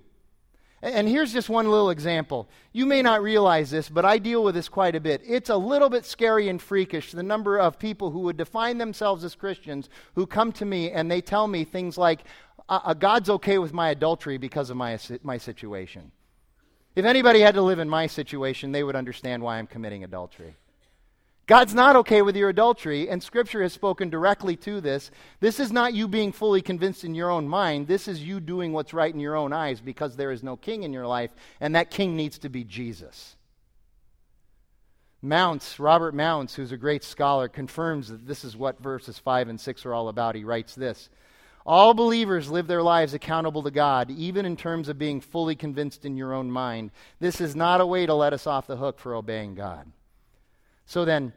And 0.82 1.07
here's 1.07 1.34
just 1.34 1.49
one 1.49 1.70
little 1.70 1.89
example. 1.89 2.47
You 2.72 2.86
may 2.86 3.01
not 3.01 3.24
realize 3.24 3.72
this, 3.72 3.89
but 3.89 4.05
I 4.05 4.20
deal 4.20 4.43
with 4.43 4.55
this 4.55 4.70
quite 4.70 4.95
a 4.95 4.99
bit. 4.99 5.22
It's 5.26 5.49
a 5.49 5.57
little 5.57 5.89
bit 5.89 6.05
scary 6.05 6.47
and 6.47 6.61
freakish 6.61 7.11
the 7.11 7.24
number 7.24 7.57
of 7.57 7.80
people 7.80 8.11
who 8.11 8.20
would 8.20 8.38
define 8.38 8.78
themselves 8.78 9.24
as 9.24 9.36
Christians 9.36 9.89
who 10.13 10.28
come 10.28 10.51
to 10.53 10.66
me 10.66 10.91
and 10.91 11.09
they 11.09 11.22
tell 11.22 11.47
me 11.47 11.63
things 11.63 11.97
like, 11.97 12.22
uh, 12.70 12.80
uh, 12.84 12.93
God's 12.93 13.30
okay 13.30 13.57
with 13.57 13.74
my 13.74 13.89
adultery 13.89 14.38
because 14.38 14.70
of 14.70 14.78
my, 14.78 14.97
my 15.24 15.38
situation. 15.38 16.11
If 16.95 17.05
anybody 17.05 17.39
had 17.39 17.55
to 17.55 17.61
live 17.61 17.80
in 17.80 17.89
my 17.89 18.07
situation, 18.07 18.72
they 18.72 18.84
would 18.84 18.95
understand 18.95 19.43
why 19.43 19.57
I'm 19.57 19.68
committing 19.68 20.03
adultery. 20.03 20.55
God's 21.47 21.75
not 21.75 21.95
okay 21.97 22.23
with 22.23 22.35
your 22.35 22.49
adultery, 22.49 23.07
and 23.07 23.21
Scripture 23.21 23.61
has 23.61 23.71
spoken 23.71 24.09
directly 24.09 24.55
to 24.57 24.81
this. 24.81 25.11
This 25.39 25.59
is 25.59 25.71
not 25.71 25.93
you 25.93 26.07
being 26.07 26.31
fully 26.31 26.61
convinced 26.61 27.03
in 27.03 27.13
your 27.13 27.29
own 27.29 27.47
mind. 27.47 27.87
This 27.87 28.07
is 28.07 28.23
you 28.23 28.39
doing 28.39 28.73
what's 28.73 28.95
right 28.95 29.13
in 29.13 29.19
your 29.19 29.35
own 29.35 29.53
eyes 29.53 29.79
because 29.79 30.15
there 30.15 30.31
is 30.31 30.41
no 30.41 30.57
king 30.57 30.81
in 30.81 30.91
your 30.91 31.05
life, 31.05 31.29
and 31.59 31.75
that 31.75 31.91
king 31.91 32.15
needs 32.15 32.39
to 32.39 32.49
be 32.49 32.63
Jesus. 32.63 33.35
Mounce, 35.21 35.79
Robert 35.79 36.15
Mounce, 36.15 36.55
who's 36.55 36.71
a 36.71 36.77
great 36.77 37.03
scholar, 37.03 37.47
confirms 37.47 38.09
that 38.09 38.27
this 38.27 38.43
is 38.43 38.57
what 38.57 38.81
verses 38.81 39.19
5 39.19 39.49
and 39.49 39.61
6 39.61 39.85
are 39.85 39.93
all 39.93 40.07
about. 40.07 40.35
He 40.35 40.43
writes 40.43 40.73
this 40.73 41.09
all 41.65 41.95
believers 41.95 42.49
live 42.49 42.67
their 42.67 42.83
lives 42.83 43.15
accountable 43.15 43.63
to 43.63 43.71
God, 43.71 44.11
even 44.11 44.45
in 44.45 44.55
terms 44.55 44.87
of 44.87 44.99
being 44.99 45.19
fully 45.19 45.55
convinced 45.55 46.05
in 46.05 46.15
your 46.15 46.31
own 46.31 46.51
mind. 46.51 46.91
This 47.19 47.41
is 47.41 47.55
not 47.55 47.81
a 47.81 47.85
way 47.85 48.05
to 48.05 48.13
let 48.13 48.33
us 48.33 48.45
off 48.45 48.67
the 48.67 48.77
hook 48.77 48.99
for 48.99 49.15
obeying 49.15 49.55
God. 49.55 49.91
So 50.86 51.05
then, 51.05 51.33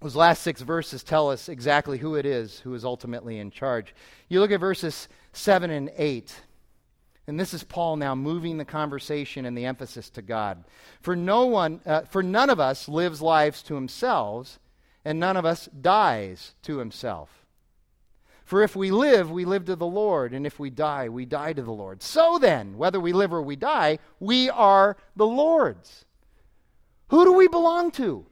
those 0.00 0.16
last 0.16 0.42
six 0.42 0.60
verses 0.60 1.02
tell 1.02 1.30
us 1.30 1.48
exactly 1.48 1.98
who 1.98 2.16
it 2.16 2.26
is 2.26 2.60
who 2.60 2.74
is 2.74 2.84
ultimately 2.84 3.38
in 3.38 3.50
charge. 3.50 3.94
You 4.28 4.40
look 4.40 4.50
at 4.50 4.60
verses 4.60 5.08
7 5.32 5.70
and 5.70 5.90
8. 5.96 6.34
And 7.26 7.40
this 7.40 7.54
is 7.54 7.64
Paul 7.64 7.96
now 7.96 8.14
moving 8.14 8.56
the 8.56 8.64
conversation 8.64 9.46
and 9.46 9.56
the 9.56 9.64
emphasis 9.64 10.10
to 10.10 10.22
God. 10.22 10.64
For 11.00 11.16
no 11.16 11.46
one, 11.46 11.80
uh, 11.84 12.02
for 12.02 12.22
none 12.22 12.50
of 12.50 12.60
us 12.60 12.88
lives 12.88 13.20
lives 13.20 13.62
to 13.64 13.74
himself, 13.74 14.60
and 15.04 15.18
none 15.18 15.36
of 15.36 15.44
us 15.44 15.68
dies 15.80 16.54
to 16.62 16.78
himself. 16.78 17.46
For 18.44 18.62
if 18.62 18.76
we 18.76 18.92
live, 18.92 19.28
we 19.28 19.44
live 19.44 19.64
to 19.64 19.74
the 19.74 19.86
Lord, 19.86 20.32
and 20.32 20.46
if 20.46 20.60
we 20.60 20.70
die, 20.70 21.08
we 21.08 21.24
die 21.24 21.52
to 21.52 21.62
the 21.62 21.72
Lord. 21.72 22.00
So 22.00 22.38
then, 22.38 22.78
whether 22.78 23.00
we 23.00 23.12
live 23.12 23.32
or 23.32 23.42
we 23.42 23.56
die, 23.56 23.98
we 24.20 24.48
are 24.50 24.96
the 25.16 25.26
Lord's. 25.26 26.04
Who 27.08 27.24
do 27.24 27.32
we 27.32 27.48
belong 27.48 27.90
to? 27.92 28.24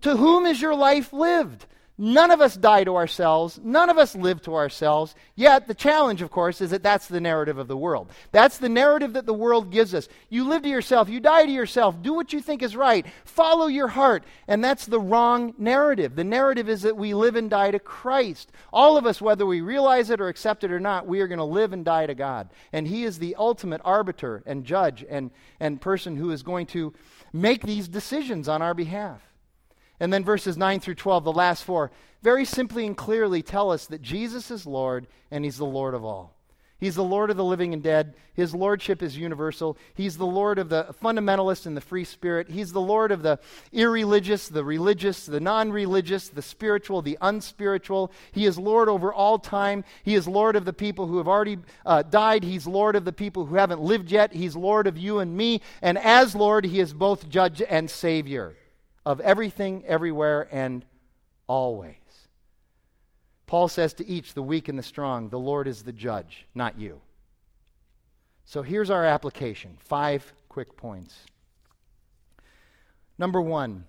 To 0.00 0.16
whom 0.16 0.46
is 0.46 0.60
your 0.60 0.74
life 0.74 1.12
lived? 1.12 1.66
None 1.98 2.30
of 2.30 2.40
us 2.40 2.56
die 2.56 2.84
to 2.84 2.96
ourselves. 2.96 3.60
None 3.62 3.90
of 3.90 3.98
us 3.98 4.16
live 4.16 4.40
to 4.42 4.54
ourselves. 4.54 5.14
Yet, 5.36 5.68
the 5.68 5.74
challenge, 5.74 6.22
of 6.22 6.30
course, 6.30 6.62
is 6.62 6.70
that 6.70 6.82
that's 6.82 7.06
the 7.06 7.20
narrative 7.20 7.58
of 7.58 7.68
the 7.68 7.76
world. 7.76 8.10
That's 8.32 8.56
the 8.56 8.70
narrative 8.70 9.12
that 9.12 9.26
the 9.26 9.34
world 9.34 9.70
gives 9.70 9.94
us. 9.94 10.08
You 10.30 10.48
live 10.48 10.62
to 10.62 10.70
yourself. 10.70 11.10
You 11.10 11.20
die 11.20 11.44
to 11.44 11.52
yourself. 11.52 12.02
Do 12.02 12.14
what 12.14 12.32
you 12.32 12.40
think 12.40 12.62
is 12.62 12.74
right. 12.74 13.06
Follow 13.24 13.66
your 13.66 13.88
heart. 13.88 14.24
And 14.48 14.64
that's 14.64 14.86
the 14.86 14.98
wrong 14.98 15.54
narrative. 15.58 16.16
The 16.16 16.24
narrative 16.24 16.68
is 16.68 16.82
that 16.82 16.96
we 16.96 17.12
live 17.12 17.36
and 17.36 17.50
die 17.50 17.70
to 17.70 17.78
Christ. 17.78 18.50
All 18.72 18.96
of 18.96 19.04
us, 19.06 19.20
whether 19.20 19.44
we 19.44 19.60
realize 19.60 20.08
it 20.08 20.20
or 20.20 20.28
accept 20.28 20.64
it 20.64 20.72
or 20.72 20.80
not, 20.80 21.06
we 21.06 21.20
are 21.20 21.28
going 21.28 21.38
to 21.38 21.44
live 21.44 21.74
and 21.74 21.84
die 21.84 22.06
to 22.06 22.14
God. 22.14 22.48
And 22.72 22.88
He 22.88 23.04
is 23.04 23.18
the 23.18 23.36
ultimate 23.36 23.82
arbiter 23.84 24.42
and 24.46 24.64
judge 24.64 25.04
and, 25.08 25.30
and 25.60 25.80
person 25.80 26.16
who 26.16 26.30
is 26.30 26.42
going 26.42 26.66
to 26.68 26.94
make 27.34 27.62
these 27.62 27.86
decisions 27.86 28.48
on 28.48 28.62
our 28.62 28.74
behalf. 28.74 29.31
And 30.02 30.12
then 30.12 30.24
verses 30.24 30.56
9 30.56 30.80
through 30.80 30.96
12, 30.96 31.22
the 31.22 31.32
last 31.32 31.62
four, 31.62 31.92
very 32.22 32.44
simply 32.44 32.86
and 32.86 32.96
clearly 32.96 33.40
tell 33.40 33.70
us 33.70 33.86
that 33.86 34.02
Jesus 34.02 34.50
is 34.50 34.66
Lord 34.66 35.06
and 35.30 35.44
He's 35.44 35.58
the 35.58 35.64
Lord 35.64 35.94
of 35.94 36.04
all. 36.04 36.34
He's 36.80 36.96
the 36.96 37.04
Lord 37.04 37.30
of 37.30 37.36
the 37.36 37.44
living 37.44 37.72
and 37.72 37.84
dead. 37.84 38.14
His 38.34 38.52
lordship 38.52 39.00
is 39.00 39.16
universal. 39.16 39.78
He's 39.94 40.16
the 40.16 40.26
Lord 40.26 40.58
of 40.58 40.70
the 40.70 40.92
fundamentalist 41.00 41.66
and 41.66 41.76
the 41.76 41.80
free 41.80 42.02
spirit. 42.02 42.48
He's 42.48 42.72
the 42.72 42.80
Lord 42.80 43.12
of 43.12 43.22
the 43.22 43.38
irreligious, 43.70 44.48
the 44.48 44.64
religious, 44.64 45.24
the 45.24 45.38
non 45.38 45.70
religious, 45.70 46.30
the 46.30 46.42
spiritual, 46.42 47.00
the 47.00 47.16
unspiritual. 47.20 48.10
He 48.32 48.44
is 48.44 48.58
Lord 48.58 48.88
over 48.88 49.14
all 49.14 49.38
time. 49.38 49.84
He 50.02 50.16
is 50.16 50.26
Lord 50.26 50.56
of 50.56 50.64
the 50.64 50.72
people 50.72 51.06
who 51.06 51.18
have 51.18 51.28
already 51.28 51.58
uh, 51.86 52.02
died. 52.02 52.42
He's 52.42 52.66
Lord 52.66 52.96
of 52.96 53.04
the 53.04 53.12
people 53.12 53.46
who 53.46 53.54
haven't 53.54 53.80
lived 53.80 54.10
yet. 54.10 54.32
He's 54.32 54.56
Lord 54.56 54.88
of 54.88 54.98
you 54.98 55.20
and 55.20 55.36
me. 55.36 55.60
And 55.80 55.96
as 55.96 56.34
Lord, 56.34 56.64
He 56.64 56.80
is 56.80 56.92
both 56.92 57.28
judge 57.28 57.62
and 57.62 57.88
Savior 57.88 58.56
of 59.04 59.20
everything, 59.20 59.84
everywhere, 59.86 60.48
and 60.50 60.84
always. 61.46 61.96
Paul 63.46 63.68
says 63.68 63.92
to 63.94 64.06
each, 64.06 64.34
the 64.34 64.42
weak 64.42 64.68
and 64.68 64.78
the 64.78 64.82
strong, 64.82 65.28
the 65.28 65.38
Lord 65.38 65.68
is 65.68 65.82
the 65.82 65.92
judge, 65.92 66.46
not 66.54 66.78
you. 66.78 67.00
So 68.44 68.62
here's 68.62 68.90
our 68.90 69.04
application 69.04 69.76
five 69.78 70.32
quick 70.48 70.76
points. 70.76 71.14
Number 73.18 73.40
one, 73.40 73.84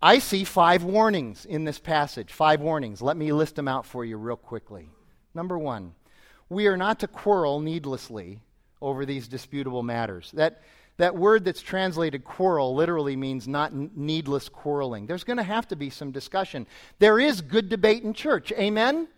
I 0.00 0.18
see 0.18 0.44
five 0.44 0.84
warnings 0.84 1.44
in 1.44 1.64
this 1.64 1.78
passage. 1.78 2.32
Five 2.32 2.60
warnings. 2.60 3.02
Let 3.02 3.16
me 3.16 3.32
list 3.32 3.56
them 3.56 3.68
out 3.68 3.86
for 3.86 4.04
you 4.04 4.16
real 4.16 4.36
quickly. 4.36 4.90
Number 5.34 5.58
one, 5.58 5.94
we 6.48 6.66
are 6.66 6.76
not 6.76 7.00
to 7.00 7.08
quarrel 7.08 7.60
needlessly 7.60 8.40
over 8.80 9.04
these 9.04 9.28
disputable 9.28 9.82
matters. 9.82 10.30
That 10.32 10.62
that 10.98 11.16
word 11.16 11.44
that's 11.44 11.62
translated 11.62 12.24
quarrel 12.24 12.74
literally 12.74 13.16
means 13.16 13.48
not 13.48 13.72
needless 13.72 14.48
quarreling. 14.48 15.06
There's 15.06 15.24
going 15.24 15.36
to 15.36 15.42
have 15.44 15.68
to 15.68 15.76
be 15.76 15.90
some 15.90 16.10
discussion. 16.10 16.66
There 16.98 17.18
is 17.20 17.40
good 17.40 17.68
debate 17.68 18.02
in 18.02 18.12
church. 18.12 18.52
Amen? 18.52 19.08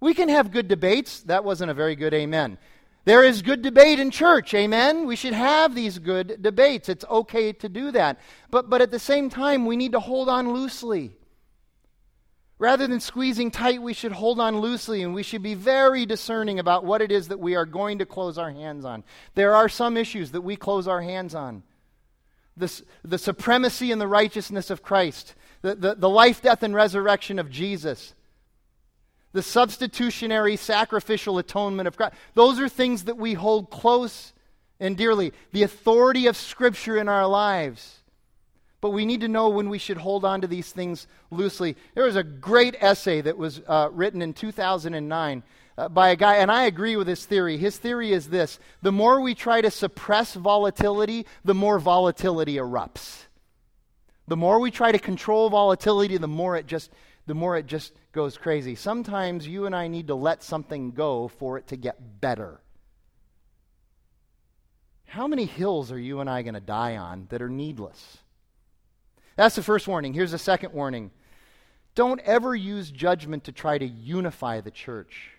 We 0.00 0.14
can 0.14 0.28
have 0.28 0.52
good 0.52 0.68
debates. 0.68 1.20
That 1.20 1.44
wasn't 1.44 1.72
a 1.72 1.74
very 1.74 1.96
good 1.96 2.14
amen. 2.14 2.58
There 3.04 3.24
is 3.24 3.42
good 3.42 3.62
debate 3.62 3.98
in 3.98 4.10
church. 4.10 4.54
Amen? 4.54 5.06
We 5.06 5.16
should 5.16 5.32
have 5.32 5.74
these 5.74 5.98
good 5.98 6.42
debates. 6.42 6.88
It's 6.88 7.04
okay 7.06 7.52
to 7.54 7.68
do 7.68 7.90
that. 7.92 8.20
But, 8.50 8.70
but 8.70 8.80
at 8.80 8.90
the 8.90 8.98
same 8.98 9.30
time, 9.30 9.66
we 9.66 9.76
need 9.76 9.92
to 9.92 10.00
hold 10.00 10.28
on 10.28 10.52
loosely. 10.52 11.16
Rather 12.60 12.86
than 12.86 13.00
squeezing 13.00 13.50
tight, 13.50 13.80
we 13.80 13.94
should 13.94 14.12
hold 14.12 14.38
on 14.38 14.60
loosely 14.60 15.02
and 15.02 15.14
we 15.14 15.22
should 15.22 15.42
be 15.42 15.54
very 15.54 16.04
discerning 16.04 16.58
about 16.58 16.84
what 16.84 17.00
it 17.00 17.10
is 17.10 17.28
that 17.28 17.40
we 17.40 17.56
are 17.56 17.64
going 17.64 17.98
to 17.98 18.04
close 18.04 18.36
our 18.36 18.50
hands 18.50 18.84
on. 18.84 19.02
There 19.34 19.56
are 19.56 19.68
some 19.68 19.96
issues 19.96 20.32
that 20.32 20.42
we 20.42 20.56
close 20.56 20.86
our 20.86 21.00
hands 21.00 21.34
on 21.34 21.62
the, 22.60 22.82
the 23.02 23.16
supremacy 23.16 23.90
and 23.90 23.98
the 23.98 24.06
righteousness 24.06 24.68
of 24.68 24.82
Christ, 24.82 25.34
the, 25.62 25.74
the, 25.74 25.94
the 25.94 26.08
life, 26.08 26.42
death, 26.42 26.62
and 26.62 26.74
resurrection 26.74 27.38
of 27.38 27.50
Jesus, 27.50 28.14
the 29.32 29.42
substitutionary 29.42 30.56
sacrificial 30.56 31.38
atonement 31.38 31.88
of 31.88 31.96
Christ. 31.96 32.14
Those 32.34 32.60
are 32.60 32.68
things 32.68 33.04
that 33.04 33.16
we 33.16 33.32
hold 33.32 33.70
close 33.70 34.34
and 34.78 34.98
dearly. 34.98 35.32
The 35.52 35.62
authority 35.62 36.26
of 36.26 36.36
Scripture 36.36 36.98
in 36.98 37.08
our 37.08 37.26
lives 37.26 37.99
but 38.80 38.90
we 38.90 39.04
need 39.04 39.20
to 39.20 39.28
know 39.28 39.48
when 39.48 39.68
we 39.68 39.78
should 39.78 39.98
hold 39.98 40.24
on 40.24 40.40
to 40.40 40.46
these 40.46 40.72
things 40.72 41.06
loosely. 41.30 41.76
There 41.94 42.04
was 42.04 42.16
a 42.16 42.22
great 42.22 42.76
essay 42.80 43.20
that 43.20 43.36
was 43.36 43.60
uh, 43.66 43.88
written 43.92 44.22
in 44.22 44.32
2009 44.32 45.42
uh, 45.76 45.88
by 45.88 46.10
a 46.10 46.16
guy, 46.16 46.36
and 46.36 46.50
I 46.50 46.64
agree 46.64 46.96
with 46.96 47.06
his 47.06 47.24
theory. 47.24 47.56
His 47.56 47.76
theory 47.76 48.12
is 48.12 48.28
this 48.28 48.58
the 48.82 48.92
more 48.92 49.20
we 49.20 49.34
try 49.34 49.60
to 49.60 49.70
suppress 49.70 50.34
volatility, 50.34 51.26
the 51.44 51.54
more 51.54 51.78
volatility 51.78 52.56
erupts. 52.56 53.24
The 54.28 54.36
more 54.36 54.60
we 54.60 54.70
try 54.70 54.92
to 54.92 54.98
control 54.98 55.50
volatility, 55.50 56.16
the 56.16 56.28
more 56.28 56.56
it 56.56 56.66
just 56.66 56.90
the 57.26 57.34
more 57.34 57.56
it 57.56 57.66
just 57.66 57.92
goes 58.12 58.36
crazy. 58.36 58.74
Sometimes 58.74 59.46
you 59.46 59.66
and 59.66 59.74
I 59.74 59.88
need 59.88 60.06
to 60.08 60.14
let 60.14 60.42
something 60.42 60.92
go 60.92 61.28
for 61.28 61.58
it 61.58 61.68
to 61.68 61.76
get 61.76 62.20
better. 62.20 62.60
How 65.06 65.26
many 65.26 65.44
hills 65.44 65.90
are 65.90 65.98
you 65.98 66.20
and 66.20 66.30
I 66.30 66.42
going 66.42 66.54
to 66.54 66.60
die 66.60 66.96
on 66.96 67.26
that 67.30 67.42
are 67.42 67.48
needless? 67.48 68.18
That's 69.40 69.56
the 69.56 69.62
first 69.62 69.88
warning. 69.88 70.12
Here's 70.12 70.32
the 70.32 70.38
second 70.38 70.74
warning. 70.74 71.10
Don't 71.94 72.20
ever 72.26 72.54
use 72.54 72.90
judgment 72.90 73.44
to 73.44 73.52
try 73.52 73.78
to 73.78 73.86
unify 73.86 74.60
the 74.60 74.70
church. 74.70 75.30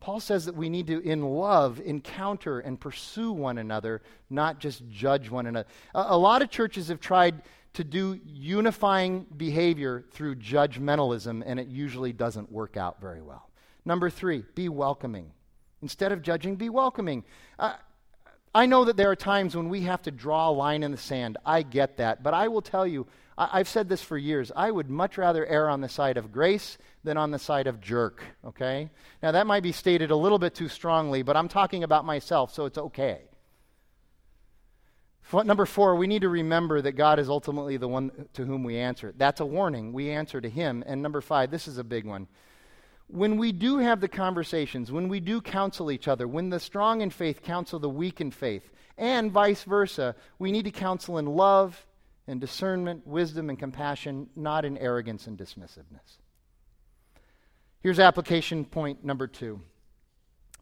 Paul 0.00 0.18
says 0.18 0.46
that 0.46 0.56
we 0.56 0.68
need 0.68 0.88
to, 0.88 1.00
in 1.08 1.22
love, 1.22 1.80
encounter 1.84 2.58
and 2.58 2.80
pursue 2.80 3.30
one 3.30 3.58
another, 3.58 4.02
not 4.28 4.58
just 4.58 4.82
judge 4.90 5.30
one 5.30 5.46
another. 5.46 5.68
A, 5.94 6.06
a, 6.08 6.18
lot 6.18 6.42
of 6.42 6.50
churches 6.50 6.88
have 6.88 6.98
tried 6.98 7.42
to 7.74 7.84
do 7.84 8.18
unifying 8.26 9.24
behavior 9.36 10.04
through 10.10 10.34
judgmentalism, 10.34 11.44
and 11.46 11.60
it 11.60 11.68
usually 11.68 12.12
doesn't 12.12 12.50
work 12.50 12.76
out 12.76 13.00
very 13.00 13.22
well. 13.22 13.50
Number 13.84 14.10
three, 14.10 14.44
be 14.56 14.68
welcoming. 14.68 15.30
Instead 15.80 16.10
of 16.10 16.22
judging, 16.22 16.56
be 16.56 16.70
welcoming. 16.70 17.22
Uh, 17.56 17.74
I 18.54 18.66
know 18.66 18.84
that 18.84 18.96
there 18.96 19.10
are 19.10 19.16
times 19.16 19.56
when 19.56 19.68
we 19.68 19.82
have 19.82 20.02
to 20.02 20.10
draw 20.10 20.50
a 20.50 20.52
line 20.52 20.82
in 20.82 20.90
the 20.90 20.98
sand. 20.98 21.38
I 21.44 21.62
get 21.62 21.96
that. 21.96 22.22
But 22.22 22.34
I 22.34 22.48
will 22.48 22.60
tell 22.60 22.86
you, 22.86 23.06
I, 23.38 23.58
have 23.58 23.68
said 23.68 23.88
this 23.88 24.02
for 24.02 24.18
years. 24.18 24.52
I 24.54 24.70
would 24.70 24.90
much 24.90 25.16
rather 25.16 25.46
err 25.46 25.70
on 25.70 25.80
the 25.80 25.88
side 25.88 26.18
of 26.18 26.32
grace 26.32 26.76
than 27.02 27.16
on 27.16 27.30
the 27.30 27.38
side 27.38 27.66
of 27.66 27.80
jerk, 27.80 28.22
okay? 28.44 28.90
Now, 29.22 29.32
that 29.32 29.46
might 29.46 29.62
be 29.62 29.72
stated 29.72 30.10
a 30.10 30.16
little 30.16 30.38
bit 30.38 30.54
too 30.54 30.68
strongly, 30.68 31.22
but 31.22 31.36
I'm 31.36 31.48
talking 31.48 31.82
about 31.82 32.04
myself, 32.04 32.52
so 32.52 32.66
it's 32.66 32.78
okay. 32.78 33.22
Number 35.32 35.64
four, 35.64 35.96
we 35.96 36.06
need 36.06 36.22
to 36.22 36.28
remember 36.28 36.82
that 36.82 36.92
God 36.92 37.18
is 37.18 37.30
ultimately 37.30 37.78
the 37.78 37.88
one 37.88 38.28
to 38.34 38.44
whom 38.44 38.64
we 38.64 38.76
answer. 38.76 39.14
That's 39.16 39.40
a 39.40 39.46
warning. 39.46 39.94
We 39.94 40.10
answer 40.10 40.42
to 40.42 40.48
Him. 40.50 40.84
And 40.86 41.00
number 41.00 41.22
five, 41.22 41.50
this 41.50 41.66
is 41.66 41.78
a 41.78 41.84
big 41.84 42.04
one 42.04 42.28
when 43.12 43.36
we 43.36 43.52
do 43.52 43.76
have 43.76 44.00
the 44.00 44.08
conversations, 44.08 44.90
when 44.90 45.08
we 45.08 45.20
do 45.20 45.42
counsel 45.42 45.90
each 45.90 46.08
other, 46.08 46.26
when 46.26 46.48
the 46.48 46.58
strong 46.58 47.02
in 47.02 47.10
faith 47.10 47.42
counsel 47.42 47.78
the 47.78 47.88
weak 47.88 48.22
in 48.22 48.30
faith, 48.30 48.70
and 48.96 49.30
vice 49.30 49.64
versa, 49.64 50.16
we 50.38 50.50
need 50.50 50.64
to 50.64 50.70
counsel 50.70 51.18
in 51.18 51.26
love 51.26 51.86
and 52.26 52.40
discernment, 52.40 53.06
wisdom 53.06 53.50
and 53.50 53.58
compassion, 53.58 54.30
not 54.34 54.64
in 54.64 54.78
arrogance 54.78 55.26
and 55.26 55.36
dismissiveness. 55.36 56.20
Here's 57.80 57.98
application 57.98 58.64
point 58.64 59.04
number 59.04 59.26
two. 59.26 59.60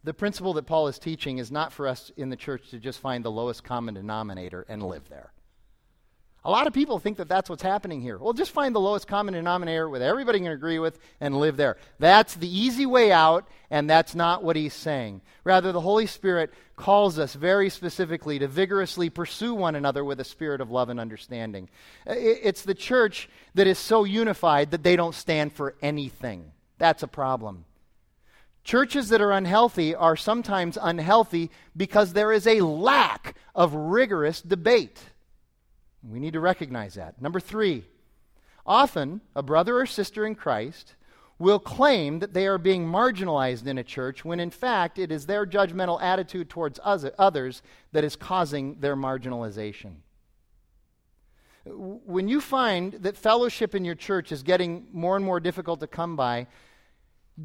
The 0.03 0.13
principle 0.13 0.53
that 0.53 0.65
Paul 0.65 0.87
is 0.87 0.99
teaching 0.99 1.37
is 1.37 1.51
not 1.51 1.71
for 1.71 1.87
us 1.87 2.11
in 2.17 2.29
the 2.29 2.35
church 2.35 2.69
to 2.71 2.79
just 2.79 2.99
find 2.99 3.23
the 3.23 3.31
lowest 3.31 3.63
common 3.63 3.93
denominator 3.93 4.65
and 4.67 4.83
live 4.83 5.07
there. 5.07 5.31
A 6.43 6.49
lot 6.49 6.65
of 6.65 6.73
people 6.73 6.97
think 6.97 7.17
that 7.17 7.29
that's 7.29 7.51
what's 7.51 7.61
happening 7.61 8.01
here. 8.01 8.17
Well, 8.17 8.33
just 8.33 8.49
find 8.49 8.73
the 8.73 8.79
lowest 8.79 9.07
common 9.07 9.35
denominator 9.35 9.87
with 9.87 10.01
everybody 10.01 10.39
can 10.39 10.51
agree 10.51 10.79
with 10.79 10.97
and 11.19 11.39
live 11.39 11.55
there. 11.55 11.77
That's 11.99 12.33
the 12.33 12.47
easy 12.47 12.87
way 12.87 13.11
out, 13.11 13.47
and 13.69 13.87
that's 13.87 14.15
not 14.15 14.43
what 14.43 14.55
he's 14.55 14.73
saying. 14.73 15.21
Rather, 15.43 15.71
the 15.71 15.81
Holy 15.81 16.07
Spirit 16.07 16.51
calls 16.75 17.19
us 17.19 17.35
very 17.35 17.69
specifically 17.69 18.39
to 18.39 18.47
vigorously 18.47 19.11
pursue 19.11 19.53
one 19.53 19.75
another 19.75 20.03
with 20.03 20.19
a 20.19 20.23
spirit 20.23 20.61
of 20.61 20.71
love 20.71 20.89
and 20.89 20.99
understanding. 20.99 21.69
It's 22.07 22.63
the 22.63 22.73
church 22.73 23.29
that 23.53 23.67
is 23.67 23.77
so 23.77 24.03
unified 24.03 24.71
that 24.71 24.81
they 24.81 24.95
don't 24.95 25.13
stand 25.13 25.53
for 25.53 25.75
anything. 25.79 26.51
That's 26.79 27.03
a 27.03 27.07
problem. 27.07 27.65
Churches 28.63 29.09
that 29.09 29.21
are 29.21 29.31
unhealthy 29.31 29.93
are 29.93 30.15
sometimes 30.15 30.75
unhealthy 30.81 31.51
because 31.77 32.13
there 32.13 32.31
is 32.31 32.47
a 32.47 32.61
lack 32.61 33.35
of 33.53 33.75
rigorous 33.75 34.41
debate. 34.41 34.99
We 36.03 36.19
need 36.19 36.33
to 36.33 36.39
recognize 36.39 36.95
that. 36.95 37.21
Number 37.21 37.39
three, 37.39 37.83
often 38.65 39.21
a 39.35 39.43
brother 39.43 39.77
or 39.77 39.85
sister 39.85 40.25
in 40.25 40.35
Christ 40.35 40.95
will 41.41 41.59
claim 41.59 42.19
that 42.19 42.33
they 42.33 42.45
are 42.45 42.59
being 42.59 42.85
marginalized 42.85 43.65
in 43.65 43.79
a 43.79 43.83
church 43.83 44.23
when 44.23 44.39
in 44.39 44.51
fact 44.51 44.99
it 44.99 45.11
is 45.11 45.25
their 45.25 45.45
judgmental 45.45 45.99
attitude 46.01 46.49
towards 46.49 46.79
others 46.83 47.63
that 47.91 48.03
is 48.03 48.15
causing 48.15 48.79
their 48.79 48.95
marginalization. 48.95 49.95
When 51.65 52.27
you 52.27 52.41
find 52.41 52.93
that 52.93 53.17
fellowship 53.17 53.75
in 53.75 53.85
your 53.85 53.95
church 53.95 54.31
is 54.31 54.43
getting 54.43 54.87
more 54.91 55.15
and 55.15 55.25
more 55.25 55.39
difficult 55.39 55.79
to 55.79 55.87
come 55.87 56.15
by, 56.15 56.47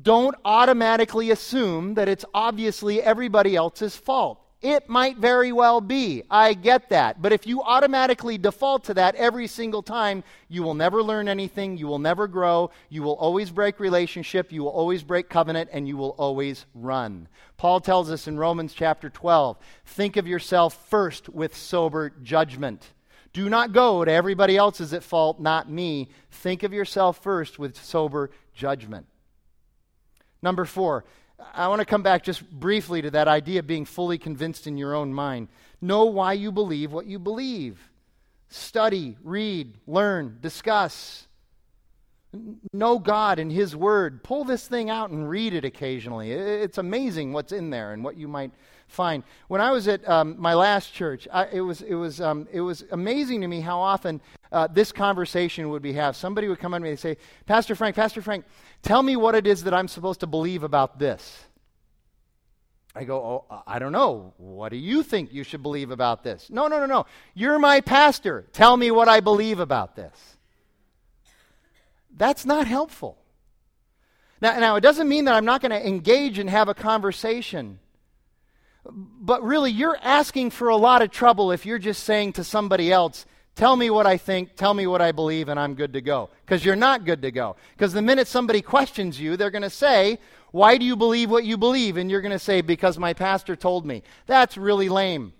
don't 0.02 0.34
automatically 0.44 1.30
assume 1.30 1.94
that 1.94 2.08
it's 2.08 2.24
obviously 2.34 3.02
everybody 3.02 3.56
else's 3.56 3.96
fault. 3.96 4.40
It 4.62 4.88
might 4.88 5.18
very 5.18 5.52
well 5.52 5.82
be. 5.82 6.22
I 6.30 6.54
get 6.54 6.88
that. 6.88 7.20
But 7.20 7.32
if 7.32 7.46
you 7.46 7.62
automatically 7.62 8.38
default 8.38 8.84
to 8.84 8.94
that 8.94 9.14
every 9.14 9.46
single 9.46 9.82
time, 9.82 10.24
you 10.48 10.62
will 10.62 10.74
never 10.74 11.02
learn 11.02 11.28
anything. 11.28 11.76
You 11.76 11.86
will 11.86 11.98
never 11.98 12.26
grow. 12.26 12.70
You 12.88 13.02
will 13.02 13.16
always 13.16 13.50
break 13.50 13.78
relationship. 13.78 14.50
You 14.50 14.62
will 14.62 14.70
always 14.70 15.02
break 15.02 15.28
covenant, 15.28 15.70
and 15.72 15.86
you 15.86 15.98
will 15.98 16.14
always 16.18 16.64
run. 16.74 17.28
Paul 17.58 17.80
tells 17.80 18.10
us 18.10 18.26
in 18.26 18.38
Romans 18.38 18.72
chapter 18.72 19.10
12 19.10 19.58
think 19.84 20.16
of 20.16 20.26
yourself 20.26 20.88
first 20.88 21.28
with 21.28 21.54
sober 21.54 22.10
judgment. 22.22 22.92
Do 23.34 23.50
not 23.50 23.72
go 23.74 24.02
to 24.02 24.10
everybody 24.10 24.56
else 24.56 24.80
is 24.80 24.94
at 24.94 25.02
fault, 25.02 25.38
not 25.38 25.70
me. 25.70 26.08
Think 26.30 26.62
of 26.62 26.72
yourself 26.72 27.22
first 27.22 27.58
with 27.58 27.76
sober 27.76 28.30
judgment. 28.54 29.06
Number 30.40 30.64
four, 30.64 31.04
I 31.54 31.68
want 31.68 31.80
to 31.80 31.86
come 31.86 32.02
back 32.02 32.22
just 32.22 32.48
briefly 32.50 33.02
to 33.02 33.10
that 33.12 33.28
idea 33.28 33.60
of 33.60 33.66
being 33.66 33.84
fully 33.84 34.18
convinced 34.18 34.66
in 34.66 34.76
your 34.76 34.94
own 34.94 35.12
mind. 35.12 35.48
Know 35.80 36.06
why 36.06 36.32
you 36.32 36.50
believe 36.50 36.92
what 36.92 37.06
you 37.06 37.18
believe. 37.18 37.78
Study, 38.48 39.16
read, 39.22 39.74
learn, 39.86 40.38
discuss. 40.40 41.26
Know 42.72 42.98
God 42.98 43.38
and 43.38 43.50
His 43.50 43.74
Word. 43.74 44.22
Pull 44.22 44.44
this 44.44 44.66
thing 44.68 44.90
out 44.90 45.10
and 45.10 45.28
read 45.28 45.54
it 45.54 45.64
occasionally. 45.64 46.32
It's 46.32 46.78
amazing 46.78 47.32
what's 47.32 47.52
in 47.52 47.70
there 47.70 47.92
and 47.92 48.04
what 48.04 48.16
you 48.16 48.28
might 48.28 48.52
find. 48.88 49.22
When 49.48 49.60
I 49.60 49.72
was 49.72 49.88
at 49.88 50.06
um, 50.08 50.36
my 50.38 50.54
last 50.54 50.92
church, 50.92 51.26
I, 51.32 51.46
it, 51.46 51.60
was, 51.60 51.82
it, 51.82 51.94
was, 51.94 52.20
um, 52.20 52.46
it 52.52 52.60
was 52.60 52.84
amazing 52.92 53.40
to 53.40 53.48
me 53.48 53.60
how 53.60 53.80
often 53.80 54.20
uh, 54.52 54.68
this 54.68 54.92
conversation 54.92 55.70
would 55.70 55.82
be 55.82 55.92
had. 55.92 56.14
Somebody 56.14 56.48
would 56.48 56.58
come 56.58 56.72
up 56.74 56.78
to 56.78 56.84
me 56.84 56.90
and 56.90 56.98
say, 56.98 57.16
Pastor 57.46 57.74
Frank, 57.74 57.96
Pastor 57.96 58.22
Frank, 58.22 58.44
tell 58.82 59.02
me 59.02 59.16
what 59.16 59.34
it 59.34 59.46
is 59.46 59.64
that 59.64 59.74
I'm 59.74 59.88
supposed 59.88 60.20
to 60.20 60.26
believe 60.26 60.62
about 60.62 60.98
this. 60.98 61.44
I 62.94 63.04
go, 63.04 63.44
oh, 63.50 63.62
I 63.66 63.78
don't 63.78 63.92
know. 63.92 64.32
What 64.38 64.70
do 64.70 64.76
you 64.78 65.02
think 65.02 65.30
you 65.30 65.44
should 65.44 65.62
believe 65.62 65.90
about 65.90 66.24
this? 66.24 66.48
No, 66.48 66.66
no, 66.66 66.80
no, 66.80 66.86
no. 66.86 67.04
You're 67.34 67.58
my 67.58 67.82
pastor. 67.82 68.46
Tell 68.54 68.74
me 68.74 68.90
what 68.90 69.06
I 69.06 69.20
believe 69.20 69.60
about 69.60 69.96
this. 69.96 70.36
That's 72.16 72.46
not 72.46 72.66
helpful. 72.66 73.18
Now, 74.40 74.58
now 74.58 74.76
it 74.76 74.80
doesn't 74.80 75.08
mean 75.08 75.26
that 75.26 75.34
I'm 75.34 75.44
not 75.44 75.60
going 75.60 75.72
to 75.72 75.86
engage 75.86 76.38
and 76.38 76.48
have 76.48 76.68
a 76.68 76.74
conversation. 76.74 77.80
But 78.90 79.42
really, 79.42 79.72
you're 79.72 79.98
asking 80.02 80.50
for 80.50 80.68
a 80.68 80.76
lot 80.76 81.02
of 81.02 81.10
trouble 81.10 81.52
if 81.52 81.66
you're 81.66 81.78
just 81.78 82.04
saying 82.04 82.34
to 82.34 82.44
somebody 82.44 82.90
else, 82.90 83.26
Tell 83.56 83.74
me 83.74 83.88
what 83.88 84.06
I 84.06 84.18
think, 84.18 84.54
tell 84.54 84.74
me 84.74 84.86
what 84.86 85.00
I 85.00 85.12
believe, 85.12 85.48
and 85.48 85.58
I'm 85.58 85.74
good 85.74 85.94
to 85.94 86.02
go. 86.02 86.28
Because 86.44 86.62
you're 86.62 86.76
not 86.76 87.06
good 87.06 87.22
to 87.22 87.30
go. 87.30 87.56
Because 87.72 87.94
the 87.94 88.02
minute 88.02 88.28
somebody 88.28 88.60
questions 88.60 89.18
you, 89.18 89.34
they're 89.36 89.50
going 89.50 89.62
to 89.62 89.70
say, 89.70 90.18
Why 90.50 90.76
do 90.76 90.84
you 90.84 90.94
believe 90.94 91.30
what 91.30 91.44
you 91.44 91.56
believe? 91.56 91.96
And 91.96 92.10
you're 92.10 92.20
going 92.20 92.32
to 92.32 92.38
say, 92.38 92.60
Because 92.60 92.98
my 92.98 93.14
pastor 93.14 93.56
told 93.56 93.86
me. 93.86 94.02
That's 94.26 94.58
really 94.58 94.90
lame. 94.90 95.32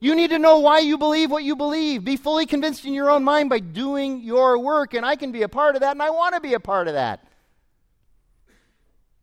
You 0.00 0.16
need 0.16 0.30
to 0.30 0.38
know 0.40 0.58
why 0.58 0.80
you 0.80 0.98
believe 0.98 1.30
what 1.30 1.44
you 1.44 1.54
believe. 1.54 2.04
Be 2.04 2.16
fully 2.16 2.44
convinced 2.44 2.84
in 2.84 2.92
your 2.92 3.08
own 3.08 3.22
mind 3.22 3.48
by 3.48 3.60
doing 3.60 4.20
your 4.20 4.58
work. 4.58 4.94
And 4.94 5.06
I 5.06 5.14
can 5.14 5.30
be 5.30 5.42
a 5.42 5.48
part 5.48 5.76
of 5.76 5.80
that, 5.82 5.92
and 5.92 6.02
I 6.02 6.10
want 6.10 6.34
to 6.34 6.40
be 6.40 6.54
a 6.54 6.60
part 6.60 6.88
of 6.88 6.94
that. 6.94 7.25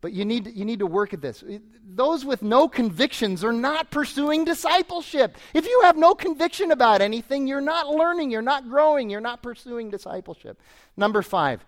But 0.04 0.12
you 0.12 0.26
need, 0.26 0.54
you 0.54 0.66
need 0.66 0.80
to 0.80 0.86
work 0.86 1.14
at 1.14 1.22
this. 1.22 1.42
Those 1.82 2.26
with 2.26 2.42
no 2.42 2.68
convictions 2.68 3.42
are 3.42 3.54
not 3.54 3.90
pursuing 3.90 4.44
discipleship. 4.44 5.38
If 5.54 5.66
you 5.66 5.80
have 5.84 5.96
no 5.96 6.14
conviction 6.14 6.72
about 6.72 7.00
anything, 7.00 7.46
you're 7.46 7.62
not 7.62 7.88
learning, 7.88 8.30
you're 8.30 8.42
not 8.42 8.68
growing, 8.68 9.08
you're 9.08 9.22
not 9.22 9.42
pursuing 9.42 9.88
discipleship. 9.88 10.60
Number 10.94 11.22
five, 11.22 11.64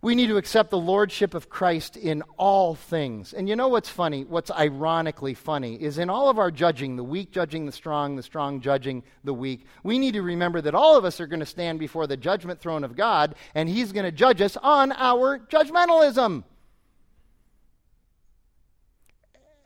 we 0.00 0.14
need 0.14 0.28
to 0.28 0.38
accept 0.38 0.70
the 0.70 0.78
lordship 0.78 1.34
of 1.34 1.50
Christ 1.50 1.98
in 1.98 2.22
all 2.38 2.74
things. 2.74 3.34
And 3.34 3.46
you 3.46 3.54
know 3.54 3.68
what's 3.68 3.90
funny? 3.90 4.24
What's 4.24 4.50
ironically 4.50 5.34
funny 5.34 5.74
is 5.74 5.98
in 5.98 6.08
all 6.08 6.30
of 6.30 6.38
our 6.38 6.50
judging, 6.50 6.96
the 6.96 7.04
weak 7.04 7.32
judging 7.32 7.66
the 7.66 7.72
strong, 7.72 8.16
the 8.16 8.22
strong 8.22 8.62
judging 8.62 9.02
the 9.24 9.34
weak, 9.34 9.66
we 9.82 9.98
need 9.98 10.14
to 10.14 10.22
remember 10.22 10.62
that 10.62 10.74
all 10.74 10.96
of 10.96 11.04
us 11.04 11.20
are 11.20 11.26
going 11.26 11.40
to 11.40 11.44
stand 11.44 11.78
before 11.78 12.06
the 12.06 12.16
judgment 12.16 12.62
throne 12.62 12.82
of 12.82 12.96
God, 12.96 13.34
and 13.54 13.68
He's 13.68 13.92
going 13.92 14.06
to 14.06 14.12
judge 14.12 14.40
us 14.40 14.56
on 14.56 14.90
our 14.92 15.38
judgmentalism. 15.38 16.44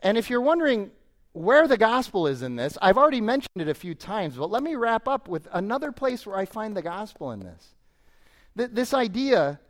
And 0.02 0.18
if 0.18 0.28
you're 0.28 0.40
wondering 0.40 0.90
where 1.32 1.66
the 1.66 1.78
gospel 1.78 2.26
is 2.26 2.42
in 2.42 2.56
this, 2.56 2.76
I've 2.82 2.98
already 2.98 3.20
mentioned 3.20 3.56
it 3.56 3.68
a 3.68 3.74
few 3.74 3.94
times, 3.94 4.36
but 4.36 4.50
let 4.50 4.62
me 4.62 4.74
wrap 4.74 5.08
up 5.08 5.28
with 5.28 5.48
another 5.52 5.92
place 5.92 6.26
where 6.26 6.36
I 6.36 6.44
find 6.44 6.76
the 6.76 6.82
gospel 6.82 7.30
in 7.30 7.40
this. 7.40 7.74
Th- 8.56 8.70
this 8.70 8.92
idea 8.92 9.60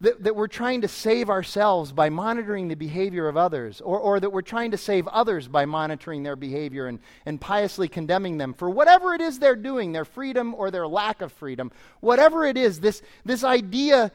that, 0.00 0.22
that 0.24 0.34
we're 0.34 0.46
trying 0.46 0.80
to 0.80 0.88
save 0.88 1.28
ourselves 1.28 1.92
by 1.92 2.08
monitoring 2.08 2.68
the 2.68 2.74
behavior 2.74 3.28
of 3.28 3.36
others, 3.36 3.82
or, 3.82 3.98
or 3.98 4.18
that 4.18 4.30
we're 4.30 4.40
trying 4.40 4.70
to 4.70 4.78
save 4.78 5.06
others 5.08 5.46
by 5.46 5.66
monitoring 5.66 6.22
their 6.22 6.36
behavior 6.36 6.86
and, 6.86 7.00
and 7.26 7.38
piously 7.38 7.86
condemning 7.86 8.38
them 8.38 8.54
for 8.54 8.70
whatever 8.70 9.12
it 9.12 9.20
is 9.20 9.38
they're 9.38 9.56
doing, 9.56 9.92
their 9.92 10.06
freedom 10.06 10.54
or 10.54 10.70
their 10.70 10.88
lack 10.88 11.20
of 11.20 11.32
freedom, 11.32 11.70
whatever 12.00 12.46
it 12.46 12.56
is, 12.56 12.80
this, 12.80 13.02
this 13.26 13.44
idea 13.44 14.10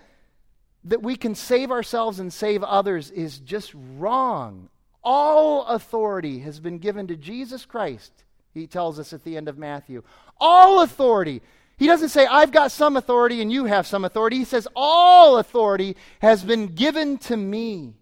that 0.86 1.04
we 1.04 1.16
can 1.16 1.36
save 1.36 1.70
ourselves 1.70 2.20
and 2.20 2.34
save 2.34 2.64
others 2.64 3.12
is 3.12 3.38
just 3.38 3.72
wrong. 3.98 4.70
All 5.06 5.66
authority 5.68 6.40
has 6.40 6.60
been 6.60 6.80
given 6.80 7.08
to 7.08 7.16
Jesus 7.16 7.64
Christ, 7.66 8.12
he 8.54 8.68
tells 8.68 9.00
us 9.00 9.14
at 9.14 9.24
the 9.24 9.38
end 9.38 9.48
of 9.48 9.58
Matthew. 9.58 10.04
All 10.40 10.82
authority 10.82 11.42
he 11.78 11.88
doesn't 11.88 12.10
say, 12.10 12.26
I've 12.26 12.52
got 12.52 12.72
some 12.72 12.96
authority 12.96 13.42
and 13.42 13.52
you 13.52 13.66
have 13.66 13.86
some 13.86 14.06
authority. 14.06 14.38
He 14.38 14.46
says, 14.46 14.68
All 14.76 15.38
authority 15.38 15.98
has 16.20 16.44
been 16.44 16.68
given 16.68 17.18
to 17.20 17.36
me. 17.36 17.96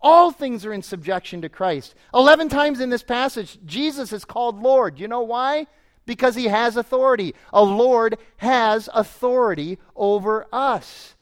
All 0.00 0.30
things 0.30 0.66
are 0.66 0.72
in 0.72 0.82
subjection 0.82 1.40
to 1.42 1.48
Christ. 1.48 1.94
Eleven 2.12 2.50
times 2.50 2.80
in 2.80 2.90
this 2.90 3.02
passage, 3.02 3.58
Jesus 3.64 4.12
is 4.12 4.26
called 4.26 4.60
Lord. 4.60 4.98
You 4.98 5.08
know 5.08 5.22
why? 5.22 5.66
Because 6.04 6.34
he 6.34 6.44
has 6.44 6.76
authority. 6.76 7.34
A 7.54 7.62
Lord 7.62 8.18
has 8.36 8.90
authority 8.92 9.78
over 9.96 10.46
us. 10.52 11.14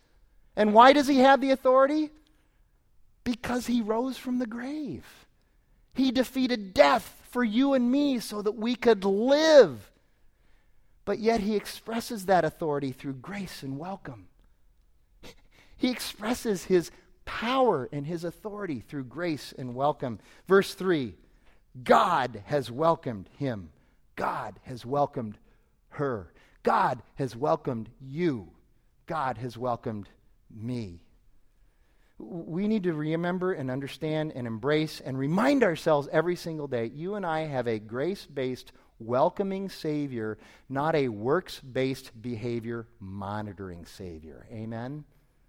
And 0.56 0.74
why 0.74 0.92
does 0.92 1.06
he 1.06 1.18
have 1.18 1.40
the 1.40 1.52
authority? 1.52 2.10
Because 3.24 3.66
he 3.66 3.80
rose 3.80 4.16
from 4.18 4.38
the 4.38 4.46
grave. 4.46 5.04
He 5.94 6.10
defeated 6.10 6.74
death 6.74 7.20
for 7.30 7.44
you 7.44 7.74
and 7.74 7.90
me 7.90 8.18
so 8.18 8.42
that 8.42 8.56
we 8.56 8.74
could 8.74 9.04
live. 9.04 9.90
But 11.04 11.18
yet 11.18 11.40
he 11.40 11.56
expresses 11.56 12.26
that 12.26 12.44
authority 12.44 12.92
through 12.92 13.14
grace 13.14 13.62
and 13.62 13.78
welcome. 13.78 14.28
He 15.76 15.90
expresses 15.90 16.64
his 16.64 16.90
power 17.24 17.88
and 17.92 18.06
his 18.06 18.24
authority 18.24 18.80
through 18.80 19.04
grace 19.04 19.52
and 19.56 19.74
welcome. 19.74 20.20
Verse 20.46 20.74
3 20.74 21.14
God 21.82 22.42
has 22.46 22.70
welcomed 22.70 23.28
him. 23.38 23.70
God 24.14 24.60
has 24.62 24.84
welcomed 24.84 25.38
her. 25.90 26.32
God 26.62 27.02
has 27.16 27.34
welcomed 27.34 27.88
you. 28.00 28.50
God 29.06 29.38
has 29.38 29.58
welcomed 29.58 30.08
me. 30.54 31.02
We 32.18 32.68
need 32.68 32.84
to 32.84 32.92
remember 32.92 33.52
and 33.52 33.70
understand 33.70 34.32
and 34.34 34.46
embrace 34.46 35.00
and 35.00 35.18
remind 35.18 35.64
ourselves 35.64 36.08
every 36.12 36.36
single 36.36 36.68
day 36.68 36.86
you 36.94 37.14
and 37.14 37.26
I 37.26 37.40
have 37.40 37.66
a 37.66 37.78
grace 37.78 38.26
based 38.26 38.72
welcoming 38.98 39.68
Savior, 39.68 40.38
not 40.68 40.94
a 40.94 41.08
works 41.08 41.60
based 41.60 42.10
behavior 42.20 42.86
monitoring 43.00 43.84
Savior. 43.84 44.46
Amen? 44.52 45.04